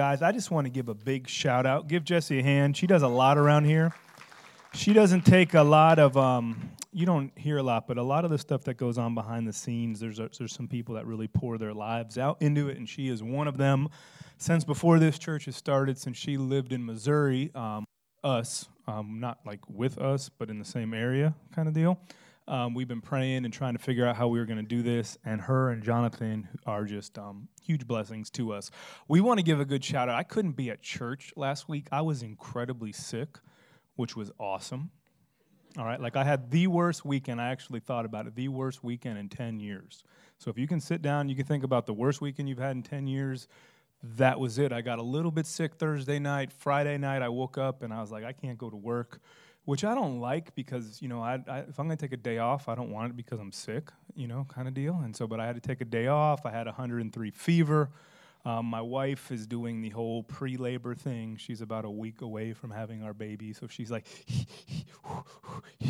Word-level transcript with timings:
Guys, 0.00 0.22
I 0.22 0.30
just 0.30 0.52
want 0.52 0.64
to 0.64 0.70
give 0.70 0.88
a 0.88 0.94
big 0.94 1.28
shout 1.28 1.66
out. 1.66 1.88
Give 1.88 2.04
Jessie 2.04 2.38
a 2.38 2.42
hand. 2.44 2.76
She 2.76 2.86
does 2.86 3.02
a 3.02 3.08
lot 3.08 3.36
around 3.36 3.64
here. 3.64 3.92
She 4.72 4.92
doesn't 4.92 5.22
take 5.22 5.54
a 5.54 5.62
lot 5.64 5.98
of, 5.98 6.16
um, 6.16 6.70
you 6.92 7.04
don't 7.04 7.36
hear 7.36 7.58
a 7.58 7.64
lot, 7.64 7.88
but 7.88 7.98
a 7.98 8.02
lot 8.04 8.24
of 8.24 8.30
the 8.30 8.38
stuff 8.38 8.62
that 8.62 8.74
goes 8.74 8.96
on 8.96 9.16
behind 9.16 9.48
the 9.48 9.52
scenes, 9.52 9.98
there's, 9.98 10.20
a, 10.20 10.30
there's 10.38 10.52
some 10.52 10.68
people 10.68 10.94
that 10.94 11.04
really 11.04 11.26
pour 11.26 11.58
their 11.58 11.74
lives 11.74 12.16
out 12.16 12.40
into 12.40 12.68
it, 12.68 12.76
and 12.76 12.88
she 12.88 13.08
is 13.08 13.24
one 13.24 13.48
of 13.48 13.56
them. 13.56 13.88
Since 14.36 14.62
before 14.62 15.00
this 15.00 15.18
church 15.18 15.46
has 15.46 15.56
started, 15.56 15.98
since 15.98 16.16
she 16.16 16.36
lived 16.36 16.72
in 16.72 16.86
Missouri, 16.86 17.50
um, 17.56 17.84
us, 18.22 18.68
um, 18.86 19.18
not 19.18 19.40
like 19.44 19.68
with 19.68 19.98
us, 19.98 20.28
but 20.28 20.48
in 20.48 20.60
the 20.60 20.64
same 20.64 20.94
area 20.94 21.34
kind 21.52 21.66
of 21.66 21.74
deal. 21.74 21.98
Um, 22.48 22.72
we've 22.72 22.88
been 22.88 23.02
praying 23.02 23.44
and 23.44 23.52
trying 23.52 23.74
to 23.74 23.78
figure 23.78 24.06
out 24.06 24.16
how 24.16 24.26
we 24.28 24.38
were 24.38 24.46
going 24.46 24.58
to 24.58 24.62
do 24.62 24.82
this, 24.82 25.18
and 25.22 25.38
her 25.42 25.68
and 25.68 25.82
Jonathan 25.82 26.48
are 26.64 26.86
just 26.86 27.18
um, 27.18 27.46
huge 27.62 27.86
blessings 27.86 28.30
to 28.30 28.54
us. 28.54 28.70
We 29.06 29.20
want 29.20 29.38
to 29.38 29.44
give 29.44 29.60
a 29.60 29.66
good 29.66 29.84
shout 29.84 30.08
out. 30.08 30.14
I 30.14 30.22
couldn't 30.22 30.52
be 30.52 30.70
at 30.70 30.80
church 30.80 31.34
last 31.36 31.68
week. 31.68 31.88
I 31.92 32.00
was 32.00 32.22
incredibly 32.22 32.90
sick, 32.90 33.38
which 33.96 34.16
was 34.16 34.32
awesome. 34.40 34.90
All 35.76 35.84
right, 35.84 36.00
like 36.00 36.16
I 36.16 36.24
had 36.24 36.50
the 36.50 36.68
worst 36.68 37.04
weekend. 37.04 37.38
I 37.38 37.50
actually 37.50 37.80
thought 37.80 38.06
about 38.06 38.26
it, 38.26 38.34
the 38.34 38.48
worst 38.48 38.82
weekend 38.82 39.18
in 39.18 39.28
10 39.28 39.60
years. 39.60 40.02
So 40.38 40.50
if 40.50 40.56
you 40.56 40.66
can 40.66 40.80
sit 40.80 41.02
down, 41.02 41.28
you 41.28 41.36
can 41.36 41.44
think 41.44 41.64
about 41.64 41.84
the 41.84 41.92
worst 41.92 42.22
weekend 42.22 42.48
you've 42.48 42.58
had 42.58 42.74
in 42.74 42.82
10 42.82 43.06
years. 43.06 43.46
That 44.02 44.40
was 44.40 44.58
it. 44.58 44.72
I 44.72 44.80
got 44.80 44.98
a 44.98 45.02
little 45.02 45.30
bit 45.30 45.44
sick 45.44 45.74
Thursday 45.74 46.18
night. 46.18 46.50
Friday 46.50 46.96
night, 46.96 47.20
I 47.20 47.28
woke 47.28 47.58
up 47.58 47.82
and 47.82 47.92
I 47.92 48.00
was 48.00 48.10
like, 48.10 48.24
I 48.24 48.32
can't 48.32 48.56
go 48.56 48.70
to 48.70 48.76
work 48.76 49.20
which 49.68 49.84
I 49.84 49.94
don't 49.94 50.18
like 50.18 50.54
because 50.54 51.02
you 51.02 51.08
know 51.08 51.20
I, 51.20 51.38
I, 51.46 51.58
if 51.58 51.78
I'm 51.78 51.90
to 51.90 51.96
take 51.96 52.14
a 52.14 52.16
day 52.16 52.38
off, 52.38 52.70
I 52.70 52.74
don't 52.74 52.90
want 52.90 53.10
it 53.10 53.16
because 53.18 53.38
I'm 53.38 53.52
sick, 53.52 53.90
you 54.16 54.26
know, 54.26 54.46
kind 54.48 54.66
of 54.66 54.72
deal. 54.72 54.98
And 55.04 55.14
so, 55.14 55.26
but 55.26 55.40
I 55.40 55.46
had 55.46 55.56
to 55.56 55.60
take 55.60 55.82
a 55.82 55.84
day 55.84 56.06
off. 56.06 56.46
I 56.46 56.50
had 56.50 56.64
103 56.64 57.30
fever. 57.32 57.90
Um, 58.46 58.64
my 58.64 58.80
wife 58.80 59.30
is 59.30 59.46
doing 59.46 59.82
the 59.82 59.90
whole 59.90 60.22
pre-labor 60.22 60.94
thing. 60.94 61.36
She's 61.36 61.60
about 61.60 61.84
a 61.84 61.90
week 61.90 62.22
away 62.22 62.54
from 62.54 62.70
having 62.70 63.02
our 63.02 63.12
baby, 63.12 63.52
so 63.52 63.66
she's 63.66 63.90
like, 63.90 64.06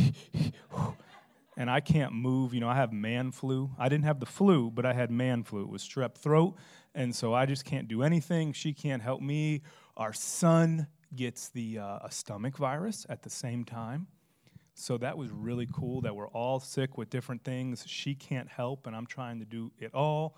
and 1.57 1.70
I 1.70 1.79
can't 1.79 2.13
move. 2.13 2.55
You 2.55 2.59
know, 2.59 2.69
I 2.69 2.75
have 2.75 2.92
man 2.92 3.31
flu. 3.31 3.70
I 3.79 3.89
didn't 3.89 4.07
have 4.07 4.19
the 4.19 4.27
flu, 4.27 4.73
but 4.73 4.87
I 4.87 4.92
had 4.92 5.13
man 5.13 5.45
flu. 5.45 5.63
It 5.63 5.70
was 5.70 5.85
strep 5.85 6.17
throat, 6.17 6.57
and 6.97 7.15
so 7.15 7.33
I 7.33 7.47
just 7.47 7.65
can't 7.65 7.87
do 7.87 8.03
anything. 8.03 8.55
She 8.55 8.73
can't 8.73 9.03
help 9.03 9.20
me. 9.23 9.63
Our 9.97 10.13
son 10.13 10.89
gets 11.17 11.48
the 11.48 11.78
uh, 11.78 11.98
a 12.03 12.11
stomach 12.11 12.56
virus 12.56 13.06
at 13.09 13.23
the 13.23 13.31
same 13.31 13.64
time. 13.64 14.06
So 14.75 14.97
that 14.98 15.19
was 15.19 15.31
really 15.31 15.67
cool 15.73 16.03
that 16.03 16.14
we're 16.14 16.28
all 16.28 16.61
sick 16.61 16.97
with 16.97 17.11
different 17.11 17.42
things. 17.42 17.84
She 17.87 18.14
can't 18.14 18.48
help, 18.48 18.87
and 18.87 18.95
I'm 18.95 19.06
trying 19.06 19.41
to 19.41 19.45
do 19.45 19.73
it 19.79 19.92
all. 19.92 20.36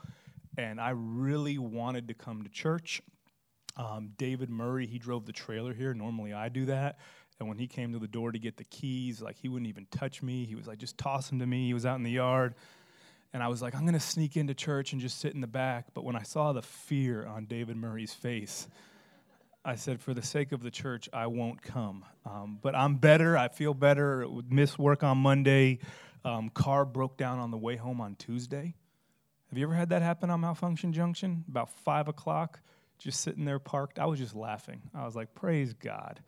And 0.57 0.81
I 0.81 0.91
really 0.91 1.59
wanted 1.59 2.09
to 2.09 2.15
come 2.15 2.43
to 2.43 2.49
church. 2.49 3.03
Um, 3.77 4.13
David 4.17 4.49
Murray, 4.49 4.87
he 4.87 4.99
drove 4.99 5.27
the 5.27 5.33
trailer 5.33 5.75
here. 5.75 5.93
Normally 5.93 6.33
I 6.33 6.49
do 6.49 6.65
that. 6.67 6.99
And 7.39 7.49
when 7.49 7.59
he 7.59 7.67
came 7.67 7.93
to 7.93 7.99
the 7.99 8.09
door 8.09 8.33
to 8.33 8.39
get 8.39 8.57
the 8.57 8.65
keys, 8.65 9.21
like 9.23 9.37
he 9.37 9.49
wouldn't 9.49 9.69
even 9.69 9.87
touch 9.91 10.23
me. 10.23 10.45
He 10.45 10.55
was 10.55 10.67
like, 10.67 10.79
just 10.79 10.99
toss 10.99 11.29
them 11.29 11.39
to 11.39 11.47
me. 11.47 11.67
He 11.67 11.75
was 11.75 11.87
out 11.87 11.97
in 11.97 12.03
the 12.03 12.11
yard. 12.11 12.55
And 13.33 13.43
I 13.43 13.49
was 13.49 13.63
like, 13.63 13.75
I'm 13.75 13.83
going 13.83 13.95
to 13.95 14.01
sneak 14.01 14.37
into 14.37 14.55
church 14.55 14.93
and 14.93 15.01
just 15.01 15.21
sit 15.21 15.35
in 15.35 15.41
the 15.41 15.47
back. 15.47 15.87
But 15.95 16.05
when 16.05 16.17
I 16.17 16.23
saw 16.23 16.53
the 16.53 16.63
fear 16.63 17.27
on 17.27 17.47
David 17.47 17.77
Murray's 17.77 18.13
face, 18.13 18.69
I 19.65 19.75
said, 19.75 20.01
for 20.01 20.15
the 20.15 20.23
sake 20.23 20.53
of 20.53 20.63
the 20.63 20.71
church, 20.71 21.09
I 21.13 21.27
won't 21.27 21.61
come. 21.61 22.05
Um, 22.25 22.59
but 22.63 22.75
I'm 22.75 22.97
better. 22.97 23.37
I 23.37 23.49
feel 23.49 23.75
better. 23.75 24.27
Missed 24.49 24.79
work 24.79 25.03
on 25.03 25.19
Monday. 25.19 25.81
Um, 26.25 26.49
car 26.49 26.85
broke 26.85 27.19
down 27.19 27.39
on 27.39 27.51
the 27.51 27.59
way 27.59 27.77
home 27.77 28.01
on 28.01 28.15
Tuesday. 28.15 28.75
Have 29.51 29.59
you 29.59 29.65
ever 29.67 29.75
had 29.75 29.91
that 29.91 30.01
happen 30.01 30.31
on 30.31 30.41
Malfunction 30.41 30.93
Junction? 30.93 31.45
About 31.49 31.71
five 31.71 32.09
o'clock, 32.09 32.61
just 32.99 33.21
sitting 33.21 33.45
there 33.45 33.59
parked. 33.59 33.99
I 33.99 34.07
was 34.07 34.19
just 34.19 34.35
laughing. 34.35 34.81
I 34.95 35.05
was 35.05 35.15
like, 35.17 35.35
praise 35.35 35.75
God. 35.75 36.21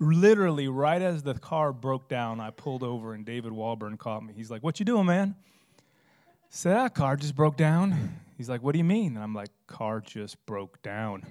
Literally, 0.00 0.68
right 0.68 1.02
as 1.02 1.22
the 1.22 1.34
car 1.34 1.72
broke 1.72 2.08
down, 2.08 2.40
I 2.40 2.50
pulled 2.50 2.82
over 2.82 3.14
and 3.14 3.26
David 3.26 3.52
Walburn 3.52 3.98
caught 3.98 4.24
me. 4.24 4.32
He's 4.34 4.50
like, 4.50 4.62
What 4.62 4.78
you 4.78 4.86
doing, 4.86 5.06
man? 5.06 5.34
I 5.78 5.82
said, 6.50 6.76
Ah, 6.76 6.88
car 6.88 7.16
just 7.16 7.34
broke 7.34 7.56
down. 7.56 8.16
He's 8.36 8.48
like, 8.48 8.62
What 8.62 8.72
do 8.72 8.78
you 8.78 8.84
mean? 8.84 9.16
And 9.16 9.22
I'm 9.22 9.34
like, 9.34 9.50
Car 9.66 10.00
just 10.00 10.44
broke 10.46 10.80
down. 10.82 11.24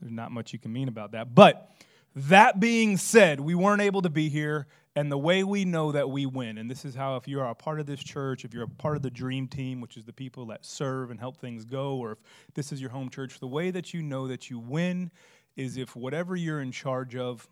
There's 0.00 0.12
not 0.12 0.30
much 0.32 0.52
you 0.52 0.58
can 0.58 0.72
mean 0.72 0.88
about 0.88 1.12
that. 1.12 1.34
But 1.34 1.70
that 2.14 2.60
being 2.60 2.96
said, 2.96 3.40
we 3.40 3.54
weren't 3.54 3.82
able 3.82 4.02
to 4.02 4.10
be 4.10 4.28
here. 4.28 4.66
And 4.96 5.10
the 5.10 5.18
way 5.18 5.42
we 5.42 5.64
know 5.64 5.90
that 5.90 6.08
we 6.08 6.24
win, 6.24 6.56
and 6.56 6.70
this 6.70 6.84
is 6.84 6.94
how, 6.94 7.16
if 7.16 7.26
you 7.26 7.40
are 7.40 7.50
a 7.50 7.54
part 7.54 7.80
of 7.80 7.86
this 7.86 7.98
church, 7.98 8.44
if 8.44 8.54
you're 8.54 8.62
a 8.62 8.68
part 8.68 8.94
of 8.96 9.02
the 9.02 9.10
dream 9.10 9.48
team, 9.48 9.80
which 9.80 9.96
is 9.96 10.04
the 10.04 10.12
people 10.12 10.46
that 10.46 10.64
serve 10.64 11.10
and 11.10 11.18
help 11.18 11.36
things 11.36 11.64
go, 11.64 11.96
or 11.96 12.12
if 12.12 12.18
this 12.54 12.70
is 12.70 12.80
your 12.80 12.90
home 12.90 13.10
church, 13.10 13.40
the 13.40 13.46
way 13.46 13.72
that 13.72 13.92
you 13.92 14.02
know 14.02 14.28
that 14.28 14.50
you 14.50 14.60
win 14.60 15.10
is 15.56 15.76
if 15.76 15.96
whatever 15.96 16.36
you're 16.36 16.60
in 16.60 16.70
charge 16.70 17.16
of, 17.16 17.48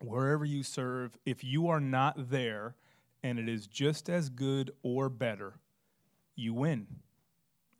wherever 0.00 0.44
you 0.44 0.62
serve, 0.62 1.18
if 1.26 1.44
you 1.44 1.68
are 1.68 1.80
not 1.80 2.30
there 2.30 2.74
and 3.22 3.38
it 3.38 3.48
is 3.48 3.66
just 3.66 4.08
as 4.08 4.30
good 4.30 4.70
or 4.82 5.10
better, 5.10 5.54
you 6.34 6.54
win. 6.54 6.86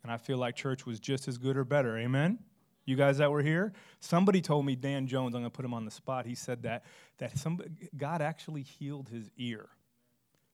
And 0.03 0.11
I 0.11 0.17
feel 0.17 0.37
like 0.37 0.55
church 0.55 0.85
was 0.85 0.99
just 0.99 1.27
as 1.27 1.39
good 1.39 1.57
or 1.57 1.63
better. 1.63 1.97
Amen? 1.97 2.37
You 2.85 2.95
guys 2.95 3.17
that 3.17 3.31
were 3.31 3.43
here, 3.43 3.73
somebody 3.99 4.41
told 4.41 4.65
me 4.65 4.75
Dan 4.75 5.07
Jones. 5.07 5.35
I'm 5.35 5.41
going 5.41 5.51
to 5.51 5.55
put 5.55 5.65
him 5.65 5.73
on 5.73 5.85
the 5.85 5.91
spot. 5.91 6.25
He 6.25 6.35
said 6.35 6.63
that 6.63 6.83
that 7.19 7.37
somebody, 7.37 7.69
God 7.95 8.21
actually 8.21 8.63
healed 8.63 9.09
his 9.09 9.29
ear. 9.37 9.69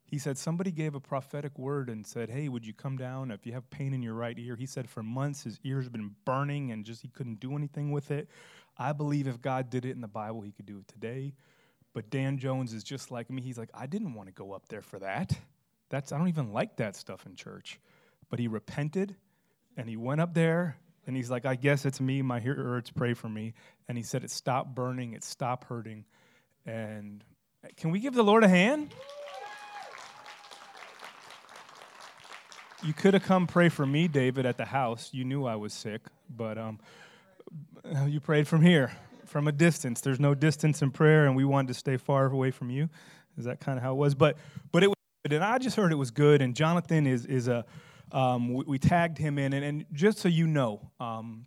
He 0.06 0.20
said 0.20 0.38
somebody 0.38 0.72
gave 0.72 0.96
a 0.96 1.00
prophetic 1.00 1.58
word 1.58 1.90
and 1.90 2.06
said, 2.06 2.30
"Hey, 2.30 2.50
would 2.50 2.66
you 2.66 2.74
come 2.74 2.98
down 2.98 3.32
if 3.32 3.46
you 3.46 3.54
have 3.54 3.70
pain 3.70 3.94
in 3.94 4.02
your 4.02 4.14
right 4.14 4.38
ear?" 4.38 4.56
He 4.56 4.66
said 4.66 4.90
for 4.90 5.04
months 5.04 5.44
his 5.44 5.60
ears 5.64 5.90
been 5.90 6.16
burning 6.26 6.72
and 6.72 6.86
just 6.86 7.02
he 7.02 7.10
couldn't 7.10 7.40
do 7.40 7.56
anything 7.56 7.92
with 7.92 8.12
it. 8.12 8.30
I 8.78 8.94
believe 8.94 9.28
if 9.28 9.42
God 9.42 9.70
did 9.70 9.86
it 9.86 9.92
in 9.92 10.02
the 10.02 10.08
Bible, 10.08 10.42
he 10.42 10.52
could 10.52 10.66
do 10.66 10.80
it 10.80 10.88
today. 10.88 11.34
But 11.94 12.10
Dan 12.10 12.38
Jones 12.38 12.74
is 12.74 12.84
just 12.84 13.10
like 13.12 13.30
me. 13.30 13.42
He's 13.42 13.58
like, 13.58 13.72
"I 13.74 13.86
didn't 13.86 14.14
want 14.14 14.28
to 14.28 14.34
go 14.34 14.54
up 14.54 14.68
there 14.70 14.82
for 14.82 15.00
that. 15.00 15.38
That's 15.90 16.12
I 16.12 16.18
don't 16.18 16.28
even 16.30 16.52
like 16.54 16.78
that 16.78 16.96
stuff 16.96 17.26
in 17.26 17.36
church." 17.36 17.80
But 18.30 18.40
he 18.40 18.48
repented 18.48 19.16
and 19.78 19.88
he 19.90 19.96
went 19.96 20.22
up 20.22 20.34
there 20.34 20.78
and 21.08 21.16
he's 21.16 21.32
like, 21.32 21.46
I 21.46 21.56
guess 21.56 21.86
it's 21.86 22.02
me, 22.02 22.22
my 22.22 22.40
hearers 22.40 22.92
pray 22.94 23.14
for 23.14 23.30
me. 23.30 23.54
And 23.88 23.98
he 23.98 24.04
said, 24.04 24.24
It 24.24 24.30
stopped 24.30 24.76
burning, 24.76 25.14
it 25.14 25.24
stopped 25.24 25.64
hurting. 25.64 26.06
And 26.66 27.24
can 27.78 27.92
we 27.92 28.00
give 28.00 28.14
the 28.14 28.24
Lord 28.24 28.44
a 28.44 28.48
hand? 28.48 28.94
You 32.84 32.94
could 32.94 33.16
have 33.16 33.24
come 33.24 33.48
pray 33.48 33.70
for 33.70 33.86
me, 33.86 34.08
David, 34.08 34.46
at 34.46 34.58
the 34.58 34.66
house. 34.66 35.10
You 35.12 35.26
knew 35.26 35.46
I 35.46 35.56
was 35.56 35.74
sick, 35.74 36.02
but 36.30 36.58
um, 36.58 36.80
you 38.06 38.20
prayed 38.20 38.48
from 38.48 38.62
here, 38.62 38.92
from 39.26 39.48
a 39.48 39.52
distance. 39.52 40.02
There's 40.02 40.20
no 40.20 40.36
distance 40.36 40.82
in 40.82 40.92
prayer, 40.92 41.26
and 41.26 41.36
we 41.36 41.44
wanted 41.44 41.70
to 41.70 41.74
stay 41.74 41.98
far 41.98 42.28
away 42.28 42.52
from 42.52 42.70
you. 42.70 42.90
Is 43.38 43.46
that 43.46 43.60
kind 43.60 43.78
of 43.78 43.84
how 43.84 43.94
it 43.94 43.98
was? 43.98 44.14
But 44.14 44.38
but 44.72 44.84
it 44.84 44.88
was 44.88 44.96
good, 45.24 45.34
and 45.34 45.44
I 45.44 45.58
just 45.58 45.76
heard 45.76 45.92
it 45.92 45.96
was 45.96 46.12
good. 46.12 46.42
And 46.42 46.56
Jonathan 46.56 47.08
is 47.08 47.26
is 47.26 47.48
a 47.48 47.66
um, 48.12 48.54
we, 48.54 48.64
we, 48.68 48.80
tagged 48.80 49.18
him 49.18 49.38
in. 49.38 49.54
And, 49.54 49.64
and 49.64 49.86
just 49.94 50.20
so 50.20 50.30
you 50.30 50.48
know, 50.48 50.92
um, 51.00 51.46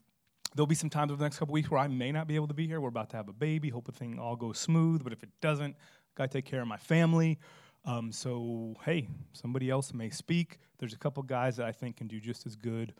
there'll 0.54 0.66
be 0.66 0.74
some 0.74 0.90
times 0.90 1.10
over 1.10 1.18
the 1.18 1.24
next 1.24 1.38
couple 1.38 1.52
weeks 1.52 1.70
where 1.70 1.80
I 1.80 1.88
may 1.88 2.12
not 2.12 2.26
be 2.26 2.34
able 2.34 2.48
to 2.48 2.54
be 2.54 2.66
here. 2.66 2.80
We're 2.80 2.88
about 2.88 3.10
to 3.10 3.16
have 3.16 3.28
a 3.28 3.32
baby. 3.32 3.68
Hope 3.68 3.86
the 3.86 3.92
thing 3.92 4.18
all 4.18 4.36
goes 4.36 4.58
smooth. 4.58 5.02
But 5.02 5.12
if 5.12 5.22
it 5.22 5.30
doesn't, 5.40 5.76
got 6.16 6.30
to 6.30 6.38
take 6.38 6.44
care 6.44 6.60
of 6.60 6.68
my 6.68 6.76
family. 6.76 7.38
Um, 7.84 8.12
so, 8.12 8.76
hey, 8.84 9.08
somebody 9.32 9.70
else 9.70 9.94
may 9.94 10.10
speak. 10.10 10.58
There's 10.78 10.92
a 10.92 10.98
couple 10.98 11.22
guys 11.22 11.56
that 11.56 11.66
I 11.66 11.72
think 11.72 11.96
can 11.96 12.08
do 12.08 12.20
just 12.20 12.46
as 12.46 12.56
good 12.56 12.92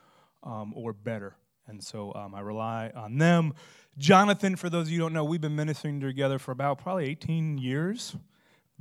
um, 0.43 0.73
or 0.75 0.93
better. 0.93 1.35
And 1.67 1.83
so 1.83 2.13
um, 2.15 2.33
I 2.33 2.41
rely 2.41 2.91
on 2.95 3.17
them. 3.17 3.53
Jonathan, 3.97 4.55
for 4.55 4.69
those 4.69 4.87
of 4.87 4.91
you 4.91 4.99
who 4.99 5.05
don't 5.05 5.13
know, 5.13 5.23
we've 5.23 5.41
been 5.41 5.55
ministering 5.55 5.99
together 5.99 6.39
for 6.39 6.51
about 6.51 6.79
probably 6.79 7.05
18 7.09 7.57
years 7.59 8.15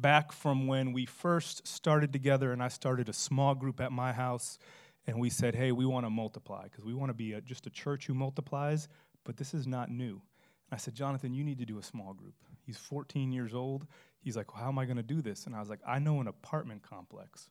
back 0.00 0.32
from 0.32 0.66
when 0.66 0.92
we 0.92 1.06
first 1.06 1.66
started 1.66 2.12
together 2.12 2.52
and 2.52 2.62
I 2.62 2.68
started 2.68 3.08
a 3.08 3.12
small 3.12 3.54
group 3.54 3.80
at 3.80 3.92
my 3.92 4.12
house 4.12 4.58
and 5.06 5.18
we 5.18 5.30
said, 5.30 5.54
hey, 5.54 5.72
we 5.72 5.86
want 5.86 6.06
to 6.06 6.10
multiply 6.10 6.64
because 6.64 6.84
we 6.84 6.94
want 6.94 7.10
to 7.10 7.14
be 7.14 7.32
a, 7.32 7.40
just 7.40 7.66
a 7.66 7.70
church 7.70 8.06
who 8.06 8.14
multiplies, 8.14 8.88
but 9.24 9.36
this 9.36 9.54
is 9.54 9.66
not 9.66 9.90
new. 9.90 10.20
And 10.70 10.72
I 10.72 10.76
said, 10.76 10.94
Jonathan, 10.94 11.34
you 11.34 11.44
need 11.44 11.58
to 11.58 11.66
do 11.66 11.78
a 11.78 11.82
small 11.82 12.12
group. 12.12 12.34
He's 12.64 12.76
14 12.76 13.32
years 13.32 13.54
old. 13.54 13.86
He's 14.20 14.36
like, 14.36 14.54
well, 14.54 14.62
how 14.62 14.68
am 14.68 14.78
I 14.78 14.84
going 14.84 14.98
to 14.98 15.02
do 15.02 15.22
this? 15.22 15.46
And 15.46 15.56
I 15.56 15.60
was 15.60 15.68
like, 15.70 15.80
I 15.86 15.98
know 15.98 16.20
an 16.20 16.28
apartment 16.28 16.82
complex. 16.82 17.48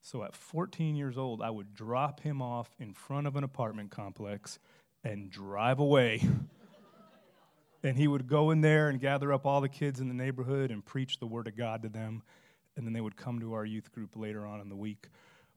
So 0.00 0.22
at 0.22 0.36
14 0.36 0.96
years 0.96 1.16
old, 1.16 1.40
I 1.40 1.50
would 1.50 1.74
drop 1.74 2.20
him 2.20 2.42
off 2.42 2.74
in 2.78 2.92
front 2.92 3.26
of 3.26 3.36
an 3.36 3.44
apartment 3.44 3.90
complex 3.90 4.58
and 5.02 5.30
drive 5.30 5.78
away 5.78 6.22
and 7.84 7.96
he 7.96 8.08
would 8.08 8.26
go 8.26 8.50
in 8.50 8.62
there 8.62 8.88
and 8.88 8.98
gather 8.98 9.32
up 9.32 9.44
all 9.44 9.60
the 9.60 9.68
kids 9.68 10.00
in 10.00 10.08
the 10.08 10.14
neighborhood 10.14 10.70
and 10.70 10.84
preach 10.84 11.18
the 11.18 11.26
word 11.26 11.46
of 11.46 11.56
God 11.56 11.82
to 11.82 11.88
them. 11.88 12.22
And 12.76 12.86
then 12.86 12.92
they 12.92 13.00
would 13.00 13.16
come 13.16 13.38
to 13.40 13.52
our 13.54 13.64
youth 13.64 13.92
group 13.92 14.16
later 14.16 14.46
on 14.46 14.60
in 14.60 14.68
the 14.68 14.76
week. 14.76 15.08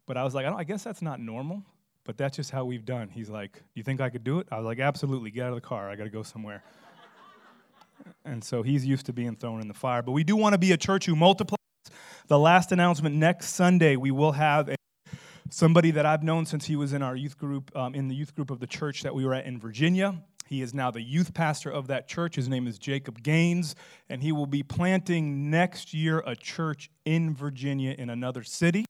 But 0.06 0.18
I 0.18 0.24
was 0.24 0.36
like, 0.36 0.46
I, 0.46 0.54
I 0.54 0.64
guess 0.64 0.84
that's 0.84 1.02
not 1.02 1.20
normal, 1.20 1.64
but 2.04 2.18
that's 2.18 2.36
just 2.36 2.52
how 2.52 2.66
we've 2.66 2.86
done. 2.86 3.10
He's 3.10 3.30
like, 3.30 3.54
Do 3.54 3.62
You 3.76 3.84
think 3.84 4.02
I 4.02 4.10
could 4.10 4.24
do 4.24 4.40
it? 4.40 4.48
I 4.52 4.58
was 4.58 4.66
like, 4.66 4.80
Absolutely. 4.80 5.32
Get 5.32 5.46
out 5.46 5.50
of 5.50 5.56
the 5.56 5.62
car. 5.62 5.90
I 5.90 5.96
got 5.96 6.04
to 6.04 6.10
go 6.10 6.22
somewhere. 6.22 6.64
and 8.26 8.44
so 8.44 8.62
he's 8.62 8.86
used 8.86 9.08
to 9.08 9.14
being 9.14 9.36
thrown 9.36 9.62
in 9.62 9.68
the 9.68 9.74
fire. 9.74 10.02
But 10.02 10.12
we 10.12 10.24
do 10.24 10.36
want 10.36 10.54
to 10.54 10.60
be 10.60 10.74
a 10.74 10.78
church 10.78 11.06
who 11.06 11.16
multiplies. 11.16 11.58
The 12.28 12.38
last 12.38 12.74
announcement 12.74 13.16
next 13.16 13.54
Sunday, 13.54 13.96
we 13.96 14.12
will 14.12 14.34
have 14.34 14.70
a 14.70 14.76
somebody 15.50 15.92
that 15.92 16.06
I've 16.06 16.24
known 16.24 16.46
since 16.46 16.66
he 16.66 16.76
was 16.76 16.92
in 16.92 17.02
our 17.02 17.16
youth 17.16 17.38
group, 17.38 17.74
um, 17.74 17.96
in 17.96 18.10
the 18.10 18.16
youth 18.16 18.36
group 18.36 18.52
of 18.52 18.60
the 18.60 18.68
church 18.68 19.04
that 19.04 19.16
we 19.16 19.26
were 19.26 19.34
at 19.34 19.46
in 19.46 19.58
Virginia. 19.58 20.22
He 20.48 20.62
is 20.62 20.74
now 20.74 20.92
the 20.92 21.02
youth 21.02 21.34
pastor 21.34 21.70
of 21.70 21.88
that 21.88 22.08
church. 22.08 22.36
His 22.36 22.48
name 22.48 22.68
is 22.68 22.80
Jacob 22.80 23.22
Gaines, 23.22 23.76
and 24.10 24.24
he 24.24 24.32
will 24.32 24.46
be 24.46 24.64
planting 24.64 25.50
next 25.50 25.94
year 25.94 26.24
a 26.26 26.36
church 26.36 26.90
in 27.06 27.36
Virginia 27.36 27.94
in 27.98 28.10
another 28.10 28.44
city. 28.44 28.86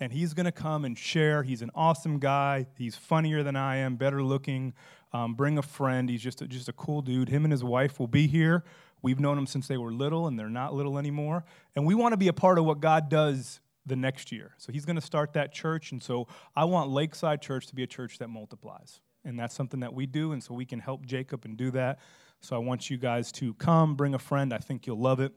And 0.00 0.12
he's 0.12 0.34
going 0.34 0.46
to 0.46 0.52
come 0.52 0.84
and 0.84 0.98
share. 0.98 1.42
He's 1.42 1.62
an 1.62 1.70
awesome 1.74 2.18
guy. 2.18 2.66
He's 2.76 2.96
funnier 2.96 3.42
than 3.42 3.56
I 3.56 3.76
am, 3.76 3.96
better 3.96 4.22
looking. 4.22 4.74
Um, 5.12 5.34
bring 5.34 5.56
a 5.56 5.62
friend. 5.62 6.10
He's 6.10 6.22
just 6.22 6.42
a, 6.42 6.48
just 6.48 6.68
a 6.68 6.72
cool 6.72 7.00
dude. 7.00 7.28
Him 7.28 7.44
and 7.44 7.52
his 7.52 7.64
wife 7.64 7.98
will 7.98 8.08
be 8.08 8.26
here. 8.26 8.64
We've 9.02 9.20
known 9.20 9.36
them 9.36 9.46
since 9.46 9.68
they 9.68 9.76
were 9.76 9.92
little, 9.92 10.26
and 10.26 10.38
they're 10.38 10.48
not 10.48 10.74
little 10.74 10.98
anymore. 10.98 11.44
And 11.76 11.86
we 11.86 11.94
want 11.94 12.12
to 12.12 12.16
be 12.16 12.28
a 12.28 12.32
part 12.32 12.58
of 12.58 12.64
what 12.64 12.80
God 12.80 13.08
does 13.08 13.60
the 13.86 13.96
next 13.96 14.32
year. 14.32 14.52
So 14.58 14.72
he's 14.72 14.84
going 14.84 14.96
to 14.96 15.02
start 15.02 15.34
that 15.34 15.52
church. 15.52 15.92
And 15.92 16.02
so 16.02 16.26
I 16.56 16.64
want 16.64 16.90
Lakeside 16.90 17.40
Church 17.40 17.66
to 17.68 17.74
be 17.74 17.82
a 17.82 17.86
church 17.86 18.18
that 18.18 18.28
multiplies 18.28 19.00
and 19.24 19.38
that's 19.38 19.54
something 19.54 19.80
that 19.80 19.94
we 19.94 20.06
do, 20.06 20.32
and 20.32 20.42
so 20.42 20.54
we 20.54 20.66
can 20.66 20.80
help 20.80 21.06
Jacob 21.06 21.44
and 21.44 21.56
do 21.56 21.70
that. 21.72 21.98
So 22.40 22.54
I 22.56 22.58
want 22.58 22.90
you 22.90 22.98
guys 22.98 23.32
to 23.32 23.54
come, 23.54 23.94
bring 23.94 24.14
a 24.14 24.18
friend. 24.18 24.52
I 24.52 24.58
think 24.58 24.86
you'll 24.86 25.00
love 25.00 25.20
it. 25.20 25.32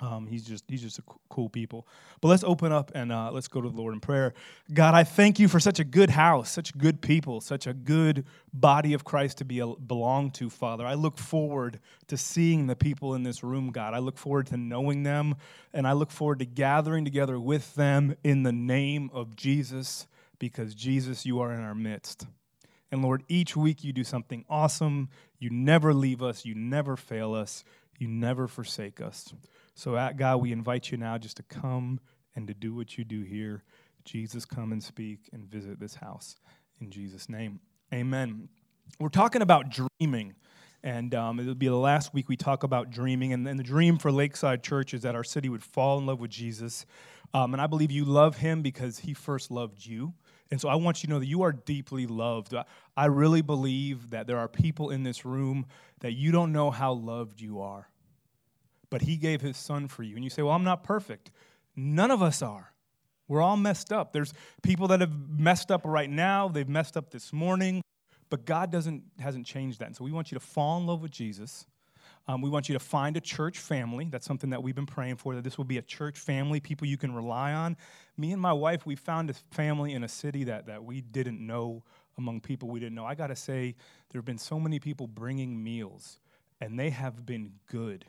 Um, 0.00 0.26
he's 0.26 0.44
just 0.44 0.64
he's 0.66 0.80
just 0.80 0.98
a 0.98 1.02
cool 1.28 1.50
people. 1.50 1.86
But 2.20 2.28
let's 2.28 2.42
open 2.42 2.72
up 2.72 2.90
and 2.94 3.12
uh, 3.12 3.30
let's 3.32 3.48
go 3.48 3.60
to 3.60 3.68
the 3.68 3.76
Lord 3.76 3.92
in 3.92 4.00
prayer. 4.00 4.32
God, 4.72 4.94
I 4.94 5.04
thank 5.04 5.38
you 5.38 5.46
for 5.46 5.60
such 5.60 5.78
a 5.78 5.84
good 5.84 6.10
house, 6.10 6.50
such 6.50 6.76
good 6.76 7.02
people, 7.02 7.40
such 7.42 7.66
a 7.66 7.74
good 7.74 8.24
body 8.52 8.94
of 8.94 9.04
Christ 9.04 9.38
to 9.38 9.44
be 9.44 9.62
belong 9.86 10.30
to, 10.32 10.48
Father. 10.48 10.86
I 10.86 10.94
look 10.94 11.18
forward 11.18 11.80
to 12.08 12.16
seeing 12.16 12.66
the 12.66 12.76
people 12.76 13.14
in 13.14 13.24
this 13.24 13.44
room, 13.44 13.70
God. 13.70 13.92
I 13.92 13.98
look 13.98 14.16
forward 14.16 14.46
to 14.48 14.56
knowing 14.56 15.02
them, 15.02 15.36
and 15.74 15.86
I 15.86 15.92
look 15.92 16.10
forward 16.10 16.38
to 16.38 16.46
gathering 16.46 17.04
together 17.04 17.38
with 17.38 17.74
them 17.74 18.16
in 18.24 18.42
the 18.42 18.52
name 18.52 19.10
of 19.12 19.36
Jesus, 19.36 20.06
because 20.38 20.74
Jesus, 20.74 21.26
you 21.26 21.40
are 21.40 21.52
in 21.52 21.60
our 21.60 21.74
midst. 21.74 22.26
And 22.92 23.02
Lord, 23.02 23.22
each 23.28 23.56
week 23.56 23.84
you 23.84 23.92
do 23.92 24.04
something 24.04 24.44
awesome. 24.48 25.08
You 25.38 25.50
never 25.50 25.94
leave 25.94 26.22
us, 26.22 26.44
you 26.44 26.54
never 26.54 26.96
fail 26.96 27.34
us, 27.34 27.64
you 27.98 28.08
never 28.08 28.48
forsake 28.48 29.00
us. 29.00 29.32
So, 29.74 29.96
at 29.96 30.16
God, 30.16 30.38
we 30.38 30.52
invite 30.52 30.90
you 30.90 30.98
now 30.98 31.16
just 31.18 31.36
to 31.36 31.42
come 31.44 32.00
and 32.34 32.46
to 32.48 32.54
do 32.54 32.74
what 32.74 32.98
you 32.98 33.04
do 33.04 33.22
here. 33.22 33.62
Jesus, 34.04 34.44
come 34.44 34.72
and 34.72 34.82
speak 34.82 35.28
and 35.32 35.44
visit 35.44 35.78
this 35.78 35.94
house. 35.94 36.36
In 36.80 36.90
Jesus' 36.90 37.28
name, 37.28 37.60
amen. 37.92 38.48
We're 38.98 39.08
talking 39.08 39.42
about 39.42 39.70
dreaming. 39.70 40.34
And 40.82 41.14
um, 41.14 41.38
it'll 41.38 41.54
be 41.54 41.68
the 41.68 41.74
last 41.74 42.14
week 42.14 42.28
we 42.28 42.36
talk 42.36 42.62
about 42.62 42.90
dreaming. 42.90 43.34
And, 43.34 43.46
and, 43.46 43.58
the 43.58 43.64
dream 43.64 43.98
for 43.98 44.10
Lakeside 44.10 44.62
Church 44.62 44.94
is 44.94 45.02
that 45.02 45.14
our 45.14 45.24
city 45.24 45.50
would 45.50 45.62
fall 45.62 45.98
in 45.98 46.06
love 46.06 46.20
with 46.20 46.30
Jesus. 46.30 46.86
Um, 47.34 47.52
and 47.52 47.60
I 47.60 47.66
believe 47.66 47.90
you 47.90 48.06
love 48.06 48.38
him 48.38 48.62
because 48.62 48.98
he 48.98 49.12
first 49.12 49.50
loved 49.50 49.84
you. 49.84 50.14
And 50.50 50.60
so 50.60 50.68
I 50.68 50.74
want 50.74 51.02
you 51.02 51.06
to 51.06 51.12
know 51.12 51.20
that 51.20 51.26
you 51.26 51.42
are 51.42 51.52
deeply 51.52 52.06
loved. 52.06 52.54
I 52.96 53.06
really 53.06 53.42
believe 53.42 54.10
that 54.10 54.26
there 54.26 54.38
are 54.38 54.48
people 54.48 54.90
in 54.90 55.04
this 55.04 55.24
room 55.24 55.66
that 56.00 56.12
you 56.12 56.32
don't 56.32 56.52
know 56.52 56.70
how 56.70 56.92
loved 56.92 57.40
you 57.40 57.60
are. 57.60 57.88
But 58.90 59.02
He 59.02 59.16
gave 59.16 59.40
His 59.40 59.56
Son 59.56 59.86
for 59.86 60.02
you. 60.02 60.16
And 60.16 60.24
you 60.24 60.30
say, 60.30 60.42
Well, 60.42 60.54
I'm 60.54 60.64
not 60.64 60.82
perfect. 60.82 61.30
None 61.76 62.10
of 62.10 62.20
us 62.20 62.42
are. 62.42 62.72
We're 63.28 63.42
all 63.42 63.56
messed 63.56 63.92
up. 63.92 64.12
There's 64.12 64.34
people 64.60 64.88
that 64.88 65.00
have 65.00 65.12
messed 65.38 65.70
up 65.70 65.82
right 65.84 66.10
now, 66.10 66.48
they've 66.48 66.68
messed 66.68 66.96
up 66.96 67.10
this 67.10 67.32
morning, 67.32 67.80
but 68.28 68.44
God 68.44 68.72
doesn't, 68.72 69.04
hasn't 69.20 69.46
changed 69.46 69.78
that. 69.78 69.86
And 69.86 69.96
so 69.96 70.02
we 70.02 70.10
want 70.10 70.32
you 70.32 70.38
to 70.38 70.44
fall 70.44 70.78
in 70.78 70.86
love 70.86 71.00
with 71.00 71.12
Jesus. 71.12 71.64
Um, 72.28 72.42
we 72.42 72.50
want 72.50 72.68
you 72.68 72.74
to 72.74 72.78
find 72.78 73.16
a 73.16 73.20
church 73.20 73.58
family. 73.58 74.06
That's 74.10 74.26
something 74.26 74.50
that 74.50 74.62
we've 74.62 74.74
been 74.74 74.86
praying 74.86 75.16
for, 75.16 75.34
that 75.34 75.42
this 75.42 75.58
will 75.58 75.64
be 75.64 75.78
a 75.78 75.82
church 75.82 76.18
family, 76.18 76.60
people 76.60 76.86
you 76.86 76.96
can 76.96 77.14
rely 77.14 77.52
on. 77.52 77.76
Me 78.16 78.32
and 78.32 78.40
my 78.40 78.52
wife, 78.52 78.86
we 78.86 78.94
found 78.94 79.30
a 79.30 79.34
family 79.50 79.94
in 79.94 80.04
a 80.04 80.08
city 80.08 80.44
that, 80.44 80.66
that 80.66 80.84
we 80.84 81.00
didn't 81.00 81.44
know 81.44 81.82
among 82.18 82.40
people 82.40 82.68
we 82.68 82.78
didn't 82.78 82.94
know. 82.94 83.04
I 83.04 83.14
got 83.14 83.28
to 83.28 83.36
say, 83.36 83.74
there 84.10 84.18
have 84.18 84.26
been 84.26 84.38
so 84.38 84.60
many 84.60 84.78
people 84.78 85.06
bringing 85.06 85.62
meals, 85.62 86.20
and 86.60 86.78
they 86.78 86.90
have 86.90 87.24
been 87.26 87.52
good. 87.66 88.04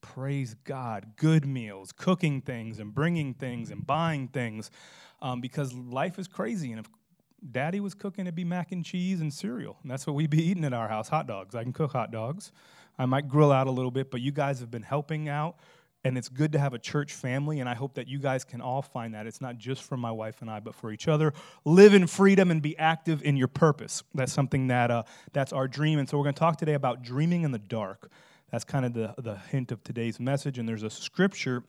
Praise 0.00 0.54
God. 0.64 1.16
Good 1.16 1.44
meals, 1.44 1.92
cooking 1.92 2.40
things 2.40 2.78
and 2.78 2.94
bringing 2.94 3.34
things 3.34 3.70
and 3.70 3.86
buying 3.86 4.28
things 4.28 4.70
um, 5.20 5.40
because 5.40 5.74
life 5.74 6.18
is 6.18 6.28
crazy. 6.28 6.70
And 6.70 6.80
if 6.80 6.86
daddy 7.50 7.80
was 7.80 7.94
cooking, 7.94 8.26
it'd 8.26 8.34
be 8.34 8.44
mac 8.44 8.72
and 8.72 8.84
cheese 8.84 9.20
and 9.20 9.32
cereal. 9.32 9.76
And 9.82 9.90
that's 9.90 10.06
what 10.06 10.14
we'd 10.14 10.30
be 10.30 10.42
eating 10.42 10.64
at 10.64 10.72
our 10.72 10.88
house 10.88 11.08
hot 11.08 11.26
dogs. 11.26 11.54
I 11.54 11.62
can 11.62 11.72
cook 11.72 11.92
hot 11.92 12.12
dogs. 12.12 12.52
I 12.98 13.06
might 13.06 13.28
grill 13.28 13.52
out 13.52 13.66
a 13.66 13.70
little 13.70 13.90
bit, 13.90 14.10
but 14.10 14.20
you 14.20 14.32
guys 14.32 14.60
have 14.60 14.70
been 14.70 14.82
helping 14.82 15.28
out, 15.28 15.56
and 16.04 16.18
it's 16.18 16.28
good 16.28 16.52
to 16.52 16.58
have 16.58 16.74
a 16.74 16.78
church 16.78 17.12
family, 17.12 17.60
and 17.60 17.68
I 17.68 17.74
hope 17.74 17.94
that 17.94 18.08
you 18.08 18.18
guys 18.18 18.44
can 18.44 18.60
all 18.60 18.82
find 18.82 19.14
that. 19.14 19.26
It's 19.26 19.40
not 19.40 19.58
just 19.58 19.82
for 19.82 19.96
my 19.96 20.10
wife 20.10 20.42
and 20.42 20.50
I, 20.50 20.60
but 20.60 20.74
for 20.74 20.90
each 20.90 21.08
other. 21.08 21.32
Live 21.64 21.94
in 21.94 22.06
freedom 22.06 22.50
and 22.50 22.62
be 22.62 22.76
active 22.78 23.22
in 23.22 23.36
your 23.36 23.48
purpose. 23.48 24.02
That's 24.14 24.32
something 24.32 24.68
that 24.68 24.90
uh, 24.90 25.02
that's 25.32 25.52
our 25.52 25.68
dream. 25.68 25.98
And 25.98 26.08
so 26.08 26.16
we're 26.18 26.24
going 26.24 26.34
to 26.34 26.40
talk 26.40 26.56
today 26.56 26.74
about 26.74 27.02
dreaming 27.02 27.42
in 27.42 27.52
the 27.52 27.58
dark. 27.58 28.10
That's 28.50 28.64
kind 28.64 28.86
of 28.86 28.94
the, 28.94 29.14
the 29.18 29.36
hint 29.36 29.72
of 29.72 29.82
today's 29.84 30.18
message. 30.18 30.58
And 30.58 30.68
there's 30.68 30.82
a 30.82 30.90
scripture 30.90 31.64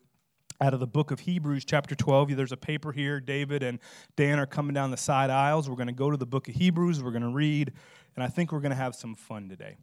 out 0.61 0.73
of 0.73 0.79
the 0.79 0.87
book 0.87 1.11
of 1.11 1.21
Hebrews, 1.21 1.65
chapter 1.65 1.95
12. 1.95 2.35
There's 2.35 2.51
a 2.51 2.57
paper 2.57 2.91
here. 2.91 3.19
David 3.19 3.63
and 3.63 3.79
Dan 4.15 4.39
are 4.39 4.45
coming 4.45 4.73
down 4.73 4.91
the 4.91 4.97
side 4.97 5.29
aisles. 5.29 5.69
We're 5.69 5.75
going 5.75 5.87
to 5.87 5.93
go 5.93 6.11
to 6.11 6.17
the 6.17 6.25
book 6.25 6.47
of 6.47 6.55
Hebrews. 6.55 7.01
We're 7.01 7.11
going 7.11 7.23
to 7.23 7.29
read, 7.29 7.71
and 8.15 8.23
I 8.23 8.27
think 8.27 8.51
we're 8.51 8.59
going 8.59 8.71
to 8.71 8.75
have 8.75 8.95
some 8.95 9.15
fun 9.15 9.47
today. 9.49 9.77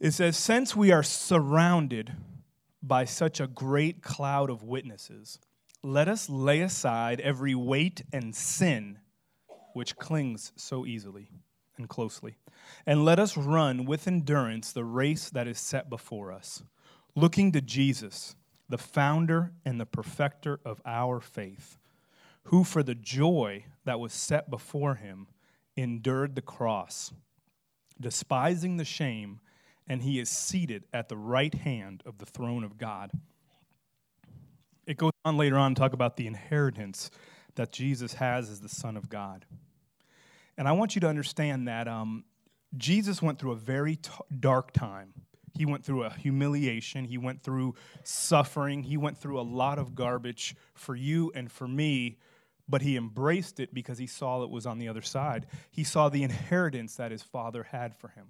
It 0.00 0.12
says, 0.12 0.36
Since 0.36 0.76
we 0.76 0.92
are 0.92 1.02
surrounded 1.02 2.12
by 2.82 3.04
such 3.04 3.40
a 3.40 3.48
great 3.48 4.02
cloud 4.02 4.48
of 4.48 4.62
witnesses, 4.62 5.40
let 5.82 6.08
us 6.08 6.28
lay 6.28 6.60
aside 6.60 7.20
every 7.20 7.54
weight 7.54 8.02
and 8.12 8.34
sin 8.34 8.98
which 9.74 9.96
clings 9.96 10.52
so 10.56 10.86
easily 10.86 11.30
and 11.76 11.88
closely, 11.88 12.36
and 12.86 13.04
let 13.04 13.18
us 13.18 13.36
run 13.36 13.84
with 13.84 14.06
endurance 14.06 14.72
the 14.72 14.84
race 14.84 15.30
that 15.30 15.46
is 15.46 15.58
set 15.58 15.88
before 15.88 16.32
us, 16.32 16.62
looking 17.14 17.52
to 17.52 17.60
Jesus, 17.60 18.34
the 18.68 18.78
founder 18.78 19.52
and 19.64 19.80
the 19.80 19.86
perfecter 19.86 20.60
of 20.64 20.80
our 20.84 21.20
faith, 21.20 21.78
who 22.44 22.64
for 22.64 22.82
the 22.82 22.94
joy 22.94 23.64
that 23.84 24.00
was 24.00 24.12
set 24.12 24.50
before 24.50 24.96
him 24.96 25.28
endured 25.76 26.34
the 26.34 26.42
cross, 26.42 27.12
despising 28.00 28.76
the 28.76 28.84
shame 28.84 29.40
and 29.88 30.02
he 30.02 30.18
is 30.18 30.28
seated 30.28 30.84
at 30.92 31.08
the 31.08 31.16
right 31.16 31.54
hand 31.54 32.02
of 32.04 32.18
the 32.18 32.26
throne 32.26 32.64
of 32.64 32.78
God. 32.78 33.10
It 34.86 34.96
goes 34.96 35.12
on 35.24 35.36
later 35.36 35.56
on 35.56 35.74
to 35.74 35.80
talk 35.80 35.92
about 35.92 36.16
the 36.16 36.26
inheritance 36.26 37.10
that 37.56 37.72
Jesus 37.72 38.14
has 38.14 38.48
as 38.48 38.60
the 38.60 38.68
Son 38.68 38.96
of 38.96 39.08
God. 39.08 39.44
And 40.56 40.66
I 40.66 40.72
want 40.72 40.94
you 40.94 41.00
to 41.02 41.08
understand 41.08 41.68
that 41.68 41.86
um, 41.88 42.24
Jesus 42.76 43.22
went 43.22 43.38
through 43.38 43.52
a 43.52 43.56
very 43.56 43.96
t- 43.96 44.10
dark 44.40 44.72
time. 44.72 45.12
He 45.56 45.66
went 45.66 45.84
through 45.84 46.04
a 46.04 46.10
humiliation. 46.10 47.04
He 47.04 47.18
went 47.18 47.42
through 47.42 47.74
suffering. 48.04 48.82
He 48.82 48.96
went 48.96 49.18
through 49.18 49.40
a 49.40 49.42
lot 49.42 49.78
of 49.78 49.94
garbage 49.94 50.54
for 50.74 50.94
you 50.94 51.32
and 51.34 51.50
for 51.50 51.66
me, 51.66 52.18
but 52.68 52.82
he 52.82 52.96
embraced 52.96 53.58
it 53.60 53.74
because 53.74 53.98
he 53.98 54.06
saw 54.06 54.42
it 54.42 54.50
was 54.50 54.66
on 54.66 54.78
the 54.78 54.88
other 54.88 55.02
side. 55.02 55.46
He 55.70 55.84
saw 55.84 56.08
the 56.08 56.22
inheritance 56.22 56.96
that 56.96 57.10
his 57.10 57.22
father 57.22 57.64
had 57.64 57.96
for 57.96 58.08
him. 58.08 58.28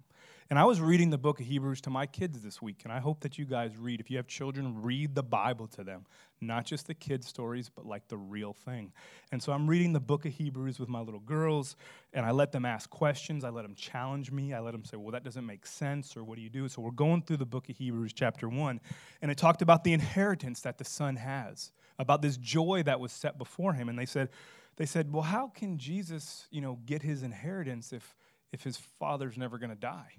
And 0.51 0.59
I 0.59 0.65
was 0.65 0.81
reading 0.81 1.11
the 1.11 1.19
book 1.19 1.41
of 1.41 1.47
Hebrews 1.47 1.83
to 1.83 1.91
my 1.91 2.07
kids 2.07 2.41
this 2.41 2.63
week, 2.63 2.81
and 2.85 2.93
I 2.93 3.01
hope 3.01 3.21
that 3.21 3.37
you 3.37 3.45
guys 3.45 3.77
read. 3.77 4.01
If 4.01 4.11
you 4.11 4.17
have 4.17 4.27
children, 4.27 4.81
read 4.81 5.15
the 5.15 5.23
Bible 5.23 5.67
to 5.69 5.85
them, 5.85 6.07
not 6.41 6.65
just 6.65 6.87
the 6.87 6.95
kids' 6.95 7.29
stories, 7.29 7.69
but 7.69 7.85
like 7.85 8.09
the 8.09 8.17
real 8.17 8.55
thing. 8.55 8.91
And 9.31 9.43
so 9.43 9.53
I'm 9.53 9.67
reading 9.67 9.93
the 9.93 10.01
book 10.01 10.25
of 10.25 10.33
Hebrews 10.33 10.79
with 10.79 10.89
my 10.89 11.01
little 11.01 11.21
girls, 11.21 11.77
and 12.15 12.25
I 12.25 12.31
let 12.31 12.51
them 12.51 12.65
ask 12.65 12.89
questions. 12.89 13.45
I 13.45 13.51
let 13.51 13.61
them 13.61 13.75
challenge 13.75 14.33
me. 14.33 14.55
I 14.55 14.61
let 14.61 14.73
them 14.73 14.87
say, 14.87 14.97
Well, 14.97 15.13
that 15.13 15.23
doesn't 15.23 15.45
make 15.45 15.67
sense, 15.67 16.17
or 16.17 16.25
what 16.25 16.37
do 16.37 16.41
you 16.41 16.49
do? 16.49 16.67
So 16.67 16.81
we're 16.81 16.93
going 16.93 17.21
through 17.21 17.37
the 17.37 17.45
book 17.45 17.69
of 17.69 17.77
Hebrews, 17.77 18.15
chapter 18.15 18.49
one, 18.49 18.81
and 19.21 19.31
it 19.31 19.37
talked 19.37 19.61
about 19.61 19.85
the 19.85 19.93
inheritance 19.93 20.63
that 20.63 20.79
the 20.79 20.85
Son 20.85 21.17
has, 21.17 21.73
about 21.99 22.23
this 22.23 22.39
joy 22.39 22.83
that 22.87 23.01
was 23.01 23.13
set 23.13 23.37
before 23.37 23.75
him. 23.75 23.91
And 23.91 23.99
they 23.99 24.07
said, 24.07 24.31
they 24.77 24.87
said, 24.87 25.13
Well, 25.13 25.25
how 25.25 25.49
can 25.49 25.77
Jesus, 25.77 26.47
you 26.51 26.63
know, 26.63 26.79
get 26.87 27.03
his 27.03 27.23
inheritance 27.23 27.93
if 27.93 28.17
if 28.51 28.63
his 28.63 28.79
father's 28.79 29.37
never 29.37 29.59
going 29.59 29.69
to 29.69 29.77
die? 29.77 30.15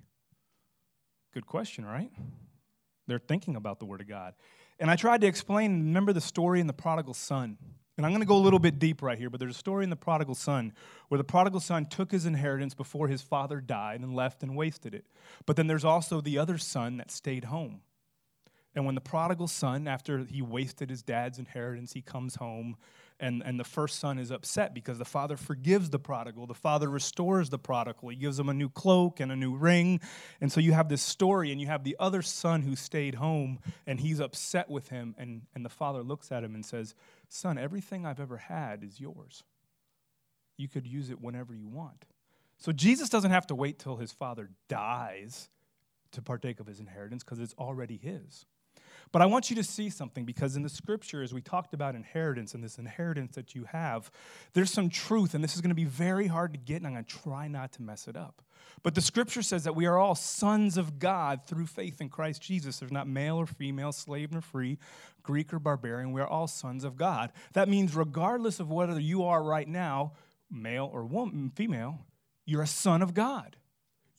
Good 1.33 1.45
question, 1.45 1.85
right? 1.85 2.11
They're 3.07 3.19
thinking 3.19 3.55
about 3.55 3.79
the 3.79 3.85
Word 3.85 4.01
of 4.01 4.07
God. 4.07 4.33
And 4.79 4.89
I 4.89 4.95
tried 4.95 5.21
to 5.21 5.27
explain, 5.27 5.79
remember 5.79 6.13
the 6.13 6.21
story 6.21 6.59
in 6.59 6.67
the 6.67 6.73
prodigal 6.73 7.13
son. 7.13 7.57
And 7.97 8.05
I'm 8.05 8.13
going 8.13 8.21
to 8.21 8.27
go 8.27 8.37
a 8.37 8.39
little 8.39 8.59
bit 8.59 8.79
deep 8.79 9.01
right 9.01 9.17
here, 9.17 9.29
but 9.29 9.41
there's 9.41 9.55
a 9.55 9.59
story 9.59 9.83
in 9.83 9.89
the 9.89 9.95
prodigal 9.97 10.35
son 10.35 10.71
where 11.09 11.17
the 11.17 11.23
prodigal 11.23 11.59
son 11.59 11.85
took 11.85 12.11
his 12.11 12.25
inheritance 12.25 12.73
before 12.73 13.09
his 13.09 13.21
father 13.21 13.59
died 13.59 13.99
and 13.99 14.15
left 14.15 14.41
and 14.41 14.55
wasted 14.55 14.95
it. 14.95 15.05
But 15.45 15.57
then 15.57 15.67
there's 15.67 15.83
also 15.83 16.21
the 16.21 16.37
other 16.37 16.57
son 16.57 16.95
that 16.97 17.11
stayed 17.11 17.45
home. 17.45 17.81
And 18.73 18.85
when 18.85 18.95
the 18.95 19.01
prodigal 19.01 19.47
son, 19.47 19.87
after 19.87 20.19
he 20.19 20.41
wasted 20.41 20.89
his 20.89 21.03
dad's 21.03 21.39
inheritance, 21.39 21.91
he 21.91 22.01
comes 22.01 22.35
home 22.35 22.77
and, 23.19 23.43
and 23.45 23.59
the 23.59 23.65
first 23.65 23.99
son 23.99 24.17
is 24.17 24.31
upset 24.31 24.73
because 24.73 24.97
the 24.97 25.05
father 25.05 25.35
forgives 25.35 25.89
the 25.89 25.99
prodigal. 25.99 26.47
The 26.47 26.53
father 26.53 26.89
restores 26.89 27.49
the 27.49 27.59
prodigal. 27.59 28.09
He 28.09 28.15
gives 28.15 28.39
him 28.39 28.49
a 28.49 28.53
new 28.53 28.69
cloak 28.69 29.19
and 29.19 29.31
a 29.31 29.35
new 29.35 29.55
ring. 29.55 29.99
And 30.39 30.51
so 30.51 30.61
you 30.61 30.71
have 30.71 30.87
this 30.87 31.01
story, 31.01 31.51
and 31.51 31.59
you 31.59 31.67
have 31.67 31.83
the 31.83 31.97
other 31.99 32.21
son 32.21 32.61
who 32.61 32.75
stayed 32.75 33.15
home, 33.15 33.59
and 33.85 33.99
he's 33.99 34.19
upset 34.19 34.69
with 34.69 34.89
him. 34.89 35.15
And, 35.17 35.41
and 35.53 35.65
the 35.65 35.69
father 35.69 36.01
looks 36.01 36.31
at 36.31 36.43
him 36.43 36.55
and 36.55 36.65
says, 36.65 36.95
Son, 37.27 37.57
everything 37.57 38.05
I've 38.05 38.19
ever 38.19 38.37
had 38.37 38.83
is 38.83 38.99
yours. 38.99 39.43
You 40.57 40.67
could 40.67 40.87
use 40.87 41.09
it 41.09 41.21
whenever 41.21 41.53
you 41.53 41.67
want. 41.67 42.05
So 42.57 42.71
Jesus 42.71 43.09
doesn't 43.09 43.31
have 43.31 43.47
to 43.47 43.55
wait 43.55 43.79
till 43.79 43.97
his 43.97 44.11
father 44.11 44.49
dies 44.67 45.49
to 46.11 46.21
partake 46.21 46.59
of 46.59 46.67
his 46.67 46.79
inheritance 46.79 47.23
because 47.23 47.39
it's 47.39 47.53
already 47.57 47.97
his. 47.97 48.45
But 49.11 49.21
I 49.21 49.25
want 49.25 49.49
you 49.49 49.55
to 49.55 49.63
see 49.63 49.89
something 49.89 50.25
because 50.25 50.55
in 50.55 50.63
the 50.63 50.69
scripture, 50.69 51.23
as 51.23 51.33
we 51.33 51.41
talked 51.41 51.73
about 51.73 51.95
inheritance 51.95 52.53
and 52.53 52.63
this 52.63 52.77
inheritance 52.77 53.35
that 53.35 53.55
you 53.55 53.65
have, 53.65 54.11
there's 54.53 54.71
some 54.71 54.89
truth, 54.89 55.33
and 55.33 55.43
this 55.43 55.55
is 55.55 55.61
going 55.61 55.69
to 55.69 55.75
be 55.75 55.85
very 55.85 56.27
hard 56.27 56.53
to 56.53 56.59
get, 56.59 56.77
and 56.77 56.87
I'm 56.87 56.93
going 56.93 57.05
to 57.05 57.17
try 57.17 57.47
not 57.47 57.73
to 57.73 57.81
mess 57.81 58.07
it 58.07 58.15
up. 58.15 58.41
But 58.83 58.95
the 58.95 59.01
scripture 59.01 59.41
says 59.41 59.63
that 59.63 59.75
we 59.75 59.85
are 59.85 59.97
all 59.97 60.15
sons 60.15 60.77
of 60.77 60.99
God 60.99 61.45
through 61.45 61.65
faith 61.65 62.01
in 62.01 62.09
Christ 62.09 62.41
Jesus. 62.41 62.79
There's 62.79 62.91
not 62.91 63.07
male 63.07 63.37
or 63.37 63.45
female, 63.45 63.91
slave 63.91 64.31
nor 64.31 64.41
free, 64.41 64.77
Greek 65.23 65.53
or 65.53 65.59
barbarian. 65.59 66.13
We 66.13 66.21
are 66.21 66.27
all 66.27 66.47
sons 66.47 66.83
of 66.83 66.95
God. 66.95 67.31
That 67.53 67.67
means, 67.67 67.95
regardless 67.95 68.59
of 68.59 68.71
whether 68.71 68.99
you 68.99 69.23
are 69.23 69.43
right 69.43 69.67
now, 69.67 70.13
male 70.49 70.89
or 70.91 71.05
woman, 71.05 71.51
female, 71.55 71.99
you're 72.45 72.63
a 72.63 72.67
son 72.67 73.01
of 73.01 73.13
God 73.13 73.55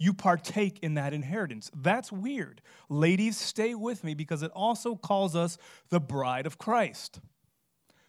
you 0.01 0.15
partake 0.15 0.79
in 0.81 0.95
that 0.95 1.13
inheritance. 1.13 1.71
That's 1.77 2.11
weird. 2.11 2.63
Ladies, 2.89 3.37
stay 3.37 3.75
with 3.75 4.03
me 4.03 4.15
because 4.15 4.43
it 4.43 4.51
also 4.53 4.97
calls 4.97 5.37
us 5.37 5.59
the 5.91 6.01
bride 6.01 6.47
of 6.47 6.57
Christ. 6.57 7.21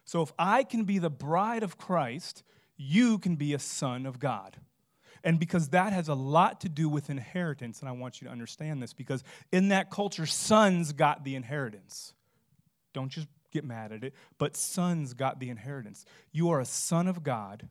So 0.06 0.22
if 0.22 0.32
I 0.40 0.64
can 0.64 0.86
be 0.86 1.00
the 1.00 1.10
bride 1.10 1.64
of 1.64 1.78
Christ, 1.78 2.44
you 2.78 3.20
can 3.20 3.36
be 3.36 3.54
a 3.54 3.60
son 3.60 4.06
of 4.06 4.20
God. 4.20 4.58
And 5.24 5.38
because 5.38 5.70
that 5.70 5.92
has 5.92 6.08
a 6.08 6.14
lot 6.14 6.62
to 6.62 6.70
do 6.70 6.88
with 6.88 7.10
inheritance, 7.10 7.82
and 7.82 7.90
I 7.90 7.92
want 7.92 8.22
you 8.22 8.26
to 8.28 8.32
understand 8.32 8.82
this 8.82 8.94
because 8.94 9.22
in 9.52 9.68
that 9.68 9.92
culture, 9.92 10.26
sons 10.26 10.94
got 10.94 11.26
the 11.26 11.36
inheritance. 11.36 12.14
Don't 12.94 13.10
just 13.10 13.28
get 13.52 13.66
mad 13.66 13.92
at 13.92 14.06
it, 14.06 14.14
but 14.38 14.56
sons 14.56 15.14
got 15.14 15.42
the 15.42 15.50
inheritance. 15.50 16.06
You 16.32 16.52
are 16.52 16.62
a 16.62 16.66
son 16.66 17.10
of 17.10 17.22
God 17.22 17.68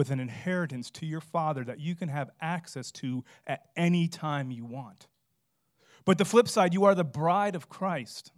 with 0.00 0.10
an 0.10 0.18
inheritance 0.18 0.90
to 0.90 1.04
your 1.04 1.20
father 1.20 1.62
that 1.62 1.78
you 1.78 1.94
can 1.94 2.08
have 2.08 2.30
access 2.40 2.90
to 2.90 3.22
at 3.46 3.66
any 3.76 4.08
time 4.08 4.50
you 4.50 4.64
want. 4.64 5.08
But 6.06 6.16
the 6.16 6.24
flip 6.24 6.48
side, 6.48 6.72
you 6.72 6.84
are 6.84 6.94
the 6.94 7.04
bride 7.04 7.54
of 7.54 7.68
Christ. 7.68 8.32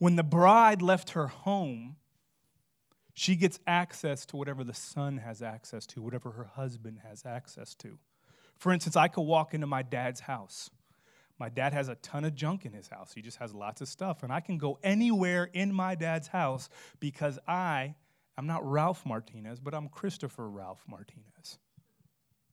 When 0.00 0.16
the 0.16 0.24
bride 0.24 0.82
left 0.82 1.10
her 1.10 1.28
home, 1.28 1.94
she 3.12 3.36
gets 3.36 3.60
access 3.68 4.26
to 4.26 4.36
whatever 4.36 4.64
the 4.64 4.74
son 4.74 5.18
has 5.18 5.42
access 5.42 5.86
to, 5.86 6.02
whatever 6.02 6.32
her 6.32 6.50
husband 6.56 7.02
has 7.08 7.24
access 7.24 7.76
to. 7.76 7.96
For 8.56 8.72
instance, 8.72 8.96
I 8.96 9.06
could 9.06 9.22
walk 9.22 9.54
into 9.54 9.68
my 9.68 9.82
dad's 9.82 10.18
house. 10.18 10.70
My 11.38 11.50
dad 11.50 11.72
has 11.72 11.88
a 11.88 11.94
ton 11.94 12.24
of 12.24 12.34
junk 12.34 12.64
in 12.64 12.72
his 12.72 12.88
house. 12.88 13.12
He 13.14 13.22
just 13.22 13.36
has 13.36 13.54
lots 13.54 13.80
of 13.80 13.86
stuff. 13.86 14.24
And 14.24 14.32
I 14.32 14.40
can 14.40 14.58
go 14.58 14.80
anywhere 14.82 15.48
in 15.52 15.72
my 15.72 15.94
dad's 15.94 16.26
house 16.26 16.68
because 16.98 17.38
I 17.46 17.94
I'm 18.36 18.46
not 18.46 18.68
Ralph 18.68 19.06
Martinez, 19.06 19.60
but 19.60 19.74
I'm 19.74 19.88
Christopher 19.88 20.48
Ralph 20.48 20.84
Martinez. 20.88 21.58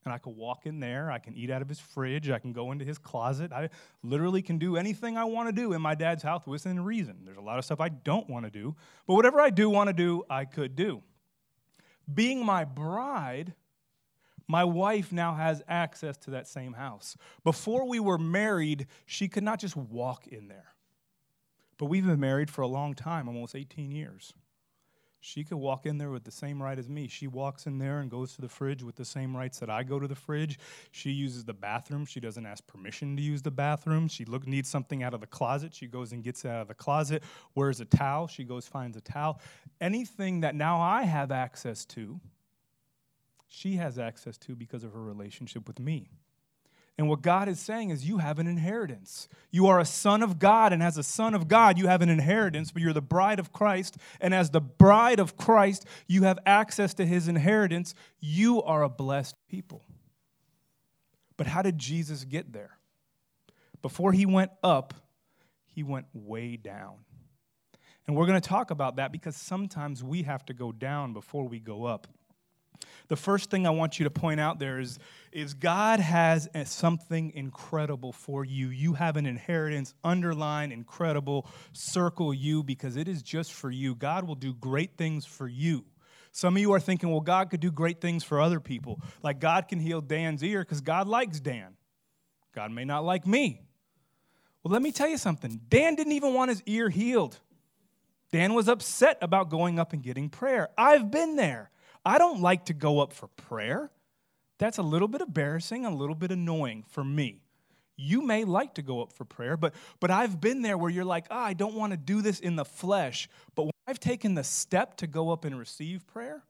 And 0.04 0.14
I 0.14 0.18
can 0.18 0.36
walk 0.36 0.66
in 0.66 0.80
there, 0.80 1.12
I 1.12 1.20
can 1.20 1.36
eat 1.36 1.52
out 1.52 1.62
of 1.62 1.70
his 1.70 1.80
fridge, 1.80 2.30
I 2.30 2.40
can 2.40 2.54
go 2.54 2.72
into 2.72 2.84
his 2.84 2.98
closet. 2.98 3.52
I 3.52 3.70
literally 4.02 4.42
can 4.42 4.58
do 4.58 4.76
anything 4.76 5.16
I 5.16 5.26
want 5.26 5.48
to 5.48 5.54
do 5.54 5.74
in 5.74 5.82
my 5.82 5.94
dad's 5.94 6.24
house 6.24 6.46
within 6.48 6.84
reason. 6.84 7.20
There's 7.24 7.38
a 7.38 7.42
lot 7.42 7.60
of 7.60 7.66
stuff 7.66 7.80
I 7.80 7.90
don't 7.90 8.28
want 8.28 8.46
to 8.46 8.52
do, 8.52 8.76
but 9.06 9.14
whatever 9.14 9.40
I 9.40 9.52
do 9.52 9.70
want 9.70 9.90
to 9.90 9.94
do, 9.94 10.24
I 10.30 10.46
could 10.46 10.76
do. 10.76 11.04
Being 12.12 12.44
my 12.44 12.64
bride, 12.64 13.54
my 14.48 14.64
wife 14.64 15.12
now 15.12 15.36
has 15.36 15.62
access 15.68 16.18
to 16.18 16.32
that 16.32 16.48
same 16.48 16.74
house. 16.74 17.16
Before 17.44 17.88
we 17.88 18.00
were 18.00 18.18
married, 18.18 18.88
she 19.06 19.28
could 19.28 19.44
not 19.44 19.60
just 19.60 19.78
walk 19.78 20.28
in 20.28 20.48
there. 20.48 20.74
But 21.78 21.86
we've 21.86 22.06
been 22.06 22.20
married 22.20 22.50
for 22.50 22.62
a 22.62 22.68
long 22.68 22.96
time, 22.96 23.28
almost 23.28 23.56
18 23.56 23.92
years. 23.92 24.34
She 25.24 25.44
could 25.44 25.58
walk 25.58 25.86
in 25.86 26.00
there 26.00 26.10
with 26.10 26.24
the 26.24 26.32
same 26.32 26.62
right 26.62 26.78
as 26.78 26.90
me. 26.90 27.08
She 27.08 27.28
walks 27.28 27.68
in 27.68 27.78
there 27.78 28.00
and 28.00 28.10
goes 28.10 28.34
to 28.34 28.42
the 28.42 28.50
fridge 28.50 28.82
with 28.82 28.96
the 28.96 29.06
same 29.06 29.38
rights 29.38 29.60
that 29.60 29.70
I 29.70 29.84
go 29.84 30.00
to 30.00 30.08
the 30.08 30.16
fridge. 30.16 30.58
She 30.90 31.12
uses 31.12 31.46
the 31.46 31.54
bathroom. 31.54 32.06
She 32.06 32.20
doesn't 32.20 32.46
ask 32.46 32.66
permission 32.66 33.16
to 33.16 33.22
use 33.22 33.44
the 33.44 33.52
bathroom. 33.52 34.08
She 34.08 34.26
look, 34.26 34.48
needs 34.48 34.68
something 34.68 35.04
out 35.04 35.14
of 35.14 35.22
the 35.22 35.28
closet. 35.28 35.76
She 35.76 35.86
goes 35.86 36.12
and 36.12 36.24
gets 36.24 36.44
it 36.44 36.50
out 36.50 36.64
of 36.64 36.68
the 36.68 36.74
closet. 36.74 37.22
wears 37.54 37.80
a 37.80 37.86
towel? 37.86 38.28
She 38.28 38.44
goes 38.44 38.68
finds 38.68 38.98
a 38.98 39.02
towel. 39.02 39.40
Anything 39.80 40.42
that 40.42 40.56
now 40.56 40.82
I 40.82 41.04
have 41.04 41.32
access 41.32 41.86
to, 41.86 42.20
she 43.48 43.76
has 43.76 44.00
access 44.00 44.40
to 44.40 44.56
because 44.56 44.84
of 44.84 44.92
her 44.94 45.04
relationship 45.04 45.68
with 45.68 45.80
me. 45.80 46.10
And 46.98 47.10
what 47.10 47.22
God 47.22 47.48
is 47.48 47.60
saying 47.60 47.90
is, 47.90 48.08
you 48.08 48.20
have 48.20 48.38
an 48.38 48.48
inheritance. 48.48 49.28
You 49.50 49.68
are 49.68 49.80
a 49.80 49.86
son 49.86 50.22
of 50.22 50.38
God, 50.40 50.72
and 50.74 50.84
as 50.84 50.98
a 50.98 51.04
son 51.04 51.34
of 51.34 51.48
God, 51.48 51.78
you 51.78 51.88
have 51.88 52.02
an 52.02 52.10
inheritance, 52.10 52.72
but 52.72 52.82
you're 52.82 52.94
the 52.94 53.02
bride 53.02 53.40
of 53.40 53.52
Christ. 53.52 53.98
And 54.20 54.34
as 54.34 54.52
the 54.52 54.62
bride 54.62 55.20
of 55.20 55.38
Christ, 55.38 55.86
you 56.08 56.24
have 56.24 56.38
access 56.46 56.94
to 56.96 57.06
his 57.06 57.28
inheritance. 57.28 57.96
You 58.20 58.62
are 58.62 58.84
a 58.84 58.90
blessed 58.90 59.36
people. 59.50 59.84
But 61.38 61.48
how 61.48 61.62
did 61.62 61.80
Jesus 61.80 62.24
get 62.24 62.54
there? 62.54 62.78
Before 63.82 64.12
he 64.12 64.28
went 64.28 64.52
up, 64.62 64.94
he 65.66 65.82
went 65.82 66.06
way 66.14 66.56
down. 66.56 66.98
And 68.06 68.16
we're 68.16 68.28
going 68.28 68.40
to 68.40 68.48
talk 68.48 68.70
about 68.70 68.98
that 68.98 69.12
because 69.12 69.36
sometimes 69.36 70.04
we 70.04 70.24
have 70.24 70.46
to 70.48 70.54
go 70.54 70.72
down 70.72 71.14
before 71.14 71.48
we 71.48 71.60
go 71.60 71.86
up. 71.86 72.08
The 73.08 73.16
first 73.16 73.50
thing 73.50 73.68
I 73.68 73.72
want 73.72 74.00
you 74.00 74.04
to 74.04 74.10
point 74.10 74.40
out 74.40 74.60
there 74.60 74.80
is, 74.80 75.00
is 75.32 75.54
God 75.54 76.00
has 76.00 76.48
something 76.66 77.32
incredible 77.36 78.12
for 78.12 78.46
you. 78.46 78.70
You 78.70 78.94
have 78.94 79.18
an 79.18 79.26
inheritance, 79.26 79.94
underline 80.04 80.72
incredible, 80.72 81.48
circle 81.74 82.34
you 82.34 82.64
because 82.64 82.96
it 82.96 83.08
is 83.08 83.22
just 83.22 83.54
for 83.54 83.70
you. 83.72 83.96
God 83.96 84.28
will 84.28 84.36
do 84.36 84.54
great 84.54 84.98
things 84.98 85.26
for 85.26 85.48
you. 85.48 85.86
Some 86.32 86.56
of 86.56 86.62
you 86.62 86.72
are 86.72 86.80
thinking, 86.80 87.10
well, 87.10 87.20
God 87.20 87.50
could 87.50 87.60
do 87.60 87.72
great 87.72 88.00
things 88.00 88.24
for 88.24 88.40
other 88.40 88.62
people. 88.62 89.02
Like 89.22 89.40
God 89.40 89.68
can 89.68 89.80
heal 89.80 90.00
Dan's 90.00 90.44
ear 90.44 90.62
because 90.62 90.80
God 90.82 91.08
likes 91.08 91.40
Dan. 91.40 91.76
God 92.56 92.72
may 92.72 92.86
not 92.86 93.04
like 93.04 93.28
me. 93.28 93.62
Well, 94.64 94.72
let 94.72 94.82
me 94.82 94.92
tell 94.92 95.08
you 95.08 95.18
something. 95.18 95.60
Dan 95.68 95.96
didn't 95.96 96.14
even 96.14 96.34
want 96.34 96.50
his 96.50 96.62
ear 96.66 96.90
healed. 96.90 97.40
Dan 98.32 98.54
was 98.54 98.70
upset 98.70 99.18
about 99.22 99.50
going 99.50 99.78
up 99.78 99.92
and 99.92 100.02
getting 100.02 100.30
prayer. 100.30 100.70
I've 100.78 101.12
been 101.12 101.36
there. 101.36 101.70
I 102.06 102.18
don't 102.18 102.42
like 102.42 102.66
to 102.66 102.74
go 102.74 103.00
up 103.00 103.14
for 103.14 103.28
prayer. 103.28 103.92
That's 104.60 104.78
a 104.78 104.84
little 104.84 105.08
bit 105.08 105.22
embarrassing, 105.22 105.86
a 105.86 105.94
little 105.94 106.16
bit 106.16 106.32
annoying 106.32 106.84
for 106.88 107.04
me. 107.04 107.42
You 107.98 108.22
may 108.22 108.46
like 108.46 108.76
to 108.76 108.82
go 108.82 109.02
up 109.02 109.14
for 109.14 109.26
prayer, 109.26 109.58
but, 109.58 109.76
but 110.00 110.10
I've 110.10 110.42
been 110.42 110.62
there 110.62 110.78
where 110.78 110.90
you're 110.90 111.06
like, 111.06 111.28
oh, 111.30 111.38
I 111.38 111.54
don't 111.54 111.76
want 111.76 111.92
to 111.92 111.98
do 111.98 112.22
this 112.22 112.40
in 112.40 112.56
the 112.56 112.66
flesh. 112.66 113.30
But 113.56 113.64
when 113.64 113.74
I've 113.88 114.00
taken 114.00 114.34
the 114.34 114.44
step 114.44 114.98
to 114.98 115.08
go 115.08 115.30
up 115.30 115.46
and 115.46 115.58
receive 115.58 116.08
prayer, 116.08 116.44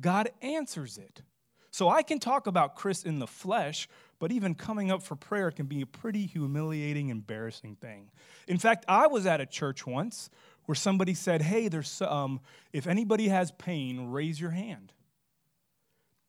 God 0.00 0.30
answers 0.40 0.98
it. 0.98 1.22
So 1.70 1.88
I 1.88 2.02
can 2.02 2.18
talk 2.18 2.46
about 2.46 2.76
Chris 2.76 3.02
in 3.02 3.18
the 3.18 3.26
flesh, 3.26 3.88
but 4.18 4.30
even 4.30 4.54
coming 4.54 4.90
up 4.90 5.02
for 5.02 5.16
prayer 5.16 5.50
can 5.50 5.66
be 5.66 5.80
a 5.80 5.86
pretty 5.86 6.26
humiliating, 6.26 7.08
embarrassing 7.08 7.76
thing. 7.76 8.10
In 8.46 8.58
fact, 8.58 8.84
I 8.88 9.06
was 9.06 9.24
at 9.24 9.40
a 9.40 9.46
church 9.46 9.86
once 9.86 10.28
where 10.72 10.76
somebody 10.76 11.12
said, 11.12 11.42
Hey, 11.42 11.68
there's, 11.68 12.00
um, 12.00 12.40
if 12.72 12.86
anybody 12.86 13.28
has 13.28 13.52
pain, 13.52 14.08
raise 14.10 14.40
your 14.40 14.52
hand. 14.52 14.90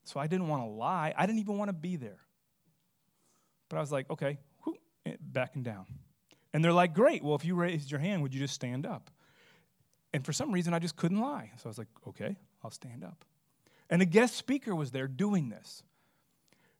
So 0.03 0.19
I 0.19 0.27
didn't 0.27 0.49
want 0.49 0.63
to 0.63 0.67
lie. 0.67 1.13
I 1.17 1.25
didn't 1.25 1.39
even 1.39 1.57
want 1.57 1.69
to 1.69 1.73
be 1.73 1.95
there. 1.95 2.19
But 3.69 3.77
I 3.77 3.79
was 3.79 3.89
like, 3.89 4.09
Okay, 4.09 4.37
whoop, 4.65 4.79
eh, 5.05 5.15
backing 5.21 5.63
down. 5.63 5.85
And 6.53 6.61
they're 6.61 6.73
like, 6.73 6.93
Great. 6.93 7.23
Well, 7.23 7.35
if 7.35 7.45
you 7.45 7.55
raised 7.55 7.89
your 7.89 8.01
hand, 8.01 8.21
would 8.21 8.33
you 8.33 8.41
just 8.41 8.53
stand 8.53 8.85
up? 8.85 9.09
And 10.13 10.25
for 10.25 10.33
some 10.33 10.51
reason, 10.51 10.73
I 10.73 10.79
just 10.79 10.97
couldn't 10.97 11.21
lie. 11.21 11.51
So 11.55 11.67
I 11.67 11.69
was 11.69 11.77
like, 11.77 11.87
Okay, 12.05 12.35
I'll 12.65 12.71
stand 12.71 13.05
up. 13.05 13.23
And 13.89 14.01
a 14.01 14.05
guest 14.05 14.35
speaker 14.35 14.75
was 14.75 14.91
there 14.91 15.07
doing 15.07 15.47
this. 15.47 15.83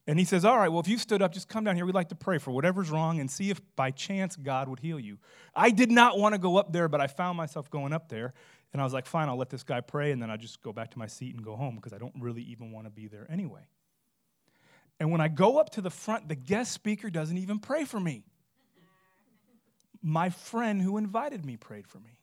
And 0.05 0.19
he 0.19 0.25
says, 0.25 0.43
All 0.43 0.57
right, 0.57 0.69
well, 0.69 0.81
if 0.81 0.87
you 0.87 0.97
stood 0.97 1.21
up, 1.21 1.33
just 1.33 1.47
come 1.47 1.63
down 1.63 1.75
here. 1.75 1.85
We'd 1.85 1.95
like 1.95 2.09
to 2.09 2.15
pray 2.15 2.37
for 2.37 2.51
whatever's 2.51 2.89
wrong 2.89 3.19
and 3.19 3.31
see 3.31 3.49
if 3.49 3.61
by 3.75 3.91
chance 3.91 4.35
God 4.35 4.67
would 4.67 4.79
heal 4.79 4.99
you. 4.99 5.17
I 5.55 5.69
did 5.69 5.91
not 5.91 6.17
want 6.17 6.33
to 6.33 6.39
go 6.39 6.57
up 6.57 6.73
there, 6.73 6.89
but 6.89 6.99
I 6.99 7.07
found 7.07 7.37
myself 7.37 7.69
going 7.69 7.93
up 7.93 8.09
there. 8.09 8.33
And 8.73 8.81
I 8.81 8.85
was 8.85 8.93
like, 8.93 9.05
Fine, 9.05 9.29
I'll 9.29 9.37
let 9.37 9.49
this 9.49 9.63
guy 9.63 9.79
pray. 9.79 10.11
And 10.11 10.21
then 10.21 10.29
I 10.29 10.35
just 10.35 10.61
go 10.61 10.73
back 10.73 10.91
to 10.91 10.99
my 10.99 11.07
seat 11.07 11.35
and 11.35 11.43
go 11.43 11.55
home 11.55 11.75
because 11.75 11.93
I 11.93 11.97
don't 11.97 12.15
really 12.19 12.41
even 12.43 12.71
want 12.71 12.85
to 12.85 12.91
be 12.91 13.07
there 13.07 13.25
anyway. 13.29 13.61
And 14.99 15.11
when 15.11 15.21
I 15.21 15.27
go 15.29 15.57
up 15.57 15.71
to 15.71 15.81
the 15.81 15.89
front, 15.89 16.27
the 16.27 16.35
guest 16.35 16.71
speaker 16.71 17.09
doesn't 17.09 17.37
even 17.37 17.59
pray 17.59 17.85
for 17.85 17.99
me. 17.99 18.23
My 20.01 20.29
friend 20.29 20.81
who 20.81 20.97
invited 20.97 21.45
me 21.45 21.55
prayed 21.55 21.87
for 21.87 21.99
me. 21.99 22.17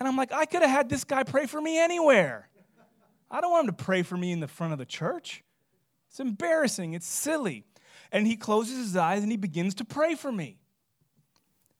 And 0.00 0.08
I'm 0.08 0.16
like, 0.16 0.32
I 0.32 0.46
could 0.46 0.62
have 0.62 0.70
had 0.70 0.88
this 0.88 1.04
guy 1.04 1.22
pray 1.22 1.46
for 1.46 1.60
me 1.60 1.78
anywhere. 1.78 2.48
I 3.30 3.40
don't 3.40 3.52
want 3.52 3.68
him 3.68 3.76
to 3.76 3.84
pray 3.84 4.02
for 4.02 4.16
me 4.16 4.32
in 4.32 4.40
the 4.40 4.48
front 4.48 4.72
of 4.72 4.78
the 4.80 4.84
church. 4.84 5.44
It's 6.12 6.20
embarrassing. 6.20 6.92
It's 6.92 7.06
silly. 7.06 7.64
And 8.12 8.26
he 8.26 8.36
closes 8.36 8.76
his 8.76 8.96
eyes 8.98 9.22
and 9.22 9.32
he 9.32 9.38
begins 9.38 9.76
to 9.76 9.84
pray 9.86 10.14
for 10.14 10.30
me. 10.30 10.58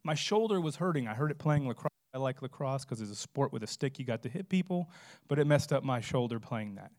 My 0.04 0.14
shoulder 0.14 0.58
was 0.58 0.76
hurting. 0.76 1.06
I 1.06 1.12
heard 1.12 1.30
it 1.30 1.38
playing 1.38 1.68
lacrosse. 1.68 1.90
I 2.14 2.18
like 2.18 2.40
lacrosse 2.40 2.86
because 2.86 3.02
it's 3.02 3.10
a 3.10 3.14
sport 3.14 3.52
with 3.52 3.62
a 3.62 3.66
stick. 3.66 3.98
You 3.98 4.06
got 4.06 4.22
to 4.22 4.30
hit 4.30 4.48
people, 4.48 4.88
but 5.28 5.38
it 5.38 5.46
messed 5.46 5.70
up 5.70 5.84
my 5.84 6.00
shoulder 6.00 6.40
playing 6.40 6.76
that. 6.76 6.92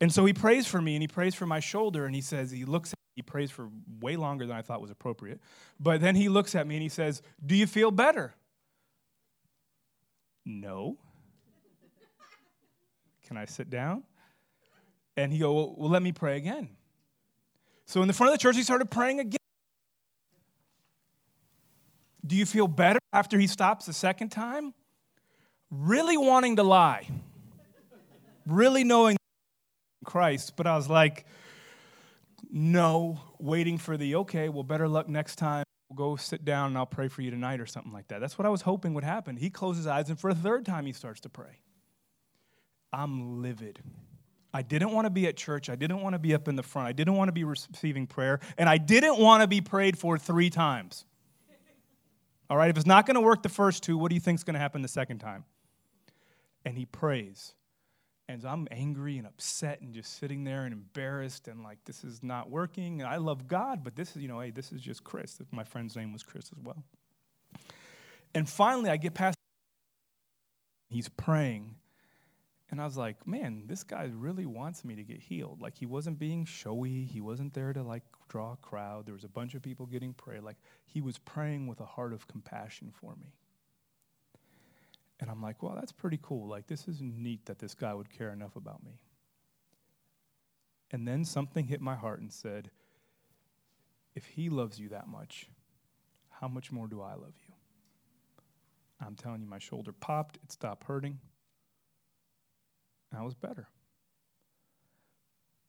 And 0.00 0.12
so 0.12 0.24
he 0.24 0.32
prays 0.32 0.68
for 0.68 0.80
me 0.80 0.94
and 0.94 1.02
he 1.02 1.08
prays 1.08 1.34
for 1.34 1.44
my 1.44 1.58
shoulder 1.58 2.06
and 2.06 2.14
he 2.14 2.20
says, 2.20 2.52
he 2.52 2.64
looks 2.64 2.92
at 2.92 2.98
me, 2.98 3.12
he 3.16 3.22
prays 3.22 3.50
for 3.50 3.68
way 4.00 4.14
longer 4.14 4.46
than 4.46 4.56
I 4.56 4.62
thought 4.62 4.80
was 4.80 4.92
appropriate. 4.92 5.40
But 5.80 6.00
then 6.00 6.14
he 6.14 6.28
looks 6.28 6.54
at 6.54 6.68
me 6.68 6.76
and 6.76 6.82
he 6.84 6.88
says, 6.88 7.20
Do 7.44 7.56
you 7.56 7.66
feel 7.66 7.90
better? 7.90 8.32
No. 10.46 10.98
Can 13.26 13.36
I 13.36 13.44
sit 13.44 13.70
down? 13.70 14.04
And 15.16 15.32
he 15.32 15.38
go, 15.38 15.52
well, 15.52 15.74
well, 15.76 15.90
let 15.90 16.02
me 16.02 16.12
pray 16.12 16.36
again. 16.36 16.70
So 17.86 18.02
in 18.02 18.08
the 18.08 18.14
front 18.14 18.32
of 18.32 18.38
the 18.38 18.42
church, 18.42 18.56
he 18.56 18.62
started 18.62 18.90
praying 18.90 19.20
again. 19.20 19.38
Do 22.26 22.36
you 22.36 22.46
feel 22.46 22.66
better 22.66 22.98
after 23.12 23.38
he 23.38 23.46
stops 23.46 23.86
the 23.86 23.92
second 23.92 24.30
time? 24.30 24.72
Really 25.70 26.16
wanting 26.16 26.56
to 26.56 26.62
lie, 26.62 27.06
really 28.46 28.84
knowing 28.84 29.16
Christ, 30.04 30.54
but 30.56 30.66
I 30.66 30.76
was 30.76 30.88
like, 30.88 31.26
no, 32.50 33.20
waiting 33.38 33.78
for 33.78 33.96
the 33.96 34.16
okay, 34.16 34.48
well, 34.48 34.62
better 34.62 34.88
luck 34.88 35.08
next 35.08 35.36
time. 35.36 35.64
We'll 35.88 35.96
go 35.96 36.16
sit 36.16 36.44
down 36.44 36.68
and 36.68 36.78
I'll 36.78 36.86
pray 36.86 37.08
for 37.08 37.22
you 37.22 37.30
tonight 37.30 37.60
or 37.60 37.66
something 37.66 37.92
like 37.92 38.08
that. 38.08 38.20
That's 38.20 38.38
what 38.38 38.46
I 38.46 38.50
was 38.50 38.62
hoping 38.62 38.94
would 38.94 39.04
happen. 39.04 39.36
He 39.36 39.50
closes 39.50 39.84
his 39.84 39.86
eyes, 39.86 40.08
and 40.08 40.18
for 40.18 40.30
a 40.30 40.34
third 40.34 40.64
time, 40.64 40.86
he 40.86 40.92
starts 40.92 41.20
to 41.20 41.28
pray. 41.28 41.60
I'm 42.92 43.42
livid. 43.42 43.80
I 44.54 44.62
didn't 44.62 44.92
want 44.92 45.06
to 45.06 45.10
be 45.10 45.26
at 45.26 45.36
church. 45.36 45.68
I 45.68 45.74
didn't 45.74 46.00
want 46.00 46.12
to 46.12 46.18
be 46.20 46.32
up 46.32 46.46
in 46.46 46.54
the 46.54 46.62
front. 46.62 46.86
I 46.86 46.92
didn't 46.92 47.16
want 47.16 47.26
to 47.28 47.32
be 47.32 47.42
receiving 47.42 48.06
prayer. 48.06 48.38
And 48.56 48.68
I 48.68 48.78
didn't 48.78 49.18
want 49.18 49.42
to 49.42 49.48
be 49.48 49.60
prayed 49.60 49.98
for 49.98 50.16
three 50.16 50.48
times. 50.48 51.04
All 52.48 52.56
right, 52.56 52.70
if 52.70 52.76
it's 52.76 52.86
not 52.86 53.04
going 53.04 53.16
to 53.16 53.20
work 53.20 53.42
the 53.42 53.48
first 53.48 53.82
two, 53.82 53.98
what 53.98 54.10
do 54.10 54.14
you 54.14 54.20
think 54.20 54.38
is 54.38 54.44
going 54.44 54.54
to 54.54 54.60
happen 54.60 54.80
the 54.80 54.88
second 54.88 55.18
time? 55.18 55.44
And 56.64 56.78
he 56.78 56.84
prays. 56.84 57.54
And 58.28 58.44
I'm 58.44 58.68
angry 58.70 59.18
and 59.18 59.26
upset 59.26 59.80
and 59.80 59.92
just 59.92 60.18
sitting 60.18 60.44
there 60.44 60.64
and 60.64 60.72
embarrassed 60.72 61.48
and 61.48 61.64
like, 61.64 61.78
this 61.84 62.04
is 62.04 62.22
not 62.22 62.48
working. 62.48 63.00
And 63.00 63.10
I 63.10 63.16
love 63.16 63.48
God, 63.48 63.82
but 63.82 63.96
this 63.96 64.14
is, 64.14 64.22
you 64.22 64.28
know, 64.28 64.38
hey, 64.38 64.50
this 64.50 64.70
is 64.70 64.80
just 64.80 65.02
Chris. 65.02 65.40
My 65.50 65.64
friend's 65.64 65.96
name 65.96 66.12
was 66.12 66.22
Chris 66.22 66.50
as 66.56 66.62
well. 66.62 66.84
And 68.34 68.48
finally, 68.48 68.88
I 68.88 68.98
get 68.98 69.14
past, 69.14 69.36
he's 70.90 71.08
praying. 71.08 71.74
And 72.70 72.80
I 72.80 72.84
was 72.84 72.96
like, 72.96 73.26
man, 73.26 73.64
this 73.66 73.84
guy 73.84 74.10
really 74.12 74.46
wants 74.46 74.84
me 74.84 74.96
to 74.96 75.04
get 75.04 75.20
healed. 75.20 75.60
Like, 75.60 75.76
he 75.76 75.86
wasn't 75.86 76.18
being 76.18 76.44
showy. 76.44 77.04
He 77.04 77.20
wasn't 77.20 77.54
there 77.54 77.72
to, 77.72 77.82
like, 77.82 78.02
draw 78.28 78.54
a 78.54 78.56
crowd. 78.56 79.06
There 79.06 79.14
was 79.14 79.24
a 79.24 79.28
bunch 79.28 79.54
of 79.54 79.62
people 79.62 79.86
getting 79.86 80.14
prayer. 80.14 80.40
Like, 80.40 80.56
he 80.86 81.00
was 81.00 81.18
praying 81.18 81.66
with 81.66 81.80
a 81.80 81.84
heart 81.84 82.12
of 82.12 82.26
compassion 82.26 82.90
for 82.90 83.14
me. 83.16 83.34
And 85.20 85.30
I'm 85.30 85.42
like, 85.42 85.62
well, 85.62 85.74
that's 85.74 85.92
pretty 85.92 86.18
cool. 86.22 86.48
Like, 86.48 86.66
this 86.66 86.88
is 86.88 87.00
neat 87.00 87.46
that 87.46 87.58
this 87.58 87.74
guy 87.74 87.94
would 87.94 88.10
care 88.10 88.32
enough 88.32 88.56
about 88.56 88.82
me. 88.82 88.98
And 90.90 91.06
then 91.06 91.24
something 91.24 91.66
hit 91.66 91.80
my 91.80 91.94
heart 91.94 92.20
and 92.20 92.32
said, 92.32 92.70
if 94.14 94.24
he 94.26 94.48
loves 94.48 94.78
you 94.78 94.88
that 94.90 95.06
much, 95.06 95.48
how 96.30 96.48
much 96.48 96.72
more 96.72 96.86
do 96.86 97.02
I 97.02 97.14
love 97.14 97.34
you? 97.46 97.54
I'm 99.04 99.16
telling 99.16 99.42
you, 99.42 99.46
my 99.46 99.58
shoulder 99.58 99.92
popped, 99.92 100.38
it 100.42 100.50
stopped 100.50 100.84
hurting. 100.84 101.18
I 103.16 103.22
was 103.22 103.34
better. 103.34 103.68